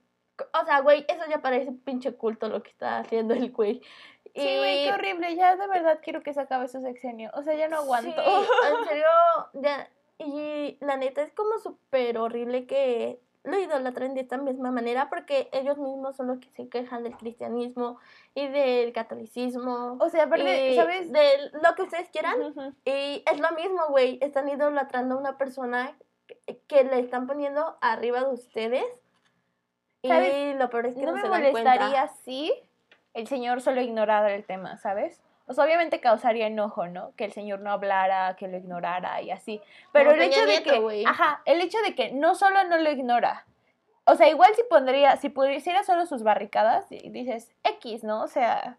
O 0.60 0.64
sea, 0.66 0.80
güey, 0.80 1.04
eso 1.08 1.22
ya 1.28 1.40
parece 1.40 1.72
pinche 1.72 2.14
culto 2.14 2.48
lo 2.48 2.62
que 2.62 2.70
está 2.70 2.98
haciendo 2.98 3.34
el 3.34 3.50
güey. 3.50 3.80
Sí, 4.38 4.58
güey, 4.58 4.84
qué 4.84 4.92
horrible, 4.92 5.36
ya 5.36 5.56
de 5.56 5.66
verdad 5.66 6.00
quiero 6.02 6.22
que 6.22 6.32
se 6.32 6.40
acabe 6.40 6.68
su 6.68 6.80
sexenio, 6.80 7.30
o 7.34 7.42
sea, 7.42 7.54
ya 7.54 7.68
no 7.68 7.78
aguanto. 7.78 8.22
Sí, 8.22 8.48
en 8.68 8.84
serio, 8.88 9.06
ya. 9.54 9.88
Y 10.18 10.78
la 10.80 10.96
neta 10.96 11.22
es 11.22 11.32
como 11.32 11.58
súper 11.58 12.18
horrible 12.18 12.66
que 12.66 13.20
lo 13.44 13.58
idolatren 13.58 14.14
de 14.14 14.20
esta 14.20 14.36
misma 14.36 14.70
manera 14.70 15.08
porque 15.08 15.48
ellos 15.52 15.78
mismos 15.78 16.16
son 16.16 16.26
los 16.26 16.38
que 16.38 16.50
se 16.50 16.68
quejan 16.68 17.02
del 17.02 17.16
cristianismo 17.16 17.98
y 18.34 18.48
del 18.48 18.92
catolicismo. 18.92 19.96
O 20.00 20.08
sea, 20.08 20.24
aparte, 20.24 20.72
y 20.72 20.76
¿sabes? 20.76 21.10
De 21.12 21.50
lo 21.62 21.74
que 21.74 21.82
ustedes 21.82 22.08
quieran. 22.10 22.36
Y 22.84 23.22
es 23.30 23.40
lo 23.40 23.50
mismo, 23.52 23.86
güey. 23.88 24.18
Están 24.20 24.48
idolatrando 24.48 25.14
a 25.14 25.18
una 25.18 25.38
persona 25.38 25.96
que, 26.26 26.60
que 26.66 26.84
le 26.84 26.98
están 26.98 27.26
poniendo 27.26 27.78
arriba 27.80 28.20
de 28.20 28.34
ustedes. 28.34 28.84
Y 30.02 30.08
¿Sabes? 30.08 30.56
lo 30.56 30.70
peor 30.70 30.86
es 30.86 30.94
que 30.94 31.02
no 31.02 31.12
no, 31.12 31.16
me 31.16 31.22
se 31.22 31.28
molestaría 31.28 32.06
cuenta. 32.06 32.14
El 33.18 33.26
señor 33.26 33.60
solo 33.60 33.80
ignorara 33.80 34.32
el 34.34 34.44
tema, 34.44 34.76
¿sabes? 34.78 35.20
O 35.46 35.54
sea, 35.54 35.64
obviamente 35.64 36.00
causaría 36.00 36.46
enojo, 36.46 36.88
¿no? 36.88 37.14
Que 37.16 37.24
el 37.24 37.32
señor 37.32 37.60
no 37.60 37.72
hablara, 37.72 38.36
que 38.36 38.48
lo 38.48 38.56
ignorara 38.56 39.22
y 39.22 39.30
así. 39.30 39.60
Pero 39.92 40.10
Como 40.10 40.22
el 40.22 40.28
hecho 40.28 40.46
de 40.46 40.62
que, 40.62 41.04
ajá, 41.06 41.42
el 41.46 41.60
hecho 41.60 41.78
de 41.82 41.94
que 41.94 42.12
no 42.12 42.34
solo 42.34 42.64
no 42.64 42.76
lo 42.78 42.90
ignora, 42.90 43.46
o 44.04 44.14
sea, 44.14 44.28
igual 44.28 44.54
si 44.54 44.62
pondría, 44.64 45.16
si 45.16 45.30
pusiera 45.30 45.84
solo 45.84 46.06
sus 46.06 46.22
barricadas 46.22 46.86
y 46.90 47.10
dices 47.10 47.50
X, 47.64 48.04
¿no? 48.04 48.22
O 48.22 48.26
sea, 48.28 48.78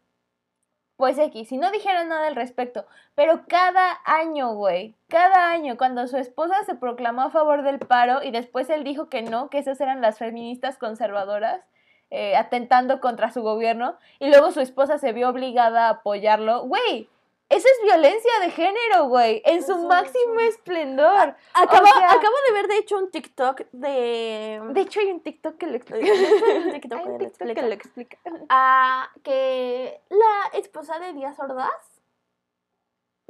pues 0.95 1.17
X, 1.17 1.49
si 1.49 1.57
no 1.57 1.71
dijera 1.71 2.03
nada 2.03 2.27
al 2.27 2.35
respecto, 2.35 2.85
pero 3.15 3.45
cada 3.47 3.99
año, 4.05 4.53
güey, 4.53 4.95
cada 5.07 5.49
año, 5.49 5.77
cuando 5.77 6.07
su 6.07 6.17
esposa 6.17 6.63
se 6.65 6.75
proclamó 6.75 7.21
a 7.21 7.31
favor 7.31 7.63
del 7.63 7.79
paro 7.79 8.21
y 8.21 8.31
después 8.31 8.69
él 8.69 8.83
dijo 8.83 9.07
que 9.07 9.21
no, 9.21 9.49
que 9.49 9.59
esas 9.59 9.79
eran 9.81 10.01
las 10.01 10.17
feministas 10.17 10.77
conservadoras, 10.77 11.61
eh, 12.11 12.35
atentando 12.35 12.99
contra 12.99 13.31
su 13.31 13.41
gobierno, 13.41 13.97
y 14.19 14.29
luego 14.29 14.51
su 14.51 14.59
esposa 14.61 14.97
se 14.97 15.13
vio 15.13 15.29
obligada 15.29 15.87
a 15.87 15.89
apoyarlo, 15.91 16.63
güey. 16.63 17.09
Eso 17.49 17.67
es 17.67 17.83
violencia 17.83 18.31
de 18.41 18.51
género, 18.51 19.05
güey, 19.07 19.41
en 19.43 19.63
su 19.63 19.71
Eso, 19.73 19.87
máximo 19.87 20.39
eso. 20.39 20.49
esplendor. 20.49 21.35
Acabo, 21.55 21.83
O 21.83 21.97
sea- 21.97 22.11
acabo 22.11 22.35
de 22.47 22.53
ver, 22.53 22.67
de 22.67 22.77
hecho, 22.77 22.95
un 22.99 23.09
TikTok 23.09 23.61
de... 23.71 24.61
De 24.69 24.81
hecho, 24.81 24.99
hay 24.99 25.07
un 25.07 25.19
TikTok 25.21 25.57
que 25.57 25.65
lo 25.65 25.73
explica. 25.77 26.11
Hay 26.11 26.57
un 26.59 26.71
TikTok 26.71 26.99
Hay 26.99 27.05
un 27.07 27.17
TikTok 27.17 27.47
que 27.55 27.61
lo 27.63 27.73
explica. 27.73 28.17
Ah, 28.49 29.09
que 29.23 29.99
la 30.09 30.59
esposa 30.59 30.99
de 30.99 31.13
Díaz 31.13 31.39
Ordaz, 31.39 31.73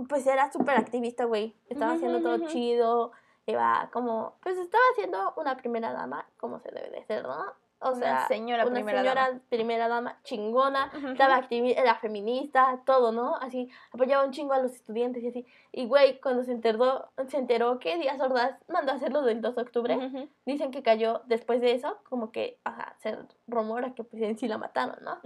pues 0.08 0.26
era 0.28 0.52
súper 0.52 0.76
activista, 0.78 1.24
güey. 1.26 1.56
Estaba 1.68 1.94
haciendo 1.94 2.22
todo 2.22 2.46
chido. 2.48 3.12
Iba 3.46 3.90
como, 3.94 4.36
pues 4.44 4.58
estaba 4.58 4.84
haciendo 4.92 5.34
una 5.38 5.56
primera 5.58 5.92
dama, 5.94 6.28
como 6.38 6.60
se 6.60 6.72
debe 6.72 6.90
de 6.90 7.04
ser, 7.06 7.24
¿no? 7.24 7.46
O 7.82 7.92
Una 7.92 8.00
sea, 8.00 8.28
señora 8.28 8.66
una 8.66 8.74
primera 8.74 9.00
señora 9.02 9.28
dama. 9.28 9.40
primera 9.50 9.88
dama 9.88 10.18
chingona. 10.24 10.92
Estaba 11.12 11.38
activi- 11.42 11.74
era 11.78 11.96
feminista, 11.96 12.82
todo, 12.86 13.14
¿no? 13.14 13.36
Así, 13.38 13.70
apoyaba 13.94 14.26
un 14.26 14.32
chingo 14.32 14.52
a 14.54 14.60
los 14.60 14.74
estudiantes 14.74 15.24
y 15.24 15.28
así. 15.30 15.46
Y, 15.72 15.86
güey, 15.88 16.20
cuando 16.20 16.44
se 16.44 16.52
enteró, 16.52 17.10
se 17.30 17.38
enteró 17.38 17.80
que 17.80 17.98
Díaz 17.98 18.20
Ordaz 18.20 18.56
mandó 18.68 18.92
a 18.92 18.96
hacerlo 18.96 19.22
del 19.22 19.40
2 19.42 19.56
de 19.56 19.62
octubre, 19.62 20.30
dicen 20.46 20.72
que 20.72 20.84
cayó 20.84 21.22
después 21.28 21.62
de 21.62 21.72
eso, 21.72 21.98
como 22.10 22.32
que, 22.32 22.60
ajá, 22.66 22.96
se 23.00 23.18
rumora 23.48 23.94
que 23.94 24.04
pues 24.04 24.22
en 24.24 24.38
sí 24.38 24.48
la 24.50 24.58
mataron, 24.58 24.98
¿no? 25.02 25.20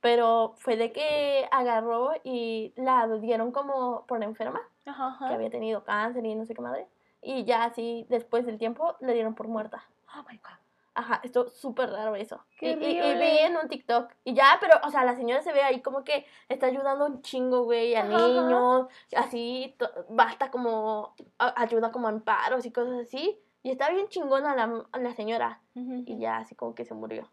pero 0.00 0.54
fue 0.58 0.76
de 0.76 0.92
que 0.92 1.46
agarró 1.50 2.12
y 2.24 2.72
la 2.76 3.06
dieron 3.18 3.52
como 3.52 4.06
por 4.06 4.22
enferma, 4.22 4.62
ajá. 4.86 5.28
que 5.28 5.34
había 5.34 5.50
tenido 5.50 5.84
cáncer 5.84 6.24
y 6.24 6.34
no 6.34 6.46
sé 6.46 6.54
qué 6.54 6.62
madre. 6.62 6.86
y 7.20 7.44
ya 7.44 7.64
así, 7.64 8.06
después 8.08 8.46
del 8.46 8.56
tiempo, 8.58 8.96
le 9.00 9.12
dieron 9.12 9.34
por 9.34 9.46
muerta. 9.46 9.84
Oh 10.16 10.22
my 10.28 10.36
god. 10.38 10.58
Ajá, 10.94 11.20
esto 11.24 11.48
súper 11.48 11.90
raro 11.90 12.14
eso. 12.16 12.44
Qué 12.58 12.72
y, 12.72 12.84
y- 12.84 12.98
y 13.00 13.14
vi 13.14 13.38
en 13.38 13.56
un 13.56 13.68
TikTok. 13.68 14.12
Y 14.24 14.34
ya, 14.34 14.58
pero, 14.60 14.74
o 14.84 14.90
sea, 14.90 15.04
la 15.04 15.16
señora 15.16 15.40
se 15.42 15.52
ve 15.52 15.62
ahí 15.62 15.80
como 15.80 16.04
que 16.04 16.26
está 16.48 16.66
ayudando 16.66 17.06
un 17.06 17.22
chingo, 17.22 17.64
güey, 17.64 17.94
a 17.94 18.00
Ajá, 18.02 18.14
ajá. 18.14 18.18
niños. 18.28 18.88
Así, 19.16 19.74
basta 20.10 20.50
como, 20.50 21.14
a- 21.38 21.60
ayuda 21.62 21.92
como 21.92 22.08
a 22.08 22.10
amparos 22.10 22.66
y 22.66 22.72
cosas 22.72 23.00
así. 23.06 23.38
Y 23.62 23.70
está 23.70 23.90
bien 23.90 24.08
chingona 24.08 24.54
la, 24.54 24.84
la 24.98 25.14
señora. 25.14 25.60
Y 25.74 26.18
ya 26.18 26.38
así 26.38 26.54
como 26.54 26.74
que 26.74 26.84
se 26.84 26.92
murió. 26.94 27.30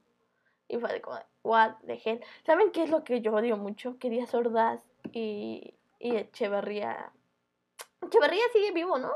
Y 0.70 0.78
fue 0.78 0.94
de 0.94 1.02
como, 1.02 1.18
what 1.44 1.74
the 1.86 2.00
hell. 2.06 2.24
¿Saben 2.46 2.72
qué 2.72 2.84
es 2.84 2.90
lo 2.92 3.04
que 3.04 3.20
yo 3.22 3.34
odio 3.34 3.58
mucho? 3.58 3.98
Que 4.00 4.10
Díaz 4.10 4.34
Ordaz 4.36 4.82
y, 5.12 5.74
y 6.00 6.16
Echeverría. 6.16 7.12
Echeverría 8.02 8.44
sigue 8.54 8.72
vivo, 8.72 8.98
¿no? 8.98 9.12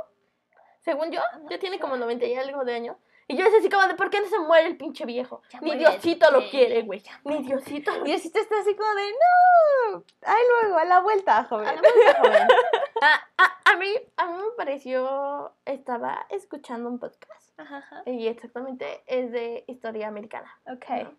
Según 0.81 1.11
yo, 1.11 1.21
ya 1.49 1.59
tiene 1.59 1.79
como 1.79 1.95
90 1.95 2.25
y 2.25 2.35
algo 2.35 2.65
de 2.65 2.73
años. 2.75 2.97
Y 3.27 3.37
yo 3.37 3.45
es 3.45 3.53
así 3.53 3.69
como 3.69 3.87
de, 3.87 3.95
¿por 3.95 4.09
qué 4.09 4.19
no 4.19 4.27
se 4.27 4.39
muere 4.39 4.67
el 4.67 4.77
pinche 4.77 5.05
viejo? 5.05 5.41
Ya 5.49 5.59
Ni 5.61 5.75
Diosito 5.77 6.29
lo 6.31 6.49
quiere, 6.49 6.81
güey. 6.83 7.01
Ni 7.23 7.43
Diosito 7.43 7.91
lo 7.91 8.01
Y 8.05 8.09
Diosito 8.09 8.39
está 8.39 8.59
así 8.59 8.75
como 8.75 8.93
de, 8.95 9.11
no, 9.11 10.03
ahí 10.23 10.41
luego, 10.61 10.77
a 10.77 10.85
la 10.85 10.99
vuelta, 10.99 11.43
joven. 11.45 11.67
A 11.67 11.73
la 11.73 11.81
vuelta, 11.81 12.19
joven. 12.21 12.47
A, 13.01 13.43
a- 13.43 13.71
a 13.73 13.75
mí, 13.77 13.87
a 14.15 14.27
mí 14.27 14.37
me 14.37 14.51
pareció, 14.55 15.51
estaba 15.65 16.25
escuchando 16.29 16.87
un 16.89 16.99
podcast 16.99 17.59
Ajá, 17.59 17.77
ajá. 17.79 18.03
y 18.05 18.27
exactamente 18.27 19.03
es 19.07 19.29
de 19.31 19.65
historia 19.67 20.07
americana. 20.07 20.57
Ok. 20.71 20.85
¿no? 21.03 21.13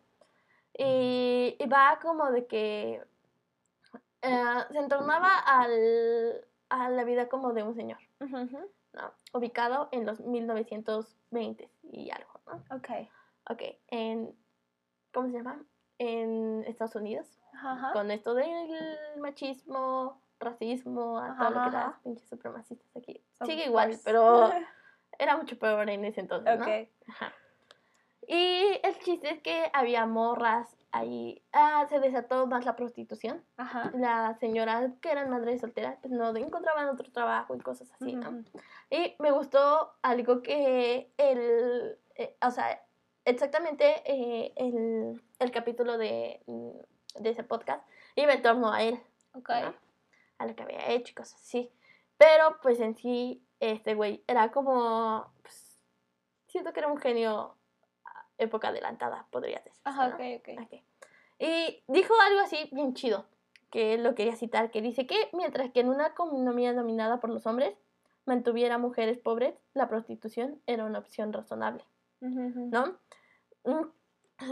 Y, 0.78 1.56
y 1.58 1.66
va 1.68 1.98
como 2.00 2.30
de 2.30 2.46
que 2.46 3.02
eh, 4.22 4.44
se 4.72 4.78
entornaba 4.78 5.38
al, 5.40 6.44
a 6.70 6.88
la 6.88 7.04
vida 7.04 7.28
como 7.28 7.52
de 7.52 7.62
un 7.64 7.74
señor. 7.74 7.98
¿no? 8.20 9.12
Ubicado 9.34 9.88
en 9.92 10.06
los 10.06 10.20
1920 10.20 11.68
y 11.92 12.10
algo, 12.10 12.40
¿no? 12.46 12.76
Ok. 12.76 12.88
Ok, 13.50 13.62
en, 13.88 14.34
¿cómo 15.12 15.28
se 15.28 15.34
llama? 15.34 15.62
En 15.98 16.64
Estados 16.66 16.96
Unidos, 16.96 17.38
Ajá, 17.52 17.92
con 17.92 18.10
esto 18.10 18.34
del 18.34 18.48
machismo, 19.18 20.22
racismo, 20.40 21.18
a 21.18 21.32
Ajá, 21.32 21.48
todo 21.48 21.50
lo 21.50 21.64
que 21.64 21.70
da, 21.70 22.00
pinches 22.02 22.28
supremacistas 22.28 22.96
aquí. 22.96 23.22
Sigue 23.44 23.66
igual, 23.66 23.98
pero 24.04 24.50
era 25.18 25.36
mucho 25.36 25.58
peor 25.58 25.88
en 25.90 26.04
ese 26.04 26.20
entonces, 26.20 26.58
¿no? 26.58 26.64
Ok. 26.64 26.88
Ajá. 27.08 27.32
Y 28.26 28.80
el 28.82 28.98
chiste 29.00 29.30
es 29.30 29.42
que 29.42 29.70
había 29.74 30.06
morras 30.06 30.74
ahí. 30.94 31.42
Ah, 31.52 31.86
se 31.88 31.98
desató 32.00 32.46
más 32.46 32.64
la 32.64 32.76
prostitución. 32.76 33.44
Ajá. 33.56 33.90
Las 33.94 34.38
señoras 34.38 34.92
que 35.00 35.10
eran 35.10 35.30
madres 35.30 35.60
solteras, 35.60 35.96
pues 36.00 36.12
no 36.12 36.34
encontraban 36.36 36.88
otro 36.88 37.10
trabajo 37.10 37.54
y 37.54 37.58
cosas 37.60 37.90
así. 37.92 38.18
Y 38.90 39.16
me 39.18 39.30
gustó 39.32 39.94
algo 40.02 40.40
que 40.42 41.12
el, 41.16 41.98
eh, 42.14 42.36
o 42.40 42.50
sea, 42.50 42.80
exactamente 43.24 44.02
eh, 44.04 44.52
el, 44.56 45.20
el 45.38 45.50
capítulo 45.50 45.98
de, 45.98 46.40
mm, 46.46 47.22
de 47.22 47.30
ese 47.30 47.42
podcast 47.42 47.86
iba 48.14 48.32
en 48.32 48.42
torno 48.42 48.72
a 48.72 48.82
él, 48.82 49.00
Ok. 49.34 49.50
¿no? 49.50 49.74
a 50.38 50.46
lo 50.46 50.54
que 50.56 50.62
había 50.64 50.88
hecho 50.90 51.12
y 51.12 51.14
cosas 51.14 51.40
así. 51.40 51.70
Pero 52.16 52.58
pues 52.62 52.80
en 52.80 52.96
sí, 52.96 53.44
este 53.60 53.94
güey 53.94 54.22
era 54.26 54.50
como, 54.52 55.32
pues, 55.42 55.78
siento 56.46 56.72
que 56.72 56.80
era 56.80 56.88
un 56.88 56.98
genio 56.98 57.56
época 58.38 58.68
adelantada, 58.68 59.26
podría 59.30 59.60
decir. 59.60 59.80
Ajá, 59.84 60.08
¿no? 60.08 60.14
ok, 60.14 60.22
ok. 60.38 60.48
Ok. 60.62 60.82
Y 61.38 61.82
dijo 61.88 62.14
algo 62.26 62.40
así 62.40 62.68
bien 62.72 62.94
chido, 62.94 63.26
que 63.70 63.98
lo 63.98 64.14
quería 64.14 64.36
citar, 64.36 64.70
que 64.70 64.82
dice 64.82 65.06
que 65.06 65.28
mientras 65.32 65.70
que 65.72 65.80
en 65.80 65.88
una 65.88 66.08
economía 66.08 66.72
dominada 66.72 67.20
por 67.20 67.30
los 67.30 67.46
hombres 67.46 67.74
mantuviera 68.24 68.78
mujeres 68.78 69.18
pobres, 69.18 69.54
la 69.74 69.88
prostitución 69.88 70.60
era 70.66 70.84
una 70.84 70.98
opción 70.98 71.32
razonable. 71.32 71.84
¿no? 72.20 72.98
Mm, 73.64 73.84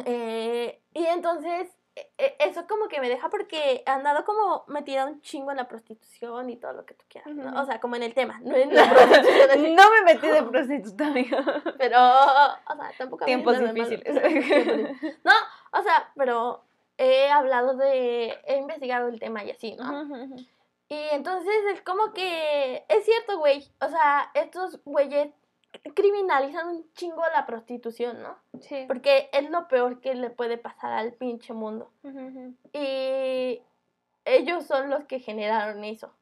eh, 0.05 0.83
y 0.93 1.05
entonces, 1.07 1.71
eso 2.17 2.67
como 2.67 2.89
que 2.89 3.01
me 3.01 3.09
deja 3.09 3.29
porque 3.29 3.83
he 3.87 3.91
andado 3.91 4.25
como 4.25 4.65
metida 4.67 5.07
un 5.07 5.21
chingo 5.21 5.51
en 5.51 5.59
la 5.59 5.69
prostitución 5.69 6.49
y 6.49 6.57
todo 6.57 6.73
lo 6.73 6.87
que 6.87 6.95
tú 6.95 7.05
quieras, 7.09 7.35
¿no? 7.35 7.61
O 7.61 7.67
sea, 7.67 7.81
como 7.81 7.97
en 7.97 8.03
el 8.03 8.15
tema, 8.15 8.41
no 8.43 8.57
en 8.57 8.75
la 8.75 8.89
prostitución, 8.89 9.75
No 9.75 9.91
me 9.91 10.03
metí 10.03 10.27
de 10.27 10.43
prostituta, 10.51 11.07
amigo. 11.09 11.37
pero, 11.79 11.99
o 11.99 12.77
sea, 12.77 12.93
tampoco... 12.97 13.25
Tiempos 13.27 13.59
difíciles. 13.59 14.05
Tiempos 14.05 14.23
difíciles. 14.33 15.01
No, 15.25 15.33
o 15.73 15.83
sea, 15.83 16.11
pero 16.17 16.65
he 16.97 17.29
hablado 17.29 17.77
de, 17.77 18.39
he 18.47 18.57
investigado 18.57 19.09
el 19.09 19.21
tema 19.21 19.45
y 19.45 19.51
así, 19.51 19.77
¿no? 19.77 20.07
Y 20.89 21.09
entonces 21.13 21.55
es 21.73 21.83
como 21.83 22.13
que, 22.13 22.85
es 22.89 23.05
cierto, 23.05 23.39
güey, 23.39 23.67
o 23.81 23.89
sea, 23.89 24.31
estos 24.35 24.81
güeyes 24.85 25.31
criminalizan 25.95 26.69
un 26.69 26.93
chingo 26.95 27.23
la 27.35 27.47
prostitución, 27.47 28.23
¿no? 28.23 28.37
Sí. 28.61 28.85
Porque 28.87 29.31
es 29.33 29.51
lo 29.51 29.69
peor 29.69 30.01
que 30.01 30.15
le 30.15 30.31
puede 30.31 30.59
pasar 30.59 30.93
al 30.93 31.13
pinche 31.13 31.53
mundo. 31.53 31.91
Y 32.73 33.63
ellos 34.25 34.65
son 34.65 34.91
los 34.91 35.05
que 35.05 35.21
generaron 35.21 35.85
eso. 35.85 36.13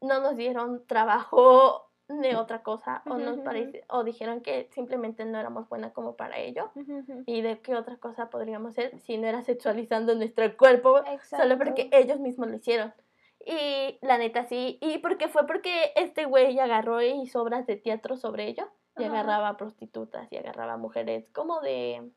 No 0.00 0.20
nos 0.20 0.36
dieron 0.36 0.86
trabajo 0.86 1.88
de 2.08 2.36
otra 2.36 2.62
cosa 2.62 3.02
o 3.06 3.18
nos 3.18 3.38
parece 3.40 3.84
o 3.88 4.02
dijeron 4.02 4.40
que 4.40 4.68
simplemente 4.72 5.26
no 5.26 5.38
éramos 5.38 5.68
buenas 5.68 5.92
como 5.92 6.16
para 6.16 6.38
ello. 6.38 6.70
¿Y 7.26 7.42
de 7.42 7.60
qué 7.60 7.74
otra 7.74 7.96
cosa 7.96 8.30
podríamos 8.30 8.74
ser 8.74 8.98
si 9.00 9.18
no 9.18 9.26
era 9.26 9.42
sexualizando 9.42 10.14
nuestro 10.14 10.56
cuerpo 10.56 11.02
solo 11.22 11.58
porque 11.58 11.88
ellos 11.92 12.18
mismos 12.20 12.48
lo 12.48 12.56
hicieron? 12.56 12.94
Y 13.44 13.98
la 14.02 14.18
neta 14.18 14.44
sí, 14.44 14.78
y 14.80 14.98
porque 14.98 15.28
fue 15.28 15.46
porque 15.46 15.92
este 15.96 16.24
güey 16.24 16.58
agarró 16.58 17.00
y 17.00 17.10
hizo 17.22 17.40
obras 17.40 17.66
de 17.66 17.76
teatro 17.76 18.16
sobre 18.16 18.48
ello 18.48 18.68
y 18.96 19.04
Ajá. 19.04 19.12
agarraba 19.12 19.56
prostitutas 19.56 20.30
y 20.30 20.36
agarraba 20.36 20.76
mujeres 20.76 21.28
como 21.30 21.60
de 21.60 22.10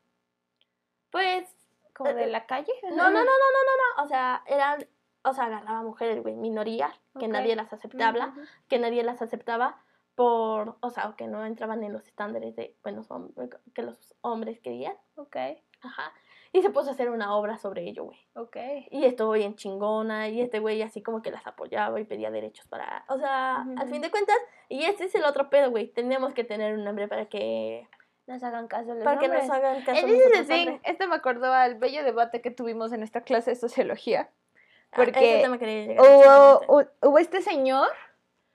pues 1.10 1.48
Como 1.94 2.12
de 2.12 2.26
la 2.26 2.46
calle. 2.46 2.72
no, 2.82 2.96
no, 2.96 3.10
no, 3.10 3.10
no, 3.10 3.20
no, 3.20 3.24
no, 3.24 3.96
no, 3.96 4.04
o 4.04 4.08
sea, 4.08 4.42
eran 4.46 4.86
o 5.24 5.32
sea, 5.32 5.44
agarraba 5.44 5.82
mujeres, 5.82 6.22
güey, 6.22 6.34
minorías 6.34 6.92
que 7.18 7.28
nadie 7.28 7.54
las 7.54 7.72
aceptaba, 7.72 8.34
que 8.68 8.78
nadie 8.78 9.02
las 9.04 9.22
aceptaba 9.22 9.80
por, 10.14 10.76
o 10.80 10.90
sea, 10.90 11.14
que 11.16 11.26
no 11.26 11.44
entraban 11.46 11.84
en 11.84 11.92
los 11.92 12.06
estándares 12.06 12.56
de 12.56 12.76
buenos 12.82 13.10
hombres 13.10 13.50
que 13.74 13.82
los 13.82 14.14
hombres 14.20 14.60
querían. 14.60 14.96
Ok, 15.14 15.36
Ajá. 15.82 16.12
Y 16.54 16.60
se 16.60 16.68
puso 16.68 16.90
a 16.90 16.92
hacer 16.92 17.08
una 17.08 17.34
obra 17.34 17.56
sobre 17.56 17.82
ello, 17.88 18.04
güey. 18.04 18.18
ok. 18.34 18.56
Y 18.90 19.06
estuvo 19.06 19.32
bien 19.32 19.54
chingona. 19.56 20.28
Y 20.28 20.42
este 20.42 20.58
güey 20.58 20.82
así 20.82 21.02
como 21.02 21.22
que 21.22 21.30
las 21.30 21.46
apoyaba 21.46 21.98
y 21.98 22.04
pedía 22.04 22.30
derechos 22.30 22.66
para. 22.66 23.04
O 23.08 23.18
sea, 23.18 23.64
Ujú, 23.66 23.80
al 23.80 23.88
fin 23.88 24.02
de 24.02 24.10
cuentas. 24.10 24.36
Y 24.68 24.84
este 24.84 25.04
es 25.04 25.14
el 25.14 25.24
otro 25.24 25.48
pedo, 25.48 25.70
güey. 25.70 25.88
Tenemos 25.88 26.34
que 26.34 26.44
tener 26.44 26.74
un 26.74 26.84
nombre 26.84 27.08
para 27.08 27.26
que. 27.26 27.88
Nos 28.26 28.42
hagan 28.42 28.68
caso 28.68 28.94
los 28.94 29.02
Para 29.02 29.18
que 29.18 29.28
nos 29.28 29.48
hagan 29.48 29.82
caso. 29.82 30.06
Thing. 30.06 30.12
hombres. 30.68 30.80
Esto 30.84 31.08
me 31.08 31.14
acordó 31.14 31.52
al 31.52 31.76
bello 31.76 32.04
debate 32.04 32.40
que 32.42 32.50
tuvimos 32.50 32.92
en 32.92 33.00
nuestra 33.00 33.22
clase 33.22 33.50
de 33.50 33.56
sociología. 33.56 34.28
Ah, 34.92 34.96
Porque 34.96 35.40
ese 35.42 35.58
llegar, 35.58 36.00
Hubo, 37.00 37.18
este 37.18 37.40
señor, 37.40 37.88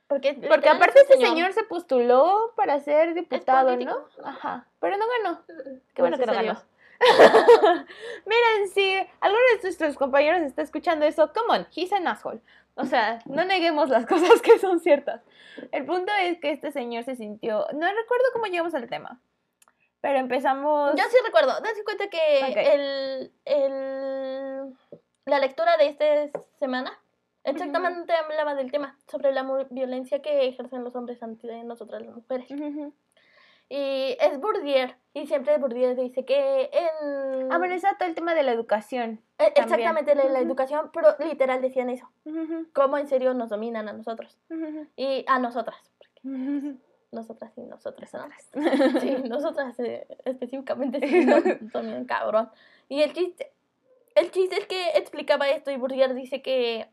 Porque, 0.08 0.36
porque 0.48 0.70
aparte 0.70 1.00
es 1.00 1.08
un 1.08 1.14
este 1.16 1.26
señor 1.26 1.52
se 1.54 1.64
postuló 1.64 2.54
para 2.56 2.80
ser 2.80 3.16
diputado, 3.16 3.76
¿no? 3.76 4.06
Ajá, 4.24 4.68
pero 4.80 4.98
no 4.98 5.06
ganó. 5.24 5.42
Qué 5.48 5.54
No 5.54 6.04
bueno 6.04 6.18
que 6.18 6.26
no 6.28 6.34
ganó. 6.34 6.62
Miren, 8.26 8.70
si 8.74 8.96
alguno 9.20 9.42
de 9.56 9.64
nuestros 9.64 9.96
compañeros 9.96 10.42
está 10.42 10.62
escuchando 10.62 11.06
eso, 11.06 11.32
come 11.34 11.60
on, 11.60 11.68
he's 11.76 11.92
an 11.94 12.08
asshole. 12.08 12.42
O 12.76 12.86
sea, 12.86 13.20
no 13.26 13.46
neguemos 13.46 13.90
las 13.90 14.06
cosas 14.06 14.42
que 14.42 14.60
son 14.60 14.80
ciertas. 14.80 15.22
El 15.72 15.86
punto 15.86 16.12
es 16.22 16.40
que 16.40 16.52
este 16.52 16.72
señor 16.72 17.04
se 17.04 17.16
sintió, 17.16 17.66
no 17.74 17.88
recuerdo 17.88 18.26
cómo 18.34 18.46
llegamos 18.46 18.74
al 18.76 18.90
tema, 18.90 19.20
pero 20.02 20.20
empezamos... 20.20 20.92
Yo 20.96 21.04
sí 21.10 21.18
recuerdo. 21.26 21.54
Date 21.54 21.84
cuenta 21.84 22.08
que 22.10 22.40
el, 22.74 23.32
el, 23.46 24.78
la 25.26 25.40
lectura 25.40 25.78
de 25.78 25.88
esta 25.88 26.40
semana 26.60 26.98
exactamente 27.44 28.14
hablaba 28.14 28.56
del 28.56 28.72
tema. 28.72 28.98
Sobre 29.08 29.32
la 29.32 29.44
violencia 29.70 30.22
que 30.22 30.48
ejercen 30.48 30.84
los 30.84 30.96
hombres 30.96 31.22
ante 31.24 31.64
nosotras 31.64 32.06
las 32.06 32.16
mujeres. 32.16 32.48
Y 33.70 34.16
es 34.20 34.40
Bourdieu, 34.40 34.90
y 35.14 35.28
siempre 35.28 35.58
Bourdieu 35.58 35.96
dice 35.96 36.24
que 36.24 36.70
en... 36.72 37.52
Ah, 37.52 37.58
bueno, 37.58 37.76
todo 37.98 38.08
el 38.08 38.16
tema 38.16 38.34
de 38.34 38.44
la 38.44 38.52
educación. 38.54 39.20
Eh, 39.40 39.52
también. 39.52 39.64
Exactamente, 39.64 40.16
la, 40.16 40.40
educación, 40.40 40.90
pero 40.94 41.16
literal 41.20 41.62
decían 41.62 41.90
eso. 41.90 42.10
Ujú, 42.26 42.68
Cómo 42.74 42.98
en 42.98 43.08
serio 43.08 43.34
nos 43.34 43.50
dominan 43.50 43.90
a 43.90 43.94
nosotros. 43.94 44.38
Y 44.96 45.26
a 45.28 45.40
nosotras. 45.40 45.92
porque. 45.98 46.78
Nosotras 47.12 47.58
y 47.58 47.62
nosotras, 47.62 48.14
¿no? 48.14 48.28
Sí, 49.02 49.16
nosotras 49.30 49.80
eh, 49.80 50.08
específicamente 50.26 51.06
sí 51.08 51.26
nos 51.26 51.44
dominan 51.74 52.06
cabrón. 52.06 52.50
Y 52.90 53.02
el 53.02 53.14
chiste, 53.14 53.52
el 54.16 54.32
chiste 54.32 54.60
es 54.60 54.68
que 54.68 54.90
explicaba 54.96 55.50
esto 55.50 55.72
y 55.72 55.78
Bourdieu 55.78 56.14
dice 56.14 56.42
que 56.42 56.88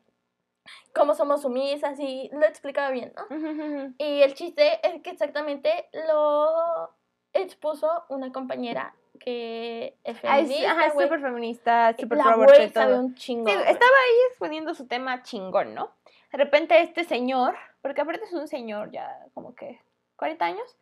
cómo 0.94 1.14
somos 1.14 1.42
sumisas 1.42 1.98
y 1.98 2.30
lo 2.32 2.44
explicaba 2.46 2.90
bien, 2.90 3.12
¿no? 3.16 3.94
Y 3.98 4.22
el 4.22 4.34
chiste 4.34 4.80
es 4.86 5.02
que 5.02 5.10
exactamente 5.10 5.88
lo 6.08 6.90
expuso 7.32 8.04
una 8.08 8.32
compañera 8.32 8.94
que 9.20 9.96
es 10.04 10.16
Ah, 10.24 10.36
feminista, 10.36 10.72
ajá, 10.72 10.86
es 10.86 10.92
súper 10.92 11.20
feminista, 11.20 11.94
súper 11.98 12.18
La 12.18 12.34
pro 12.34 12.48
sabe 12.72 12.98
un 12.98 13.14
chingo. 13.14 13.48
Sí, 13.48 13.54
estaba 13.54 13.74
ahí 13.74 14.18
exponiendo 14.30 14.74
su 14.74 14.86
tema 14.86 15.22
chingón, 15.22 15.74
¿no? 15.74 15.92
De 16.32 16.38
repente 16.38 16.80
este 16.80 17.04
señor, 17.04 17.54
porque 17.80 18.00
aparte 18.00 18.24
es 18.24 18.32
un 18.32 18.48
señor 18.48 18.90
ya 18.90 19.26
como 19.34 19.54
que 19.54 19.80
¿40 20.18 20.42
años? 20.42 20.76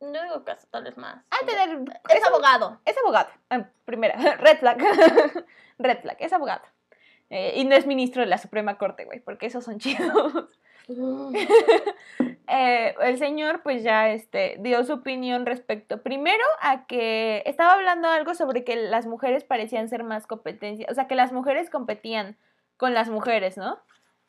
Yo 0.00 0.22
digo 0.22 0.44
que 0.44 0.52
hasta 0.52 0.70
tal 0.70 0.84
vez 0.84 0.96
más. 0.96 1.24
De 1.44 1.52
tener... 1.52 1.78
Es 2.08 2.24
abogado. 2.24 2.80
Es 2.84 2.96
abogado. 2.98 3.30
Ah, 3.50 3.68
primera, 3.84 4.16
red 4.36 4.58
flag. 4.58 4.78
red 5.78 6.00
flag, 6.00 6.16
es 6.20 6.32
abogado. 6.32 6.62
Eh, 7.30 7.54
y 7.56 7.64
no 7.64 7.74
es 7.74 7.86
ministro 7.86 8.22
de 8.22 8.28
la 8.28 8.38
Suprema 8.38 8.78
Corte, 8.78 9.04
güey, 9.04 9.20
porque 9.20 9.46
esos 9.46 9.64
son 9.64 9.78
chidos. 9.78 10.48
Mm. 10.88 11.34
Eh, 12.50 12.94
el 13.02 13.18
señor 13.18 13.60
pues 13.62 13.82
ya 13.82 14.08
este, 14.08 14.56
dio 14.60 14.82
su 14.82 14.94
opinión 14.94 15.44
respecto, 15.44 16.02
primero 16.02 16.42
a 16.62 16.86
que 16.86 17.42
estaba 17.44 17.74
hablando 17.74 18.08
algo 18.08 18.34
sobre 18.34 18.64
que 18.64 18.74
las 18.74 19.06
mujeres 19.06 19.44
parecían 19.44 19.90
ser 19.90 20.02
más 20.02 20.26
competencia, 20.26 20.86
o 20.90 20.94
sea, 20.94 21.06
que 21.08 21.14
las 21.14 21.30
mujeres 21.30 21.68
competían 21.68 22.38
con 22.78 22.94
las 22.94 23.10
mujeres, 23.10 23.58
¿no? 23.58 23.78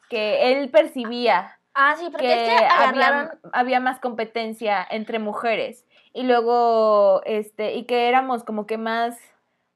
Que 0.10 0.52
él 0.52 0.70
percibía 0.70 1.60
Ah, 1.74 1.96
sí, 1.98 2.10
porque 2.12 2.28
que 2.28 2.34
es 2.34 2.60
que 2.60 2.66
agarraron... 2.66 3.28
había, 3.28 3.40
había 3.54 3.80
más 3.80 4.00
competencia 4.00 4.86
entre 4.90 5.18
mujeres 5.18 5.86
y 6.14 6.24
luego, 6.24 7.22
este, 7.26 7.76
y 7.76 7.86
que 7.86 8.10
éramos 8.10 8.44
como 8.44 8.66
que 8.66 8.78
más 8.78 9.18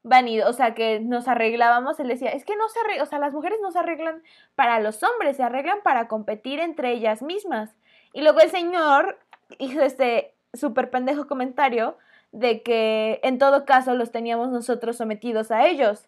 vanidos, 0.03 0.49
o 0.49 0.53
sea, 0.53 0.75
que 0.75 0.99
nos 0.99 1.27
arreglábamos, 1.27 1.99
él 1.99 2.09
decía, 2.09 2.29
es 2.29 2.45
que 2.45 2.55
no 2.55 2.67
se 2.69 2.79
arreglan, 2.79 3.03
o 3.03 3.09
sea, 3.09 3.19
las 3.19 3.33
mujeres 3.33 3.59
no 3.61 3.71
se 3.71 3.79
arreglan 3.79 4.21
para 4.55 4.79
los 4.79 5.01
hombres, 5.01 5.37
se 5.37 5.43
arreglan 5.43 5.79
para 5.83 6.07
competir 6.07 6.59
entre 6.59 6.91
ellas 6.91 7.21
mismas. 7.21 7.75
Y 8.13 8.21
luego 8.21 8.39
el 8.41 8.51
señor 8.51 9.19
hizo 9.57 9.81
este 9.81 10.35
súper 10.53 10.89
pendejo 10.89 11.27
comentario 11.27 11.97
de 12.31 12.63
que 12.63 13.19
en 13.23 13.37
todo 13.37 13.65
caso 13.65 13.95
los 13.95 14.11
teníamos 14.11 14.49
nosotros 14.49 14.97
sometidos 14.97 15.51
a 15.51 15.65
ellos 15.67 16.07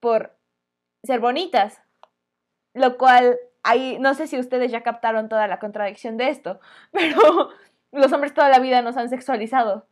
por 0.00 0.34
ser 1.02 1.20
bonitas. 1.20 1.82
Lo 2.72 2.98
cual, 2.98 3.38
ahí, 3.62 3.98
no 3.98 4.14
sé 4.14 4.26
si 4.26 4.38
ustedes 4.38 4.70
ya 4.70 4.82
captaron 4.82 5.28
toda 5.28 5.48
la 5.48 5.58
contradicción 5.58 6.16
de 6.16 6.30
esto, 6.30 6.60
pero 6.92 7.50
los 7.92 8.12
hombres 8.12 8.34
toda 8.34 8.48
la 8.48 8.60
vida 8.60 8.82
nos 8.82 8.96
han 8.96 9.10
sexualizado. 9.10 9.86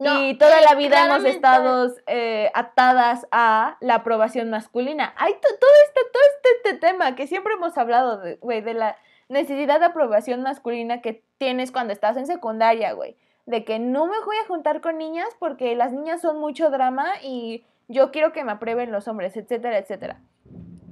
No, 0.00 0.24
y 0.24 0.34
toda 0.36 0.58
sí, 0.58 0.64
la 0.68 0.74
vida 0.74 1.04
hemos 1.06 1.24
estado 1.24 1.92
eh, 2.06 2.50
atadas 2.54 3.26
a 3.30 3.76
la 3.80 3.96
aprobación 3.96 4.50
masculina. 4.50 5.14
Hay 5.18 5.34
to- 5.34 5.40
todo 5.40 5.70
este, 5.86 6.00
todo 6.12 6.22
este, 6.36 6.48
este 6.70 6.78
tema 6.78 7.14
que 7.14 7.26
siempre 7.26 7.52
hemos 7.54 7.76
hablado, 7.78 8.18
de, 8.18 8.36
güey, 8.36 8.62
de 8.62 8.74
la 8.74 8.96
necesidad 9.28 9.78
de 9.78 9.86
aprobación 9.86 10.42
masculina 10.42 11.02
que 11.02 11.22
tienes 11.38 11.70
cuando 11.70 11.92
estás 11.92 12.16
en 12.16 12.26
secundaria, 12.26 12.92
güey. 12.94 13.16
De 13.46 13.64
que 13.64 13.78
no 13.78 14.06
me 14.06 14.18
voy 14.24 14.36
a 14.42 14.46
juntar 14.46 14.80
con 14.80 14.98
niñas 14.98 15.28
porque 15.38 15.76
las 15.76 15.92
niñas 15.92 16.20
son 16.20 16.40
mucho 16.40 16.70
drama 16.70 17.06
y 17.22 17.64
yo 17.88 18.10
quiero 18.10 18.32
que 18.32 18.42
me 18.42 18.52
aprueben 18.52 18.92
los 18.92 19.06
hombres, 19.06 19.36
etcétera, 19.36 19.78
etcétera. 19.78 20.20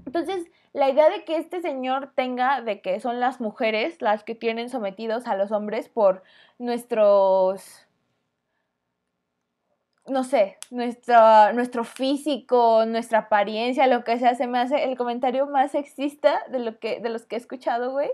Entonces, 0.07 0.51
la 0.73 0.89
idea 0.89 1.09
de 1.11 1.25
que 1.25 1.37
este 1.37 1.61
señor 1.61 2.13
tenga 2.15 2.61
de 2.61 2.81
que 2.81 3.01
son 3.01 3.21
las 3.21 3.41
mujeres 3.41 4.01
las 4.03 4.23
que 4.23 4.35
tienen 4.35 4.69
sometidos 4.69 5.27
a 5.27 5.35
los 5.35 5.51
hombres 5.53 5.89
por 5.89 6.23
nuestros 6.59 7.87
no 10.09 10.25
sé, 10.25 10.59
nuestro, 10.71 11.53
nuestro 11.53 11.85
físico, 11.85 12.85
nuestra 12.87 13.21
apariencia, 13.21 13.87
lo 13.87 14.05
que 14.05 14.19
sea, 14.19 14.35
se 14.35 14.47
me 14.47 14.59
hace 14.59 14.85
el 14.85 14.97
comentario 14.97 15.47
más 15.47 15.73
sexista 15.73 16.43
de 16.51 16.59
lo 16.59 16.79
que, 16.79 17.01
de 17.01 17.09
los 17.09 17.25
que 17.25 17.37
he 17.37 17.39
escuchado, 17.39 17.93
güey. 17.93 18.11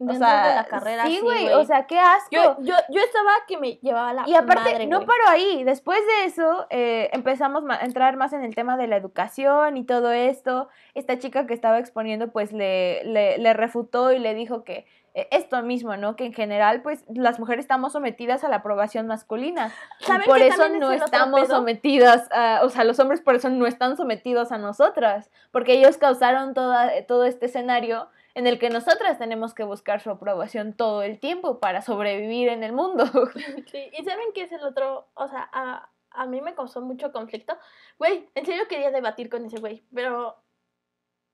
O 0.00 0.14
sea, 0.14 0.48
de 0.50 0.54
la 0.54 0.64
carrera, 0.66 1.06
sí, 1.06 1.18
güey, 1.20 1.48
o 1.48 1.64
sea, 1.64 1.88
qué 1.88 1.98
asco. 1.98 2.28
Yo, 2.30 2.56
yo, 2.60 2.74
yo 2.88 3.00
estaba 3.00 3.32
que 3.48 3.58
me 3.58 3.78
llevaba 3.78 4.12
la 4.12 4.28
Y 4.28 4.34
aparte, 4.36 4.70
madre, 4.70 4.86
no 4.86 4.98
güey. 4.98 5.08
paró 5.08 5.28
ahí. 5.28 5.64
Después 5.64 5.98
de 5.98 6.26
eso, 6.26 6.68
eh, 6.70 7.10
empezamos 7.12 7.64
a 7.68 7.84
entrar 7.84 8.16
más 8.16 8.32
en 8.32 8.44
el 8.44 8.54
tema 8.54 8.76
de 8.76 8.86
la 8.86 8.96
educación 8.96 9.76
y 9.76 9.82
todo 9.84 10.12
esto. 10.12 10.68
Esta 10.94 11.18
chica 11.18 11.48
que 11.48 11.54
estaba 11.54 11.80
exponiendo, 11.80 12.30
pues 12.30 12.52
le, 12.52 13.02
le, 13.02 13.38
le 13.38 13.52
refutó 13.54 14.12
y 14.12 14.20
le 14.20 14.34
dijo 14.34 14.62
que 14.62 14.86
esto 15.30 15.62
mismo, 15.62 15.96
¿no? 15.96 16.16
Que 16.16 16.26
en 16.26 16.32
general, 16.32 16.82
pues 16.82 17.04
las 17.08 17.40
mujeres 17.40 17.64
estamos 17.64 17.92
sometidas 17.92 18.44
a 18.44 18.48
la 18.48 18.56
aprobación 18.56 19.06
masculina. 19.06 19.72
Y 20.00 20.04
¿Saben 20.04 20.26
por 20.26 20.40
eso 20.40 20.64
es 20.64 20.78
no 20.78 20.92
estamos 20.92 21.48
sometidas, 21.48 22.28
a, 22.30 22.60
o 22.62 22.68
sea, 22.68 22.84
los 22.84 22.98
hombres 22.98 23.20
por 23.20 23.34
eso 23.34 23.48
no 23.50 23.66
están 23.66 23.96
sometidos 23.96 24.52
a 24.52 24.58
nosotras. 24.58 25.30
Porque 25.50 25.72
ellos 25.72 25.96
causaron 25.96 26.54
toda, 26.54 26.90
todo 27.06 27.24
este 27.24 27.46
escenario 27.46 28.08
en 28.34 28.46
el 28.46 28.58
que 28.58 28.70
nosotras 28.70 29.18
tenemos 29.18 29.54
que 29.54 29.64
buscar 29.64 30.00
su 30.00 30.10
aprobación 30.10 30.72
todo 30.72 31.02
el 31.02 31.18
tiempo 31.18 31.58
para 31.58 31.82
sobrevivir 31.82 32.48
en 32.48 32.62
el 32.62 32.72
mundo. 32.72 33.04
Sí, 33.70 33.90
y 33.98 34.04
¿saben 34.04 34.28
qué 34.34 34.42
es 34.42 34.52
el 34.52 34.62
otro? 34.62 35.08
O 35.14 35.28
sea, 35.28 35.48
a, 35.52 35.90
a 36.10 36.26
mí 36.26 36.40
me 36.40 36.54
causó 36.54 36.80
mucho 36.80 37.12
conflicto. 37.12 37.56
Güey, 37.98 38.28
en 38.34 38.46
serio 38.46 38.68
quería 38.68 38.90
debatir 38.90 39.28
con 39.28 39.44
ese 39.44 39.58
güey, 39.58 39.84
pero 39.92 40.36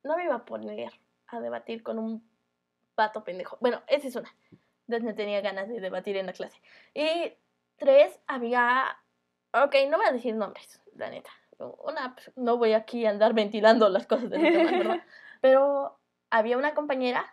no 0.03 0.17
me 0.17 0.25
iba 0.25 0.37
a 0.37 0.45
poner 0.45 0.93
a 1.29 1.41
debatir 1.41 1.83
con 1.83 1.99
un 1.99 2.34
pato 2.95 3.25
pendejo. 3.25 3.59
Bueno, 3.61 3.83
esa 3.87 4.09
es 4.09 4.17
una. 4.17 4.35
Entonces 4.89 5.17
tenía 5.17 5.41
ganas 5.41 5.69
de 5.69 5.81
debatir 5.81 6.17
en 6.17 6.27
la 6.27 6.33
clase. 6.33 6.61
Y 6.93 7.33
tres, 7.77 8.19
había... 8.27 8.99
Ok, 9.53 9.75
no 9.89 9.97
voy 9.99 10.07
a 10.07 10.13
decir 10.13 10.35
nombres, 10.35 10.81
la 10.95 11.11
neta. 11.11 11.31
Una, 11.59 12.15
pues, 12.15 12.33
no 12.37 12.59
voy 12.59 12.73
aquí 12.73 13.07
a 13.07 13.11
andar 13.11 13.33
ventilando 13.33 13.89
las 13.89 14.07
cosas 14.07 14.29
de 14.31 14.39
demás, 14.39 14.73
¿verdad? 14.73 15.03
Pero 15.41 15.99
había 16.31 16.59
una 16.59 16.75
compañera 16.75 17.25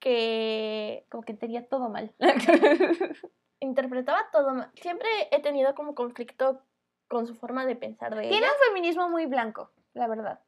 que 0.00 1.06
Como 1.10 1.22
que 1.22 1.34
tenía 1.34 1.66
todo 1.68 1.88
mal. 1.88 2.14
interpretaba 3.60 4.28
todo 4.32 4.54
mal. 4.54 4.70
Siempre 4.74 5.08
he 5.30 5.40
tenido 5.40 5.74
como 5.74 5.94
conflicto 5.94 6.62
con 7.08 7.26
su 7.26 7.34
forma 7.34 7.64
de 7.66 7.76
pensar 7.76 8.14
de 8.14 8.22
Tiene 8.22 8.38
ella. 8.38 8.52
un 8.52 8.66
feminismo 8.68 9.08
muy 9.08 9.26
blanco, 9.26 9.70
la 9.94 10.06
verdad. 10.08 10.40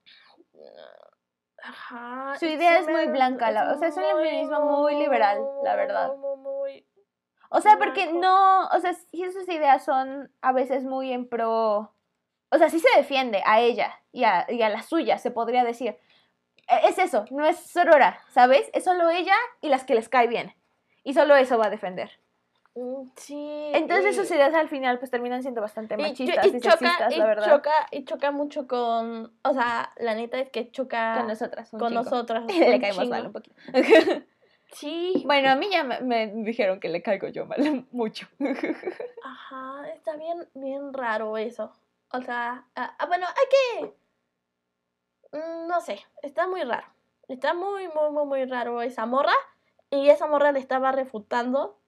Ajá. 1.63 2.37
Su 2.39 2.47
idea 2.47 2.79
es 2.79 2.89
muy 2.89 3.07
blanca, 3.07 3.51
la- 3.51 3.73
o 3.73 3.79
sea, 3.79 3.89
es 3.89 3.97
un 3.97 4.05
feminismo 4.05 4.61
muy 4.61 4.97
liberal, 4.97 5.39
la 5.65 5.77
verdad. 5.77 6.13
muy, 6.17 6.87
O 7.51 7.61
sea, 7.61 7.77
porque 7.79 8.13
no, 8.13 8.67
o 8.69 8.79
sea, 8.79 8.95
sí 8.95 9.25
sus 9.33 9.49
ideas 9.49 9.85
son 9.85 10.33
a 10.41 10.53
veces 10.53 10.85
muy 10.85 11.13
en 11.13 11.29
pro, 11.29 11.95
o 12.51 12.59
sea, 12.59 12.71
sí 12.71 12.79
se 12.81 12.97
defiende 12.97 13.43
a 13.45 13.61
ella 13.61 13.93
y 14.13 14.25
a, 14.25 14.47
y 14.49 14.63
a 14.63 14.69
la 14.69 14.83
suya, 14.83 15.19
se 15.19 15.31
podría 15.31 15.65
decir. 15.65 15.99
E- 16.69 16.89
Es 16.89 16.99
eso, 16.99 17.25
no 17.31 17.45
es 17.45 17.59
sorora, 17.59 18.21
¿sabes? 18.29 18.71
Es 18.73 18.85
solo 18.85 19.11
ella 19.11 19.35
y 19.61 19.69
las 19.69 19.85
que 19.85 19.95
les 19.97 20.09
cae 20.09 20.29
bien. 20.29 20.55
Y 21.03 21.15
solo 21.15 21.35
eso 21.37 21.59
va 21.59 21.67
a 21.67 21.71
defender. 21.71 22.20
Mm, 22.75 23.11
Sí. 23.17 23.71
Entonces 23.75 24.15
sus 24.17 24.31
ideas 24.31 24.55
al 24.55 24.69
final 24.69 24.99
pues 24.99 25.11
terminan 25.11 25.43
siendo 25.43 25.61
bastante 25.61 25.97
machistas 25.97 26.47
y, 26.47 26.57
y 26.57 26.61
choca, 26.61 26.77
sexistas, 26.79 27.13
y 27.15 27.19
la 27.19 27.27
verdad. 27.27 27.51
choca, 27.57 27.73
y 27.91 28.05
choca 28.05 28.31
mucho 28.31 28.69
con, 28.69 29.33
o 29.43 29.53
sea, 29.53 29.93
la 29.99 30.15
neta 30.15 30.39
es 30.39 30.51
que 30.51 30.71
choca 30.71 31.17
con 31.19 31.27
nosotras. 31.29 31.71
con 31.71 31.81
chingo. 31.81 31.91
nosotras. 32.03 32.45
Le 32.59 32.81
caemos 32.81 33.09
mal 33.09 33.27
un 33.27 33.33
poquito. 33.33 33.57
Sí, 34.73 35.25
Bueno, 35.27 35.51
a 35.51 35.57
mí 35.57 35.69
ya 35.69 35.83
me, 35.83 36.01
me 36.01 36.29
dijeron 36.29 36.79
que 36.79 36.89
le 36.89 37.03
caigo 37.03 37.27
yo 37.27 37.45
mal 37.45 37.59
mucho. 37.91 38.29
Ajá, 39.25 39.89
está 39.93 40.15
bien, 40.17 40.49
bien 40.55 40.93
raro 40.93 41.37
eso. 41.39 41.73
O 42.13 42.21
sea, 42.23 42.65
ah, 42.77 42.95
ah, 42.97 43.07
bueno, 43.07 43.27
hay 43.27 43.81
que... 45.33 45.39
mm, 45.39 45.67
No 45.67 45.81
sé, 45.81 45.99
está 46.23 46.47
muy 46.47 46.63
raro. 46.63 46.87
Está 47.27 47.53
muy, 47.53 47.89
muy, 47.89 48.11
muy, 48.13 48.27
muy 48.27 48.45
raro 48.45 48.81
esa 48.81 49.07
morra. 49.07 49.33
Y 49.91 50.09
esa 50.09 50.29
morra 50.29 50.53
le 50.53 50.61
estaba 50.61 50.93
refutando. 50.93 51.80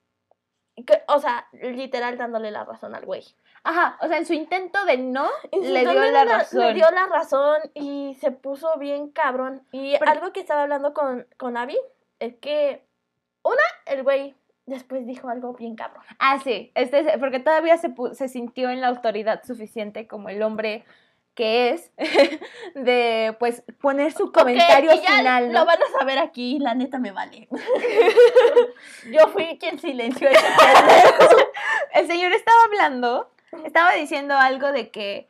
Que- 0.75 1.03
o 1.07 1.19
sea, 1.19 1.47
literal 1.53 2.17
dándole 2.17 2.51
la 2.51 2.63
razón 2.63 2.95
al 2.95 3.05
güey. 3.05 3.23
Ajá, 3.63 3.97
o 4.01 4.07
sea, 4.07 4.17
en 4.17 4.25
su 4.25 4.33
intento 4.33 4.83
de 4.85 4.97
no, 4.97 5.29
le 5.51 5.79
dio 5.81 5.93
la 5.93 6.25
razón. 6.25 6.59
Le 6.61 6.73
dio 6.73 6.89
la 6.91 7.05
razón 7.07 7.57
y 7.73 8.15
se 8.19 8.31
puso 8.31 8.77
bien 8.77 9.09
cabrón. 9.09 9.65
Y 9.71 9.97
Pero- 9.97 10.11
algo 10.11 10.33
que 10.33 10.41
estaba 10.41 10.63
hablando 10.63 10.93
con, 10.93 11.25
con 11.37 11.55
Abby 11.57 11.77
es 12.19 12.35
que, 12.37 12.83
una, 13.43 13.61
el 13.85 14.03
güey 14.03 14.35
después 14.65 15.05
dijo 15.05 15.29
algo 15.29 15.53
bien 15.53 15.75
cabrón. 15.75 16.03
Ah, 16.19 16.39
sí, 16.43 16.71
este, 16.75 16.99
es- 16.99 17.17
porque 17.19 17.39
todavía 17.39 17.77
se, 17.77 17.93
se 18.13 18.27
sintió 18.27 18.69
en 18.69 18.81
la 18.81 18.87
autoridad 18.87 19.43
suficiente 19.43 20.07
como 20.07 20.29
el 20.29 20.41
hombre 20.41 20.85
que 21.35 21.69
es 21.69 21.91
de, 22.75 23.35
pues, 23.39 23.63
poner 23.81 24.13
su 24.13 24.31
comentario 24.31 24.91
ya 24.93 25.17
final, 25.17 25.51
¿no? 25.51 25.59
Lo 25.59 25.65
van 25.65 25.81
a 25.81 25.99
saber 25.99 26.19
aquí, 26.19 26.59
la 26.59 26.75
neta 26.75 26.99
me 26.99 27.11
vale. 27.11 27.47
Yo 29.11 29.27
fui 29.29 29.57
quien 29.59 29.79
silenció 29.79 30.29
ese 30.29 30.45
El 31.93 32.07
señor 32.07 32.33
estaba 32.33 32.57
hablando, 32.65 33.31
estaba 33.65 33.93
diciendo 33.93 34.35
algo 34.35 34.71
de 34.71 34.89
que 34.89 35.27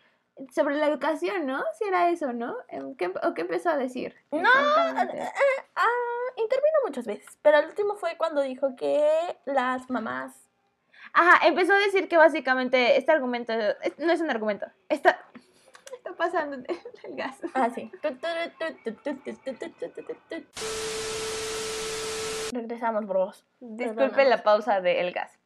sobre 0.53 0.75
la 0.75 0.87
educación, 0.87 1.45
¿no? 1.45 1.63
Si 1.77 1.85
era 1.85 2.09
eso, 2.09 2.33
¿no? 2.33 2.55
¿Qué, 2.97 3.11
¿O 3.23 3.33
qué 3.33 3.41
empezó 3.41 3.69
a 3.69 3.77
decir? 3.77 4.15
No, 4.31 4.39
Exactamente. 4.39 5.31
Ah, 5.75 5.87
intervino 6.37 6.77
muchas 6.85 7.05
veces, 7.05 7.37
pero 7.41 7.59
el 7.59 7.67
último 7.67 7.95
fue 7.95 8.17
cuando 8.17 8.41
dijo 8.41 8.75
que 8.75 9.07
las 9.45 9.89
mamás... 9.89 10.49
Ajá, 11.13 11.45
empezó 11.45 11.73
a 11.73 11.79
decir 11.79 12.07
que 12.07 12.17
básicamente 12.17 12.97
este 12.97 13.11
argumento 13.11 13.53
no 13.99 14.11
es 14.11 14.21
un 14.21 14.31
argumento. 14.31 14.65
Está, 14.89 15.19
pasando 16.15 16.55
el 16.55 17.15
gas. 17.15 17.41
Ah, 17.53 17.69
sí. 17.69 17.91
Regresamos, 22.53 23.07
bros. 23.07 23.45
Disculpen 23.59 24.29
la 24.29 24.43
pausa 24.43 24.81
de 24.81 25.01
el 25.01 25.11
gas. 25.11 25.39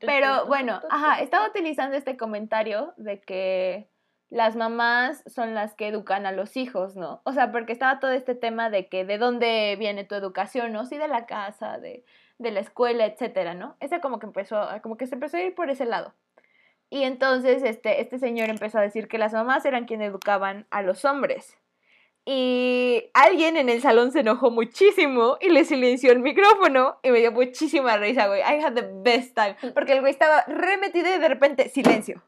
Pero 0.00 0.46
bueno, 0.46 0.80
ajá, 0.90 1.20
estaba 1.20 1.48
utilizando 1.48 1.96
este 1.96 2.16
comentario 2.16 2.92
de 2.96 3.20
que 3.20 3.88
las 4.28 4.54
mamás 4.56 5.24
son 5.26 5.54
las 5.54 5.74
que 5.74 5.88
educan 5.88 6.24
a 6.24 6.32
los 6.32 6.56
hijos, 6.56 6.96
¿no? 6.96 7.20
O 7.24 7.32
sea, 7.32 7.50
porque 7.50 7.72
estaba 7.72 7.98
todo 7.98 8.12
este 8.12 8.34
tema 8.34 8.70
de 8.70 8.88
que 8.88 9.04
de 9.04 9.18
dónde 9.18 9.76
viene 9.78 10.04
tu 10.04 10.14
educación, 10.14 10.72
¿no? 10.72 10.86
Sí, 10.86 10.98
de 10.98 11.08
la 11.08 11.26
casa, 11.26 11.78
de, 11.78 12.04
de 12.38 12.50
la 12.52 12.60
escuela, 12.60 13.06
etcétera, 13.06 13.54
¿no? 13.54 13.76
Esa 13.80 14.00
como 14.00 14.18
que 14.18 14.26
empezó, 14.26 14.66
como 14.82 14.96
que 14.96 15.06
se 15.06 15.14
empezó 15.14 15.36
a 15.36 15.42
ir 15.42 15.54
por 15.54 15.68
ese 15.68 15.84
lado. 15.84 16.14
Y 16.90 17.04
entonces 17.04 17.62
este, 17.62 18.00
este 18.00 18.18
señor 18.18 18.50
empezó 18.50 18.78
a 18.78 18.82
decir 18.82 19.06
que 19.06 19.18
las 19.18 19.32
mamás 19.32 19.64
eran 19.64 19.86
quienes 19.86 20.10
educaban 20.10 20.66
a 20.70 20.82
los 20.82 21.04
hombres. 21.04 21.56
Y 22.26 23.10
alguien 23.14 23.56
en 23.56 23.68
el 23.68 23.80
salón 23.80 24.12
se 24.12 24.20
enojó 24.20 24.50
muchísimo 24.50 25.38
y 25.40 25.48
le 25.48 25.64
silenció 25.64 26.12
el 26.12 26.20
micrófono 26.20 26.98
y 27.02 27.10
me 27.10 27.20
dio 27.20 27.32
muchísima 27.32 27.96
risa, 27.96 28.26
güey. 28.26 28.40
I 28.40 28.62
had 28.62 28.74
the 28.74 28.88
best 29.02 29.34
time. 29.34 29.56
Porque 29.72 29.92
el 29.92 30.00
güey 30.00 30.12
estaba 30.12 30.44
remetido 30.46 31.08
y 31.14 31.18
de 31.18 31.28
repente, 31.28 31.68
silencio. 31.70 32.22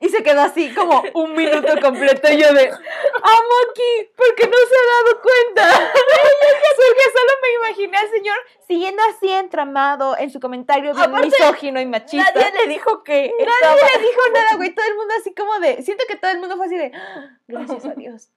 Y 0.00 0.08
se 0.10 0.22
quedó 0.22 0.42
así 0.42 0.72
como 0.74 1.02
un 1.14 1.34
minuto 1.34 1.80
completo 1.80 2.30
y 2.30 2.40
yo 2.40 2.52
de, 2.52 2.68
amo 2.68 3.54
aquí, 3.70 4.10
porque 4.16 4.46
no 4.46 4.56
se 4.56 4.74
ha 4.76 4.86
dado 4.94 5.22
cuenta. 5.22 5.90
porque 6.76 7.02
solo 7.12 7.32
me 7.42 7.68
imaginé 7.68 7.96
al 7.98 8.10
señor 8.10 8.36
siguiendo 8.68 9.02
así 9.10 9.28
entramado 9.32 10.16
en 10.18 10.30
su 10.30 10.38
comentario 10.40 10.92
bien 10.92 11.04
Aparte, 11.08 11.26
misógino 11.26 11.80
y 11.80 11.86
machista. 11.86 12.30
Nadie 12.34 12.52
le 12.64 12.66
dijo 12.68 13.02
que. 13.02 13.32
Nadie 13.38 13.44
estaba- 13.54 13.74
le 13.96 14.02
dijo 14.06 14.20
nada, 14.32 14.56
güey. 14.56 14.74
Todo 14.74 14.86
el 14.86 14.96
mundo 14.96 15.14
así 15.18 15.34
como 15.34 15.58
de. 15.58 15.82
Siento 15.82 16.04
que 16.06 16.16
todo 16.16 16.30
el 16.30 16.38
mundo 16.38 16.56
fue 16.56 16.66
así 16.66 16.76
de. 16.76 16.92
"Ah, 16.94 17.30
Gracias 17.48 17.84
a 17.86 17.94
Dios. 17.94 18.28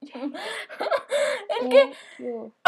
Es 1.60 1.68
que, 1.68 1.92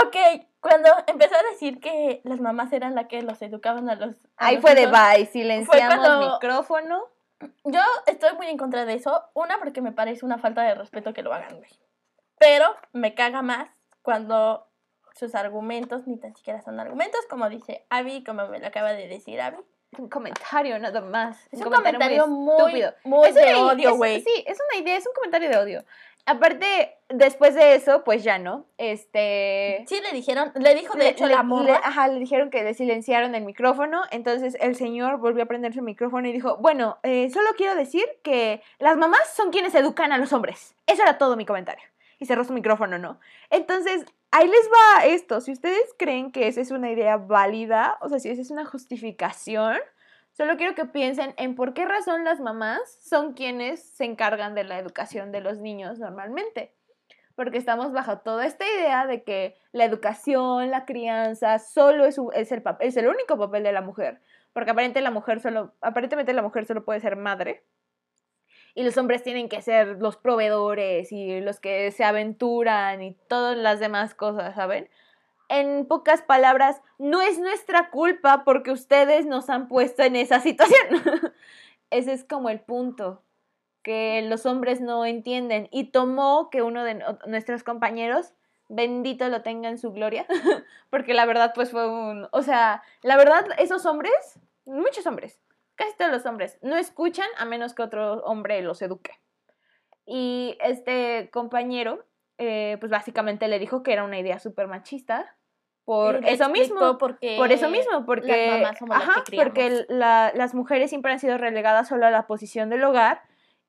ok, 0.02 0.16
cuando 0.60 0.88
empezó 1.06 1.34
a 1.36 1.42
decir 1.52 1.80
que 1.80 2.20
las 2.24 2.40
mamás 2.40 2.72
eran 2.72 2.94
las 2.94 3.06
que 3.06 3.22
los 3.22 3.40
educaban 3.42 3.88
a 3.88 3.94
los. 3.96 4.14
a 4.36 4.46
Ahí 4.46 4.56
los 4.56 4.62
fue 4.62 4.74
de 4.74 4.86
bye. 4.86 5.26
Silenciamos 5.26 5.96
cuando- 6.06 6.32
micrófono. 6.34 7.08
Yo 7.64 7.80
estoy 8.06 8.34
muy 8.36 8.46
en 8.46 8.56
contra 8.56 8.84
de 8.84 8.94
eso. 8.94 9.24
Una, 9.34 9.58
porque 9.58 9.80
me 9.80 9.92
parece 9.92 10.24
una 10.24 10.38
falta 10.38 10.62
de 10.62 10.74
respeto 10.74 11.12
que 11.12 11.22
lo 11.22 11.32
hagan, 11.32 11.56
güey. 11.58 11.70
Pero 12.38 12.66
me 12.92 13.14
caga 13.14 13.42
más 13.42 13.70
cuando 14.02 14.68
sus 15.14 15.34
argumentos 15.34 16.06
ni 16.06 16.16
tan 16.18 16.34
siquiera 16.34 16.60
son 16.62 16.80
argumentos, 16.80 17.20
como 17.28 17.48
dice 17.48 17.86
Abby, 17.90 18.24
como 18.24 18.48
me 18.48 18.58
lo 18.58 18.66
acaba 18.66 18.92
de 18.92 19.08
decir 19.08 19.40
Abby. 19.40 19.58
Un 19.98 20.08
comentario 20.08 20.78
nada 20.78 21.02
más. 21.02 21.38
Es 21.52 21.60
un 21.60 21.70
comentario 21.70 22.26
muy, 22.26 22.56
estúpido. 22.56 22.94
muy 23.04 23.28
Es 23.28 23.36
una 23.36 23.44
de 23.44 23.54
odio, 23.56 23.96
güey. 23.96 24.22
Sí, 24.22 24.44
es 24.46 24.58
una 24.70 24.82
idea, 24.82 24.96
es 24.96 25.06
un 25.06 25.12
comentario 25.12 25.50
de 25.50 25.58
odio. 25.58 25.84
Aparte, 26.24 26.96
después 27.08 27.54
de 27.54 27.74
eso, 27.74 28.04
pues 28.04 28.22
ya 28.22 28.38
no. 28.38 28.66
Este. 28.78 29.84
Sí, 29.88 30.00
le 30.00 30.12
dijeron, 30.12 30.52
le 30.54 30.74
dijo 30.74 30.94
de 30.94 31.04
le- 31.04 31.08
hecho 31.10 31.26
le- 31.26 31.32
la 31.34 31.38
le- 31.38 31.44
morra. 31.44 31.80
ajá, 31.82 32.08
le 32.08 32.20
dijeron 32.20 32.50
que 32.50 32.62
le 32.62 32.74
silenciaron 32.74 33.34
el 33.34 33.44
micrófono. 33.44 34.02
Entonces 34.10 34.56
el 34.60 34.76
señor 34.76 35.18
volvió 35.18 35.42
a 35.42 35.46
prender 35.46 35.74
su 35.74 35.82
micrófono 35.82 36.28
y 36.28 36.32
dijo: 36.32 36.56
Bueno, 36.58 36.98
eh, 37.02 37.28
solo 37.30 37.48
quiero 37.56 37.74
decir 37.74 38.04
que 38.22 38.62
las 38.78 38.96
mamás 38.96 39.34
son 39.34 39.50
quienes 39.50 39.74
educan 39.74 40.12
a 40.12 40.18
los 40.18 40.32
hombres. 40.32 40.76
Eso 40.86 41.02
era 41.02 41.18
todo 41.18 41.36
mi 41.36 41.44
comentario. 41.44 41.84
Y 42.20 42.26
cerró 42.26 42.44
su 42.44 42.52
micrófono, 42.52 42.98
¿no? 42.98 43.18
Entonces, 43.50 44.04
ahí 44.30 44.46
les 44.46 44.70
va 44.70 45.04
esto. 45.06 45.40
Si 45.40 45.50
ustedes 45.50 45.82
creen 45.98 46.30
que 46.30 46.46
esa 46.46 46.60
es 46.60 46.70
una 46.70 46.88
idea 46.92 47.16
válida, 47.16 47.98
o 48.00 48.08
sea, 48.08 48.20
si 48.20 48.28
esa 48.28 48.42
es 48.42 48.52
una 48.52 48.64
justificación, 48.64 49.76
solo 50.42 50.56
quiero 50.56 50.74
que 50.74 50.86
piensen 50.86 51.34
en 51.36 51.54
por 51.54 51.72
qué 51.72 51.84
razón 51.84 52.24
las 52.24 52.40
mamás 52.40 52.98
son 53.00 53.34
quienes 53.34 53.80
se 53.80 54.04
encargan 54.04 54.56
de 54.56 54.64
la 54.64 54.76
educación 54.76 55.30
de 55.30 55.40
los 55.40 55.58
niños 55.58 56.00
normalmente. 56.00 56.74
Porque 57.36 57.58
estamos 57.58 57.92
bajo 57.92 58.18
toda 58.18 58.44
esta 58.44 58.64
idea 58.66 59.06
de 59.06 59.22
que 59.22 59.54
la 59.70 59.84
educación, 59.84 60.72
la 60.72 60.84
crianza, 60.84 61.60
solo 61.60 62.06
es, 62.06 62.18
es, 62.34 62.50
el, 62.50 62.62
es 62.80 62.96
el 62.96 63.06
único 63.06 63.38
papel 63.38 63.62
de 63.62 63.70
la 63.70 63.82
mujer, 63.82 64.20
porque 64.52 64.72
aparentemente 64.72 65.00
la 65.00 65.12
mujer 65.12 65.38
solo, 65.38 65.74
aparentemente 65.80 66.32
la 66.32 66.42
mujer 66.42 66.66
solo 66.66 66.84
puede 66.84 66.98
ser 66.98 67.14
madre. 67.14 67.62
Y 68.74 68.82
los 68.82 68.98
hombres 68.98 69.22
tienen 69.22 69.48
que 69.48 69.62
ser 69.62 69.98
los 70.00 70.16
proveedores 70.16 71.12
y 71.12 71.40
los 71.40 71.60
que 71.60 71.92
se 71.92 72.02
aventuran 72.02 73.00
y 73.00 73.14
todas 73.28 73.56
las 73.56 73.78
demás 73.78 74.16
cosas, 74.16 74.56
¿saben? 74.56 74.90
En 75.52 75.84
pocas 75.84 76.22
palabras, 76.22 76.80
no 76.96 77.20
es 77.20 77.38
nuestra 77.38 77.90
culpa 77.90 78.42
porque 78.42 78.70
ustedes 78.70 79.26
nos 79.26 79.50
han 79.50 79.68
puesto 79.68 80.02
en 80.02 80.16
esa 80.16 80.40
situación. 80.40 81.02
Ese 81.90 82.14
es 82.14 82.24
como 82.24 82.48
el 82.48 82.60
punto 82.60 83.22
que 83.82 84.22
los 84.22 84.46
hombres 84.46 84.80
no 84.80 85.04
entienden 85.04 85.68
y 85.70 85.90
tomó 85.90 86.48
que 86.48 86.62
uno 86.62 86.84
de 86.84 87.04
nuestros 87.26 87.64
compañeros, 87.64 88.32
bendito 88.70 89.28
lo 89.28 89.42
tenga 89.42 89.68
en 89.68 89.76
su 89.76 89.92
gloria, 89.92 90.24
porque 90.88 91.12
la 91.12 91.26
verdad 91.26 91.52
pues 91.54 91.70
fue 91.70 91.86
un, 91.86 92.28
o 92.32 92.42
sea, 92.42 92.82
la 93.02 93.18
verdad 93.18 93.44
esos 93.58 93.84
hombres, 93.84 94.40
muchos 94.64 95.06
hombres, 95.06 95.38
casi 95.74 95.94
todos 95.98 96.12
los 96.12 96.24
hombres, 96.24 96.58
no 96.62 96.76
escuchan 96.76 97.28
a 97.36 97.44
menos 97.44 97.74
que 97.74 97.82
otro 97.82 98.24
hombre 98.24 98.62
los 98.62 98.80
eduque. 98.80 99.20
Y 100.06 100.56
este 100.62 101.28
compañero, 101.30 102.06
eh, 102.38 102.78
pues 102.80 102.90
básicamente 102.90 103.48
le 103.48 103.58
dijo 103.58 103.82
que 103.82 103.92
era 103.92 104.04
una 104.04 104.18
idea 104.18 104.38
súper 104.38 104.66
machista 104.66 105.36
por 105.84 106.24
eso 106.26 106.48
mismo. 106.48 106.98
por 106.98 107.18
qué 107.18 107.36
Por 107.36 107.50
eso 107.52 107.68
mismo, 107.68 108.04
porque, 108.06 108.46
las 108.46 108.60
mamás 108.60 108.78
somos 108.78 108.98
las 108.98 109.08
ajá, 109.08 109.24
que 109.28 109.36
porque 109.36 109.84
la- 109.88 110.32
las 110.34 110.54
mujeres 110.54 110.90
siempre 110.90 111.12
han 111.12 111.18
sido 111.18 111.38
relegadas 111.38 111.88
solo 111.88 112.06
a 112.06 112.10
la 112.10 112.26
posición 112.26 112.70
del 112.70 112.84
hogar 112.84 113.22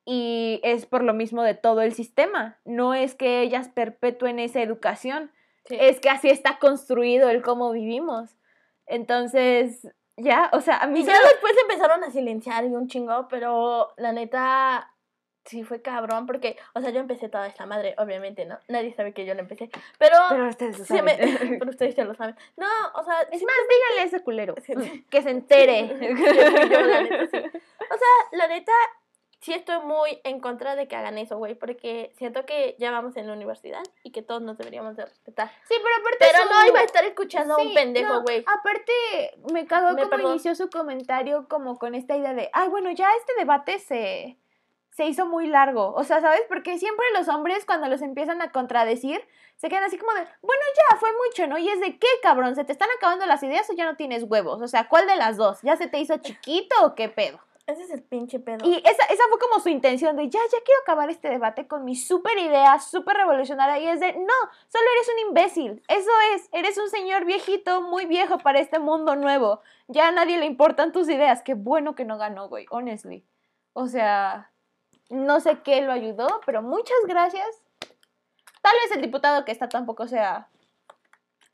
y 0.04 0.60
es 0.62 0.86
por 0.86 1.02
lo 1.02 1.14
mismo 1.14 1.42
de 1.42 1.54
todo 1.54 1.80
el 1.82 1.92
sistema. 1.94 2.58
No 2.64 2.94
es 2.94 3.14
que 3.14 3.40
ellas 3.40 3.68
perpetúen 3.68 4.38
esa 4.38 4.60
educación, 4.62 5.30
Sí. 5.64 5.76
es 5.80 5.98
que 5.98 6.10
así 6.10 6.28
está 6.30 6.58
construido 6.58 7.30
el 7.30 7.42
cómo 7.42 7.72
vivimos. 7.72 8.36
Entonces, 8.86 9.88
ya, 10.16 10.50
o 10.52 10.60
sea, 10.60 10.76
a 10.78 10.86
mí 10.86 11.00
Y 11.00 11.04
ya 11.04 11.18
después 11.20 11.54
empezaron 11.62 12.04
a 12.04 12.10
silenciar 12.10 12.64
y 12.64 12.68
un 12.76 12.86
chingo, 12.86 13.26
pero 13.28 13.92
la 13.96 14.12
neta 14.12 14.93
sí 15.44 15.62
fue 15.64 15.82
cabrón 15.82 16.26
porque, 16.26 16.56
o 16.74 16.80
sea, 16.80 16.90
yo 16.90 17.00
empecé 17.00 17.28
toda 17.28 17.46
esta 17.46 17.66
madre, 17.66 17.94
obviamente, 17.98 18.44
¿no? 18.46 18.58
Nadie 18.68 18.94
sabe 18.94 19.12
que 19.12 19.24
yo 19.26 19.34
la 19.34 19.40
empecé, 19.40 19.70
pero, 19.98 20.16
Pero 20.30 20.48
ustedes 20.48 20.78
lo 20.90 21.02
me- 21.02 21.16
saben. 21.16 21.58
pero 21.58 21.70
ustedes 21.70 21.94
ya 21.96 22.04
lo 22.04 22.14
saben. 22.14 22.34
No, 22.56 22.66
o 22.94 23.04
sea, 23.04 23.20
Es 23.30 23.42
más, 23.42 23.56
díganle 23.68 24.00
a 24.00 24.04
ese 24.04 24.20
culero 24.22 24.54
que 25.10 25.22
se 25.22 25.30
entere. 25.30 25.88
Sí, 25.98 26.06
yo, 26.70 26.80
la 26.80 27.02
neta, 27.02 27.26
sí. 27.26 27.38
O 27.38 27.96
sea, 27.98 28.38
la 28.38 28.48
neta, 28.48 28.72
sí 29.40 29.52
estoy 29.52 29.78
muy 29.84 30.18
en 30.24 30.40
contra 30.40 30.74
de 30.74 30.88
que 30.88 30.96
hagan 30.96 31.18
eso, 31.18 31.36
güey, 31.36 31.54
porque 31.54 32.12
siento 32.16 32.46
que 32.46 32.76
ya 32.78 32.90
vamos 32.90 33.14
en 33.18 33.26
la 33.26 33.34
universidad 33.34 33.82
y 34.02 34.10
que 34.12 34.22
todos 34.22 34.40
nos 34.40 34.56
deberíamos 34.56 34.96
de 34.96 35.04
respetar. 35.04 35.50
Sí, 35.68 35.74
pero 35.82 35.94
aparte 36.00 36.16
Pero 36.20 36.42
su- 36.44 36.48
no 36.48 36.66
iba 36.68 36.80
a 36.80 36.84
estar 36.84 37.04
escuchando 37.04 37.54
a 37.54 37.62
un 37.62 37.74
pendejo, 37.74 38.14
no, 38.14 38.22
güey. 38.22 38.42
aparte, 38.46 38.92
me 39.52 39.66
cagó 39.66 39.92
Me 39.92 39.98
como 39.98 40.10
perdón. 40.10 40.30
inició 40.32 40.54
su 40.54 40.70
comentario 40.70 41.46
como 41.48 41.78
con 41.78 41.94
esta 41.94 42.16
idea 42.16 42.32
de, 42.32 42.48
ay, 42.54 42.68
bueno, 42.68 42.90
ya 42.92 43.10
este 43.18 43.34
debate 43.36 43.78
se, 43.78 44.38
se 44.94 45.06
hizo 45.06 45.26
muy 45.26 45.48
largo. 45.48 45.92
O 45.94 46.04
sea, 46.04 46.20
¿sabes? 46.20 46.42
Porque 46.48 46.78
siempre 46.78 47.04
los 47.14 47.28
hombres 47.28 47.64
cuando 47.64 47.88
los 47.88 48.00
empiezan 48.00 48.40
a 48.40 48.52
contradecir, 48.52 49.20
se 49.56 49.68
quedan 49.68 49.82
así 49.82 49.98
como 49.98 50.12
de, 50.12 50.20
bueno, 50.40 50.62
ya, 50.90 50.96
fue 50.96 51.10
mucho, 51.26 51.48
¿no? 51.48 51.58
Y 51.58 51.68
es 51.68 51.80
de, 51.80 51.98
¿qué, 51.98 52.06
cabrón? 52.22 52.54
¿Se 52.54 52.64
te 52.64 52.72
están 52.72 52.88
acabando 52.96 53.26
las 53.26 53.42
ideas 53.42 53.68
o 53.68 53.74
ya 53.74 53.86
no 53.86 53.96
tienes 53.96 54.22
huevos? 54.22 54.62
O 54.62 54.68
sea, 54.68 54.88
¿cuál 54.88 55.08
de 55.08 55.16
las 55.16 55.36
dos? 55.36 55.58
¿Ya 55.62 55.76
se 55.76 55.88
te 55.88 55.98
hizo 55.98 56.16
chiquito 56.18 56.76
o 56.84 56.94
qué 56.94 57.08
pedo? 57.08 57.40
Ese 57.66 57.82
es 57.82 57.90
el 57.90 58.02
pinche 58.02 58.38
pedo. 58.38 58.58
Y 58.64 58.76
esa, 58.76 59.04
esa 59.06 59.22
fue 59.30 59.38
como 59.40 59.58
su 59.58 59.68
intención 59.68 60.16
de, 60.16 60.28
ya, 60.28 60.38
ya 60.52 60.58
quiero 60.64 60.80
acabar 60.82 61.10
este 61.10 61.28
debate 61.28 61.66
con 61.66 61.84
mi 61.84 61.96
súper 61.96 62.38
idea, 62.38 62.78
súper 62.78 63.16
revolucionaria. 63.16 63.78
Y 63.78 63.88
es 63.88 63.98
de, 63.98 64.12
no, 64.12 64.34
solo 64.68 64.84
eres 64.94 65.08
un 65.12 65.28
imbécil. 65.28 65.82
Eso 65.88 66.10
es, 66.34 66.48
eres 66.52 66.78
un 66.78 66.88
señor 66.88 67.24
viejito, 67.24 67.80
muy 67.82 68.06
viejo 68.06 68.38
para 68.38 68.60
este 68.60 68.78
mundo 68.78 69.16
nuevo. 69.16 69.60
Ya 69.88 70.08
a 70.08 70.12
nadie 70.12 70.38
le 70.38 70.46
importan 70.46 70.92
tus 70.92 71.08
ideas. 71.08 71.42
Qué 71.42 71.54
bueno 71.54 71.96
que 71.96 72.04
no 72.04 72.16
ganó, 72.16 72.48
güey, 72.48 72.66
honestly. 72.70 73.24
O 73.72 73.88
sea, 73.88 74.52
no 75.14 75.40
sé 75.40 75.58
qué 75.62 75.80
lo 75.82 75.92
ayudó, 75.92 76.40
pero 76.46 76.62
muchas 76.62 76.96
gracias. 77.06 77.46
Tal 78.62 78.72
vez 78.82 78.96
el 78.96 79.02
diputado 79.02 79.44
que 79.44 79.52
está 79.52 79.68
tampoco 79.68 80.06
sea 80.08 80.48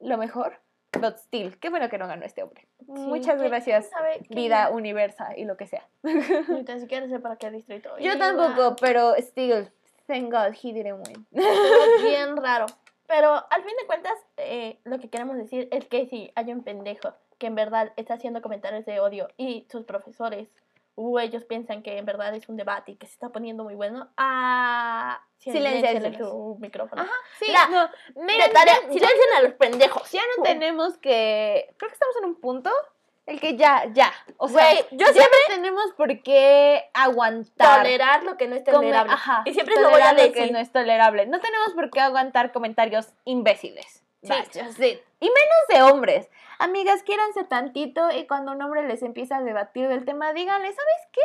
lo 0.01 0.17
mejor. 0.19 0.59
But 1.01 1.19
still, 1.19 1.57
qué 1.61 1.71
bueno 1.71 1.89
que 1.89 1.99
no 1.99 2.09
ganó 2.09 2.25
este 2.27 2.43
hombre. 2.43 2.67
Sí, 2.81 2.85
Muchas 2.87 3.37
¿quién- 3.37 3.49
gracias, 3.49 3.91
vida 4.29 4.71
universal 4.71 5.39
y 5.39 5.45
lo 5.45 5.57
que 5.57 5.67
sea. 5.69 5.87
Ni 6.03 6.65
tan 6.65 6.81
siquiera 6.81 7.07
sé 7.09 7.21
para 7.21 7.37
qué 7.37 7.51
distrito. 7.51 7.97
Yo 7.99 8.13
iba. 8.13 8.19
tampoco, 8.19 8.75
pero 8.81 9.15
still, 9.19 9.69
thank 10.09 10.33
God 10.33 10.53
he 10.61 10.73
didn't 10.73 11.07
win. 11.07 11.27
Bien 12.03 12.37
raro. 12.37 12.67
Pero 13.07 13.33
al 13.35 13.63
fin 13.63 13.75
de 13.81 13.87
cuentas, 13.87 14.15
eh, 14.37 14.79
lo 14.85 14.99
que 14.99 15.09
queremos 15.11 15.37
decir 15.37 15.69
es 15.71 15.87
que 15.87 16.07
si 16.07 16.33
hay 16.35 16.53
un 16.53 16.63
pendejo 16.65 17.15
que 17.39 17.47
en 17.47 17.55
verdad 17.55 17.93
está 17.97 18.15
haciendo 18.15 18.43
comentarios 18.43 18.85
de 18.85 19.01
odio 19.01 19.29
y 19.37 19.67
sus 19.71 19.85
profesores 19.85 20.49
o 20.95 21.19
ellos 21.21 21.45
piensan 21.45 21.83
que 21.83 21.97
en 21.99 22.05
verdad 22.05 22.35
es 22.35 22.49
un 22.49 22.57
debate 22.57 22.93
y 22.93 22.97
que 22.97 23.07
se 23.07 23.13
está 23.13 23.29
poniendo 23.31 23.65
muy 23.65 23.75
bueno, 23.75 24.09
ah, 24.17 25.21
Silenciénselos. 25.39 26.19
su 26.31 26.57
micrófono. 26.61 27.03
Ajá, 27.03 27.13
sí, 27.39 27.47
La- 27.51 27.67
no, 27.69 27.89
tarea, 28.53 28.75
ya, 28.75 28.87
ya- 28.87 28.93
silencien 28.93 29.29
a 29.37 29.43
los 29.43 29.53
pendejos. 29.55 30.11
ya 30.13 30.21
no 30.37 30.43
tenemos 30.43 30.99
que, 30.99 31.75
creo 31.79 31.89
que 31.89 31.95
estamos 31.95 32.17
en 32.19 32.25
un 32.27 32.35
punto, 32.41 32.71
el 33.27 33.41
que 33.41 33.57
ya, 33.57 33.85
ya, 33.93 34.13
o 34.39 34.49
sea, 34.49 34.71
Güey, 34.73 34.85
yo 34.91 35.07
ya 35.07 35.13
siempre 35.13 35.39
no 35.49 35.55
tenemos 35.55 35.93
por 35.97 36.23
qué 36.23 36.91
aguantar. 36.93 37.79
tolerar 37.85 38.25
lo 38.25 38.37
que 38.37 38.49
no 38.49 38.57
es 38.57 38.63
come- 38.65 38.73
tolerable. 38.73 39.13
ajá, 39.13 39.43
y 39.47 39.55
siempre 39.55 39.77
lo 39.77 39.83
voy 39.91 40.01
a 40.01 40.11
tolerar 40.11 40.15
lo 40.17 40.23
decir. 40.23 40.47
que 40.47 40.53
no 40.53 40.59
es 40.59 40.73
tolerable. 40.73 41.27
No 41.27 41.39
tenemos 41.41 41.73
por 41.75 41.91
qué 41.91 42.01
aguantar 42.01 42.53
comentarios 42.53 43.07
imbéciles. 43.25 44.00
Sí. 44.23 45.01
Y 45.21 45.27
menos 45.27 45.69
de 45.69 45.83
hombres. 45.83 46.31
Amigas, 46.59 47.03
quiéranse 47.03 47.45
tantito 47.45 48.11
y 48.11 48.27
cuando 48.27 48.53
un 48.53 48.63
hombre 48.63 48.87
les 48.87 49.03
empieza 49.03 49.39
a 49.39 49.43
debatir 49.43 49.89
del 49.89 50.05
tema, 50.05 50.33
díganle, 50.33 50.69
¿sabes 50.69 51.09
qué? 51.13 51.21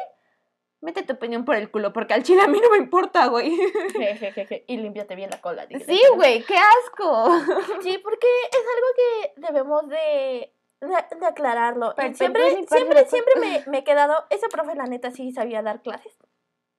Mete 0.82 1.04
tu 1.04 1.14
opinión 1.14 1.46
por 1.46 1.56
el 1.56 1.72
culo, 1.72 1.91
porque 1.93 2.14
al 2.14 2.24
chile 2.24 2.41
a 2.41 2.48
mí 2.48 2.60
no 2.62 2.70
me 2.70 2.78
importa, 2.78 3.28
güey. 3.28 3.58
Y 4.68 4.78
límpiate 4.78 5.16
bien 5.16 5.30
la 5.30 5.41
cola. 5.41 5.66
dice. 5.66 5.86
Sí, 5.86 6.02
güey, 6.16 6.43
qué 6.43 6.56
asco. 6.58 7.30
Sí, 7.82 7.98
porque 7.98 8.28
es 8.52 8.64
algo 8.76 8.88
que 8.96 9.41
debemos 9.41 9.88
de 9.89 10.52
de, 10.82 11.26
aclararlo. 11.26 11.93
Siempre, 12.14 12.66
siempre, 12.68 13.06
siempre 13.08 13.34
me, 13.39 13.64
me 13.68 13.78
he 13.80 13.84
quedado, 13.84 14.26
ese 14.30 14.48
profe 14.50 14.76
la 14.76 14.86
neta 14.86 15.12
sí 15.12 15.32
sabía 15.32 15.62
dar 15.62 15.82
clases. 15.82 16.16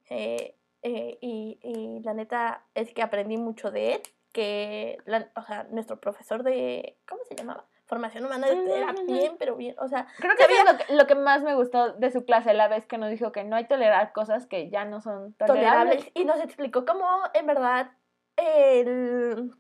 Eh, 0.09 0.55
eh, 0.83 1.19
y, 1.21 1.59
y 1.63 2.01
la 2.03 2.15
neta 2.15 2.65
es 2.75 2.93
que 2.93 3.03
aprendí 3.03 3.37
mucho 3.37 3.71
de 3.71 3.95
él, 3.95 4.03
que, 4.37 4.99
la- 5.07 5.31
o 5.35 5.43
sea, 5.43 5.65
nuestro 5.71 5.99
profesor 5.99 6.43
de, 6.43 6.99
¿cómo 7.09 7.23
se 7.25 7.35
llamaba? 7.35 7.65
Formación 7.87 8.27
humana 8.27 8.49
era 8.49 8.93
bien, 9.07 9.37
pero 9.39 9.57
bien, 9.57 9.75
o 9.79 9.89
sea, 9.89 10.07
Creo 10.19 10.37
que 10.37 10.43
eso 10.43 10.53
es 10.53 10.73
lo 10.73 10.77
que, 10.79 10.95
lo 10.95 11.07
que 11.07 11.15
más 11.15 11.43
me 11.43 11.55
gustó 11.55 11.95
de 11.95 12.11
su 12.11 12.27
clase, 12.27 12.53
la 12.53 12.69
vez 12.69 12.85
que 12.85 12.99
nos 12.99 13.09
dijo 13.09 13.33
que 13.33 13.45
no 13.45 13.57
hay 13.57 13.67
tolerar 13.67 14.13
cosas 14.13 14.47
que 14.47 14.69
ya 14.69 14.85
no 14.85 15.01
son 15.01 15.33
tolerables. 15.35 15.73
tolerables. 16.05 16.11
Y 16.13 16.25
nos 16.27 16.39
explicó 16.41 16.85
cómo, 16.85 17.07
en 17.33 17.47
verdad, 17.47 17.93
el... 18.37 19.55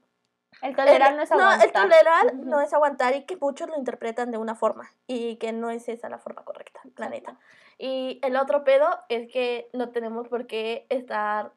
El 0.60 0.76
tolerar 0.76 1.14
no 1.14 1.22
es 1.22 1.32
aguantar. 1.32 1.66
el 1.66 1.72
tolerar 1.72 2.34
no 2.34 2.60
es 2.60 2.72
aguantar 2.74 3.14
y 3.16 3.24
que 3.24 3.36
muchos 3.36 3.68
lo 3.68 3.76
interpretan 3.78 4.30
de 4.30 4.38
una 4.38 4.54
forma 4.54 4.90
y 5.06 5.36
que 5.36 5.52
no 5.52 5.70
es 5.70 5.88
esa 5.88 6.08
la 6.10 6.18
forma 6.18 6.44
correcta, 6.44 6.80
la 6.96 7.08
neta. 7.08 7.38
Y 7.78 8.20
el 8.22 8.36
otro 8.36 8.62
pedo 8.64 8.88
es 9.08 9.30
que 9.32 9.70
no 9.72 9.88
tenemos 9.90 10.28
por 10.28 10.46
qué 10.46 10.86
estar... 10.90 11.52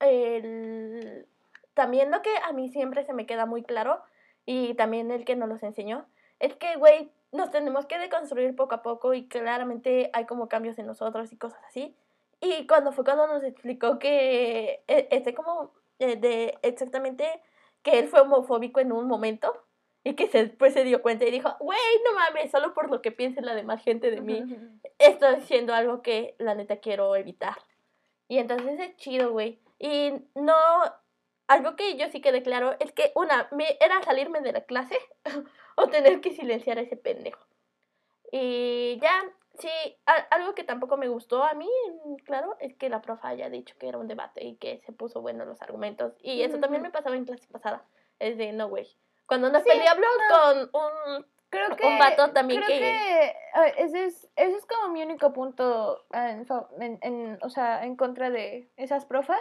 El... 0.00 1.26
También 1.74 2.10
lo 2.10 2.22
que 2.22 2.30
a 2.44 2.52
mí 2.52 2.68
siempre 2.68 3.04
se 3.04 3.12
me 3.12 3.26
queda 3.26 3.46
muy 3.46 3.62
claro 3.62 4.02
y 4.46 4.74
también 4.74 5.10
el 5.10 5.24
que 5.24 5.36
nos 5.36 5.48
los 5.48 5.62
enseñó 5.62 6.06
es 6.38 6.54
que, 6.56 6.76
güey, 6.76 7.10
nos 7.32 7.50
tenemos 7.50 7.86
que 7.86 7.98
deconstruir 7.98 8.56
poco 8.56 8.74
a 8.74 8.82
poco 8.82 9.14
y 9.14 9.28
claramente 9.28 10.10
hay 10.12 10.24
como 10.26 10.48
cambios 10.48 10.78
en 10.78 10.86
nosotros 10.86 11.32
y 11.32 11.36
cosas 11.36 11.60
así. 11.68 11.94
Y 12.40 12.66
cuando 12.66 12.92
fue 12.92 13.04
cuando 13.04 13.26
nos 13.26 13.44
explicó 13.44 13.98
que 13.98 14.82
eh, 14.88 15.08
este 15.10 15.34
como 15.34 15.72
eh, 15.98 16.16
de 16.16 16.58
exactamente 16.62 17.26
que 17.82 17.98
él 17.98 18.08
fue 18.08 18.20
homofóbico 18.20 18.80
en 18.80 18.92
un 18.92 19.06
momento 19.06 19.52
y 20.02 20.14
que 20.14 20.26
se- 20.28 20.44
después 20.46 20.72
se 20.72 20.82
dio 20.84 21.02
cuenta 21.02 21.26
y 21.26 21.30
dijo, 21.30 21.54
güey, 21.60 21.78
no 22.04 22.18
mames, 22.18 22.50
solo 22.50 22.72
por 22.72 22.90
lo 22.90 23.02
que 23.02 23.12
piense 23.12 23.42
la 23.42 23.54
demás 23.54 23.82
gente 23.82 24.10
de 24.10 24.20
mí, 24.22 24.40
estoy 24.98 25.34
haciendo 25.34 25.74
algo 25.74 26.00
que 26.02 26.34
la 26.38 26.54
neta 26.54 26.78
quiero 26.78 27.14
evitar. 27.16 27.56
Y 28.26 28.38
entonces 28.38 28.80
es 28.80 28.96
chido, 28.96 29.30
güey. 29.32 29.60
Y 29.78 30.12
no, 30.34 30.56
algo 31.50 31.74
que 31.76 31.96
yo 31.96 32.08
sí 32.10 32.20
quedé 32.20 32.42
claro 32.42 32.76
es 32.78 32.92
que 32.92 33.10
una, 33.14 33.48
me, 33.50 33.76
era 33.80 34.00
salirme 34.02 34.40
de 34.40 34.52
la 34.52 34.60
clase 34.62 34.96
o 35.76 35.88
tener 35.88 36.20
que 36.20 36.30
silenciar 36.32 36.78
a 36.78 36.82
ese 36.82 36.96
pendejo. 36.96 37.44
Y 38.32 38.98
ya, 39.02 39.10
sí, 39.58 39.68
a- 40.06 40.26
algo 40.30 40.54
que 40.54 40.62
tampoco 40.64 40.96
me 40.96 41.08
gustó 41.08 41.42
a 41.42 41.54
mí, 41.54 41.68
mm, 42.04 42.14
claro, 42.24 42.56
es 42.60 42.74
que 42.76 42.88
la 42.88 43.02
profa 43.02 43.28
haya 43.28 43.50
dicho 43.50 43.74
que 43.78 43.88
era 43.88 43.98
un 43.98 44.06
debate 44.08 44.44
y 44.44 44.56
que 44.56 44.78
se 44.86 44.92
puso 44.92 45.20
bueno 45.20 45.44
los 45.44 45.60
argumentos. 45.62 46.12
Y 46.22 46.42
eso 46.42 46.58
también 46.60 46.82
Ujú. 46.82 46.88
me 46.88 46.92
pasaba 46.92 47.16
en 47.16 47.24
clase 47.24 47.46
pasada. 47.48 47.84
Es 48.18 48.36
de, 48.38 48.52
no, 48.52 48.68
güey. 48.68 48.86
Cuando 49.26 49.50
nos 49.50 49.62
Sí, 49.62 49.68
peleamos 49.68 50.06
con 50.28 50.58
un... 50.82 51.26
Creo 51.50 51.70
Un 51.70 51.76
que, 51.76 51.98
vato 51.98 52.30
también 52.32 52.62
creo 52.62 52.78
que- 52.78 52.80
ver, 52.80 53.34
ese, 53.78 54.04
es, 54.04 54.28
ese 54.36 54.56
es 54.56 54.66
como 54.66 54.92
mi 54.92 55.02
único 55.02 55.32
punto 55.32 56.04
en, 56.12 56.46
en, 56.80 56.98
en- 57.02 57.38
o 57.42 57.50
sea, 57.50 57.84
en 57.84 57.96
contra 57.96 58.30
de 58.30 58.70
esas 58.76 59.04
profas. 59.04 59.40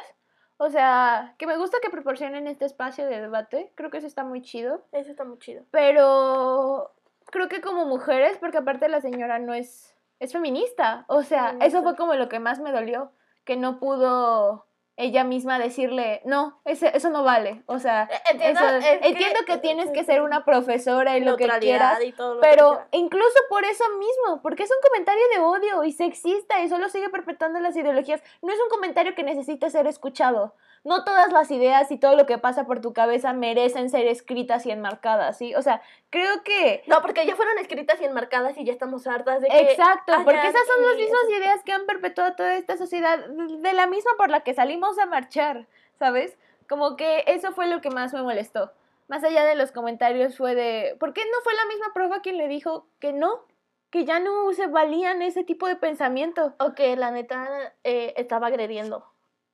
O 0.61 0.69
sea, 0.69 1.35
que 1.37 1.47
me 1.47 1.55
gusta 1.55 1.77
que 1.81 1.89
proporcionen 1.89 2.45
este 2.45 2.65
espacio 2.65 3.05
de 3.05 3.21
debate. 3.21 3.71
Creo 3.75 3.89
que 3.89 3.97
eso 3.99 4.07
está 4.07 4.25
muy 4.25 4.41
chido. 4.41 4.83
Eso 4.91 5.09
está 5.09 5.23
muy 5.23 5.37
chido. 5.39 5.63
Pero 5.71 6.93
creo 7.27 7.47
que 7.47 7.61
como 7.61 7.85
mujeres, 7.85 8.37
porque 8.39 8.57
aparte 8.57 8.89
la 8.89 8.99
señora 8.99 9.39
no 9.39 9.53
es, 9.53 9.95
es 10.19 10.33
feminista. 10.33 11.05
O 11.07 11.23
sea, 11.23 11.51
Feminista. 11.51 11.65
eso 11.65 11.81
fue 11.81 11.95
como 11.95 12.13
lo 12.15 12.27
que 12.27 12.39
más 12.39 12.59
me 12.59 12.73
dolió, 12.73 13.13
que 13.45 13.55
no 13.55 13.79
pudo 13.79 14.65
ella 15.01 15.23
misma 15.23 15.57
decirle, 15.59 16.21
no, 16.25 16.59
ese, 16.65 16.95
eso 16.95 17.09
no 17.09 17.23
vale. 17.23 17.63
O 17.67 17.79
sea, 17.79 18.09
Eh, 18.11 18.21
Entiendo, 18.31 18.59
eso- 18.59 18.75
es 18.77 18.99
entiendo 19.01 19.39
que 19.47 19.57
tienes 19.57 19.89
que 19.91 20.03
ser 20.03 20.21
una 20.21 20.43
profesora 20.43 21.17
y 21.17 21.21
lo 21.21 21.37
que 21.37 21.47
quieras, 21.59 22.03
y 22.03 22.11
todo 22.11 22.35
lo 22.35 22.41
que 22.41 22.47
pero 22.49 22.69
quieras. 22.71 22.87
incluso 22.91 23.39
por 23.49 23.63
eso 23.63 23.85
mismo, 23.97 24.41
porque 24.41 24.63
es 24.63 24.69
un 24.71 24.81
comentario 24.87 25.23
de 25.33 25.39
odio 25.39 25.83
y 25.85 25.93
sexista 25.93 26.59
y 26.61 26.67
solo 26.69 26.89
sigue 26.89 27.09
perpetuando 27.09 27.59
las 27.61 27.75
ideologías, 27.77 28.21
no 28.41 28.51
es 28.51 28.59
un 28.59 28.69
comentario 28.69 29.15
que 29.15 29.23
necesite 29.23 29.69
ser 29.69 29.87
escuchado. 29.87 30.53
No 30.83 31.03
todas 31.03 31.31
las 31.31 31.51
ideas 31.51 31.91
y 31.91 31.97
todo 31.97 32.15
lo 32.15 32.25
que 32.25 32.37
pasa 32.37 32.65
por 32.65 32.81
tu 32.81 32.93
cabeza 32.93 33.33
merecen 33.33 33.89
ser 33.89 34.07
escritas 34.07 34.65
y 34.65 34.71
enmarcadas, 34.71 35.37
¿sí? 35.37 35.53
O 35.55 35.61
sea, 35.61 35.81
creo 36.09 36.43
que... 36.43 36.83
No, 36.87 37.01
porque 37.01 37.25
ya 37.25 37.35
fueron 37.35 37.57
escritas 37.59 37.99
y 38.01 38.05
enmarcadas 38.05 38.57
y 38.57 38.65
ya 38.65 38.71
estamos 38.71 39.05
hartas 39.07 39.41
de 39.41 39.49
que... 39.49 39.71
Exacto, 39.71 40.13
porque 40.23 40.47
esas 40.47 40.65
son 40.65 40.85
las 40.85 40.95
mismas 40.95 41.29
ideas 41.37 41.63
que 41.63 41.73
han 41.73 41.85
perpetuado 41.85 42.35
toda 42.35 42.55
esta 42.55 42.77
sociedad, 42.77 43.19
de 43.27 43.73
la 43.73 43.87
misma 43.87 44.11
por 44.17 44.29
la 44.29 44.41
que 44.41 44.53
salimos 44.53 44.97
a 44.99 45.05
marchar, 45.05 45.67
¿sabes? 45.97 46.37
Como 46.69 46.95
que 46.95 47.23
eso 47.27 47.51
fue 47.51 47.67
lo 47.67 47.81
que 47.81 47.89
más 47.89 48.13
me 48.13 48.21
molestó. 48.21 48.71
Más 49.09 49.23
allá 49.23 49.43
de 49.43 49.55
los 49.55 49.71
comentarios 49.71 50.37
fue 50.37 50.53
de, 50.53 50.95
¿por 50.99 51.13
qué 51.13 51.23
no 51.25 51.41
fue 51.43 51.53
la 51.55 51.65
misma 51.65 51.87
prueba 51.95 52.21
quien 52.21 52.37
le 52.37 52.47
dijo 52.47 52.85
que 52.99 53.11
no? 53.11 53.43
Que 53.89 54.05
ya 54.05 54.19
no 54.19 54.53
se 54.53 54.67
valían 54.67 55.23
ese 55.23 55.43
tipo 55.43 55.67
de 55.67 55.75
pensamiento. 55.75 56.53
O 56.59 56.75
que 56.75 56.95
la 56.95 57.09
neta 57.09 57.73
eh, 57.83 58.13
estaba 58.17 58.47
agrediendo. 58.47 59.03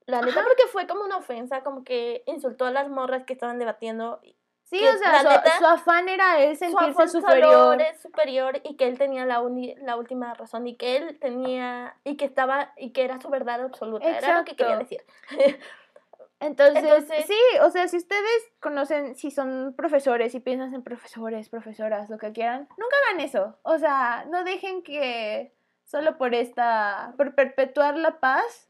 La 0.07 0.21
neta 0.21 0.43
porque 0.43 0.63
fue 0.71 0.85
como 0.87 1.03
una 1.03 1.17
ofensa, 1.17 1.63
como 1.63 1.83
que 1.83 2.23
insultó 2.27 2.65
a 2.65 2.71
las 2.71 2.89
morras 2.89 3.23
que 3.25 3.33
estaban 3.33 3.57
debatiendo. 3.59 4.19
Sí, 4.63 4.79
Que 4.79 4.89
o 4.89 4.97
sea, 4.97 5.21
su, 5.21 5.27
neta, 5.29 5.57
su 5.59 5.65
afán 5.65 6.09
era 6.09 6.39
él 6.39 6.55
Su 6.55 6.65
sentirse 6.65 6.91
afán 6.91 7.09
superior. 7.09 7.77
superior 8.01 8.61
y 8.63 8.75
que 8.77 8.87
él 8.87 8.97
tenía 8.97 9.23
la, 9.25 9.39
uni- 9.41 9.75
la 9.77 9.95
última 9.95 10.33
razón 10.33 10.65
y 10.67 10.75
que 10.75 10.95
él 10.97 11.19
tenía 11.19 11.97
y 12.03 12.17
que 12.17 12.25
estaba 12.25 12.73
y 12.77 12.91
que 12.91 13.03
era 13.03 13.19
su 13.21 13.29
verdad 13.29 13.61
absoluta. 13.61 14.07
Era 14.07 14.39
lo 14.39 14.43
que 14.45 14.55
quería 14.55 14.77
decir. 14.77 15.03
Entonces, 16.39 16.83
Entonces- 16.83 17.25
sí, 17.27 17.39
o 17.61 17.69
sea, 17.71 17.87
si 17.87 17.97
ustedes 17.97 18.51
conocen, 18.59 19.15
si 19.15 19.31
son 19.31 19.73
profesores 19.75 20.35
y 20.35 20.39
piensan 20.39 20.73
en 20.73 20.83
profesores, 20.83 21.49
profesoras, 21.49 22.09
lo 22.09 22.17
que 22.17 22.31
quieran, 22.33 22.67
nunca 22.77 22.95
hagan 23.07 23.21
eso. 23.21 23.57
O 23.63 23.77
sea, 23.79 24.25
no 24.29 24.43
dejen 24.43 24.83
que 24.83 25.55
solo 25.85 26.17
por 26.17 26.33
esta, 26.35 27.13
por 27.17 27.35
perpetuar 27.35 27.97
la 27.97 28.19
paz, 28.19 28.69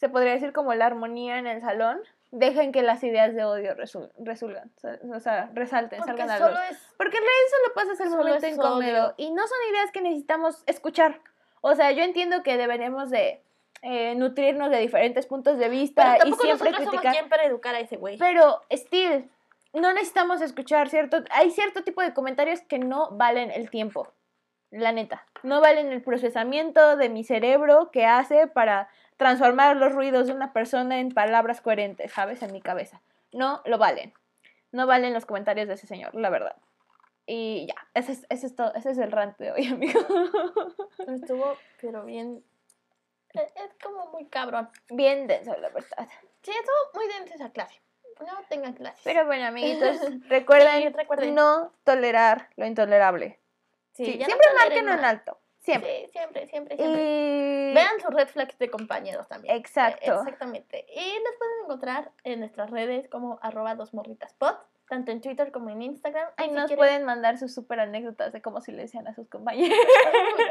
se 0.00 0.08
podría 0.08 0.32
decir 0.32 0.52
como 0.52 0.74
la 0.74 0.86
armonía 0.86 1.38
en 1.38 1.46
el 1.46 1.60
salón, 1.60 2.00
dejen 2.30 2.72
que 2.72 2.82
las 2.82 3.04
ideas 3.04 3.34
de 3.34 3.44
odio 3.44 3.76
resul- 3.76 4.10
resulgan, 4.18 4.70
o 5.14 5.20
sea, 5.20 5.50
resalten, 5.52 5.98
Porque 5.98 6.16
salgan 6.22 6.30
a 6.30 6.38
la 6.38 6.48
luz. 6.50 6.58
es 6.70 6.78
Porque 6.96 7.18
en 7.18 7.22
realidad 7.22 7.48
solo 7.50 7.74
pasas 7.74 8.00
el 8.00 8.10
momento 8.10 8.46
incómodo 8.46 8.78
odio. 8.78 9.14
y 9.18 9.30
no 9.30 9.46
son 9.46 9.58
ideas 9.70 9.90
que 9.92 10.00
necesitamos 10.00 10.62
escuchar. 10.66 11.20
O 11.60 11.74
sea, 11.74 11.90
yo 11.92 12.02
entiendo 12.02 12.42
que 12.42 12.56
deberemos 12.56 13.10
de 13.10 13.42
eh, 13.82 14.14
nutrirnos 14.14 14.70
de 14.70 14.78
diferentes 14.78 15.26
puntos 15.26 15.58
de 15.58 15.68
vista 15.68 16.16
Pero 16.18 16.30
y 16.30 16.32
siempre 16.34 16.70
somos 16.72 16.88
criticar. 16.88 17.12
quien 17.12 17.28
para 17.28 17.44
educar 17.44 17.74
a 17.74 17.80
ese 17.80 17.96
güey. 17.96 18.16
Pero, 18.16 18.62
still, 18.70 19.30
no 19.74 19.92
necesitamos 19.92 20.40
escuchar 20.40 20.88
cierto... 20.88 21.22
Hay 21.30 21.50
cierto 21.50 21.82
tipo 21.82 22.00
de 22.00 22.14
comentarios 22.14 22.60
que 22.62 22.78
no 22.78 23.10
valen 23.12 23.50
el 23.50 23.68
tiempo. 23.70 24.08
La 24.70 24.92
neta. 24.92 25.26
No 25.42 25.60
valen 25.60 25.90
el 25.92 26.02
procesamiento 26.02 26.96
de 26.96 27.08
mi 27.08 27.24
cerebro 27.24 27.90
que 27.90 28.06
hace 28.06 28.46
para 28.46 28.88
transformar 29.16 29.76
los 29.76 29.92
ruidos 29.92 30.28
de 30.28 30.32
una 30.32 30.52
persona 30.52 31.00
en 31.00 31.10
palabras 31.12 31.60
coherentes, 31.60 32.12
¿sabes? 32.12 32.42
En 32.42 32.52
mi 32.52 32.60
cabeza. 32.62 33.00
No 33.32 33.62
lo 33.64 33.78
valen. 33.78 34.12
No 34.72 34.86
valen 34.86 35.12
los 35.12 35.26
comentarios 35.26 35.66
de 35.68 35.74
ese 35.74 35.86
señor, 35.86 36.14
la 36.14 36.30
verdad. 36.30 36.56
Y 37.26 37.66
ya, 37.66 37.74
ese 37.94 38.12
es, 38.12 38.26
ese 38.28 38.46
es, 38.46 38.54
todo, 38.54 38.72
ese 38.74 38.90
es 38.90 38.98
el 38.98 39.10
rant 39.10 39.36
de 39.38 39.50
hoy, 39.52 39.66
amigo. 39.72 40.00
Estuvo, 41.08 41.56
pero 41.80 42.04
bien. 42.04 42.44
Es, 43.34 43.42
es 43.56 43.74
como 43.82 44.06
muy 44.12 44.26
cabrón. 44.28 44.68
Bien 44.90 45.26
denso, 45.26 45.56
la 45.56 45.68
verdad. 45.70 46.08
Sí, 46.42 46.50
estuvo 46.52 46.74
muy 46.94 47.06
densa 47.08 47.34
esa 47.34 47.50
clase. 47.50 47.80
No 48.20 48.38
tengan 48.48 48.74
clases. 48.74 49.00
Pero 49.02 49.26
bueno, 49.26 49.46
amiguitos, 49.46 49.96
recuerden, 50.28 50.82
Sí, 50.82 50.88
recuerden. 50.90 51.34
no 51.34 51.72
tolerar 51.84 52.50
lo 52.56 52.66
intolerable. 52.66 53.39
Sí, 54.04 54.18
no 54.18 54.24
siempre 54.26 54.46
toleren 54.48 54.54
márquenlo 54.84 54.92
en 54.92 55.04
alto. 55.04 55.40
Siempre. 55.58 56.06
Sí, 56.06 56.12
siempre, 56.12 56.46
siempre, 56.48 56.76
siempre. 56.76 57.02
Y... 57.02 57.74
Vean 57.74 58.00
sus 58.00 58.14
red 58.14 58.28
flags 58.28 58.58
de 58.58 58.70
compañeros 58.70 59.28
también. 59.28 59.54
Exacto. 59.56 60.10
Eh, 60.12 60.14
Exactamente. 60.16 60.86
Y 60.88 61.12
nos 61.22 61.36
pueden 61.36 61.54
encontrar 61.64 62.12
en 62.24 62.40
nuestras 62.40 62.70
redes 62.70 63.08
como 63.08 63.38
arroba 63.42 63.74
dos 63.74 63.92
morritas 63.92 64.32
pod, 64.34 64.54
tanto 64.88 65.12
en 65.12 65.20
Twitter 65.20 65.52
como 65.52 65.68
en 65.68 65.82
Instagram. 65.82 66.28
Y 66.38 66.42
Ahí 66.42 66.48
si 66.48 66.54
nos 66.54 66.64
quieren- 66.66 66.78
pueden 66.78 67.04
mandar 67.04 67.36
sus 67.38 67.52
súper 67.54 67.78
anécdotas 67.80 68.32
de 68.32 68.40
cómo 68.40 68.60
silencian 68.62 69.06
a 69.06 69.14
sus 69.14 69.28
compañeros. 69.28 69.76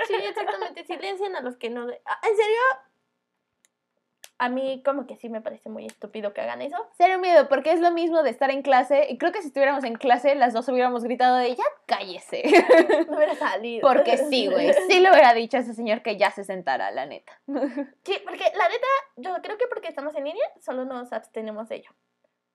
Sí, 0.08 0.14
exactamente. 0.14 0.86
Silencian 0.86 1.36
a 1.36 1.42
los 1.42 1.58
que 1.58 1.70
no. 1.72 1.88
de- 1.88 2.00
Ah, 2.06 2.20
¿En 2.24 2.36
serio? 2.38 2.62
A 4.40 4.50
mí 4.50 4.82
como 4.86 5.06
que 5.06 5.18
sí 5.18 5.30
me 5.30 5.42
parece 5.42 5.70
muy 5.70 5.86
estúpido 5.86 6.34
que 6.34 6.42
hagan 6.42 6.62
eso. 6.62 6.78
Cero 6.98 7.20
miedo, 7.20 7.50
porque 7.50 7.72
es 7.74 7.82
lo 7.82 7.92
mismo 7.92 8.24
de 8.24 8.30
estar 8.30 8.50
en 8.52 8.62
clase. 8.62 9.08
Y 9.10 9.18
creo 9.18 9.32
que 9.32 9.42
si 9.42 9.48
estuviéramos 9.48 9.84
en 9.84 9.96
clase, 9.96 10.34
las 10.36 10.54
dos 10.54 10.68
hubiéramos 10.70 11.04
gritado 11.04 11.36
de 11.36 11.56
ya 11.56 11.64
cállese. 11.86 12.44
Me 13.10 13.16
hubiera 13.18 13.36
salido. 13.36 13.88
Porque 13.88 14.18
sí, 14.18 14.48
güey. 14.48 14.74
Sí 14.88 15.00
le 15.00 15.12
hubiera 15.12 15.34
dicho 15.34 15.58
a 15.58 15.60
ese 15.60 15.74
señor 15.74 16.02
que 16.02 16.18
ya 16.18 16.32
se 16.32 16.44
sentara, 16.44 16.90
la 16.92 17.06
neta. 17.06 17.34
Sí, 18.04 18.18
porque 18.26 18.46
la 18.56 18.70
neta, 18.70 18.88
yo 19.18 19.36
creo 19.42 19.58
que 19.58 19.68
porque 19.68 19.90
estamos 19.90 20.16
en 20.16 20.24
línea, 20.24 20.46
solo 20.62 20.86
nos 20.86 21.12
abstenemos 21.12 21.68
de 21.70 21.76
ello. 21.76 21.92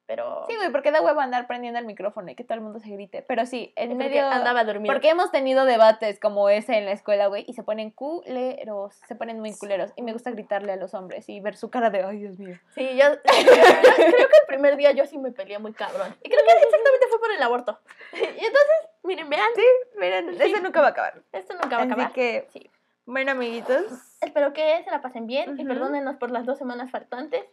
Pero. 0.07 0.45
Sí, 0.49 0.57
güey, 0.57 0.71
porque 0.71 0.91
da 0.91 1.01
huevo 1.01 1.21
andar 1.21 1.47
prendiendo 1.47 1.79
el 1.79 1.87
micrófono 1.87 2.31
y 2.31 2.35
que 2.35 2.45
todo 2.45 2.55
el 2.55 2.61
mundo 2.61 2.79
se 2.79 2.91
grite. 2.91 3.23
Pero 3.27 3.47
sí, 3.47 3.73
en 3.77 3.91
porque 3.91 4.05
medio. 4.09 4.27
andaba 4.29 4.63
dormido. 4.65 4.93
Porque 4.93 5.09
hemos 5.09 5.31
tenido 5.31 5.65
debates 5.65 6.21
como 6.21 6.49
ese 6.51 6.77
en 6.77 6.85
la 6.85 6.93
escuela, 6.93 7.27
güey, 7.29 7.45
y 7.49 7.55
se 7.55 7.63
ponen 7.63 7.91
culeros, 7.91 8.95
se 9.09 9.15
ponen 9.15 9.41
muy 9.41 9.57
culeros. 9.57 9.93
Y 9.97 10.03
me 10.03 10.13
gusta 10.13 10.31
gritarle 10.31 10.73
a 10.73 10.77
los 10.77 10.93
hombres 10.95 11.29
y 11.29 11.41
ver 11.41 11.57
su 11.57 11.71
cara 11.71 11.91
de, 11.91 12.03
ay, 12.03 12.19
Dios 12.19 12.39
mío. 12.39 12.59
Sí, 12.75 12.97
yo, 12.97 13.05
creo 13.25 14.29
que 14.29 14.37
el 14.41 14.47
primer 14.47 14.77
día 14.77 14.93
yo 14.93 15.07
sí 15.07 15.17
me 15.19 15.33
peleé 15.33 15.59
muy 15.59 15.73
cabrón. 15.73 16.15
Y 16.23 16.29
creo 16.29 16.41
que 16.45 16.53
exactamente 16.53 17.07
fue 17.09 17.19
por 17.21 17.33
el 17.33 17.43
aborto. 17.43 17.79
Y 18.13 18.17
entonces, 18.45 18.91
Miren, 19.05 19.29
vean, 19.29 19.49
Sí, 19.55 19.63
miren, 19.99 20.35
Sí. 20.37 20.43
eso 20.53 20.63
nunca 20.63 20.81
va 20.81 20.89
a 20.89 20.91
acabar. 20.91 21.23
esto 21.33 21.55
nunca 21.55 21.77
va 21.77 21.83
a 21.83 21.85
Así 21.85 21.93
acabar. 21.93 22.13
que, 22.13 22.47
Sí. 22.53 22.71
bueno, 23.07 23.33
amiguitos, 23.33 23.85
Espero 23.85 23.93
que 23.93 23.93
sí. 23.93 23.93
Bueno, 23.93 24.13
amiguitos, 24.13 24.21
Espero 24.23 24.53
que 24.53 24.83
se 24.85 24.91
la 24.91 25.03
pasen 25.03 25.27
bien 25.27 25.59
y 25.59 25.65
perdónenos 25.65 26.17
por 26.17 26.31
las 26.31 26.47
dos 26.47 26.59
semanas 26.59 26.91
faltantes. 26.91 27.45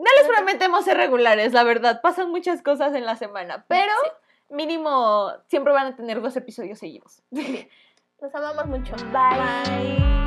No 0.00 0.10
les 0.16 0.28
prometemos 0.28 0.84
ser 0.84 0.96
regulares, 0.96 1.52
la 1.52 1.62
verdad. 1.62 2.00
Pasan 2.00 2.30
muchas 2.30 2.62
cosas 2.62 2.94
en 2.94 3.04
la 3.04 3.16
semana, 3.16 3.64
pero 3.68 3.92
mínimo 4.48 5.32
siempre 5.48 5.72
van 5.72 5.88
a 5.88 5.96
tener 5.96 6.20
dos 6.22 6.36
episodios 6.36 6.78
seguidos. 6.78 7.22
Los 8.20 8.34
amamos 8.34 8.66
mucho. 8.66 8.94
Bye. 9.12 10.19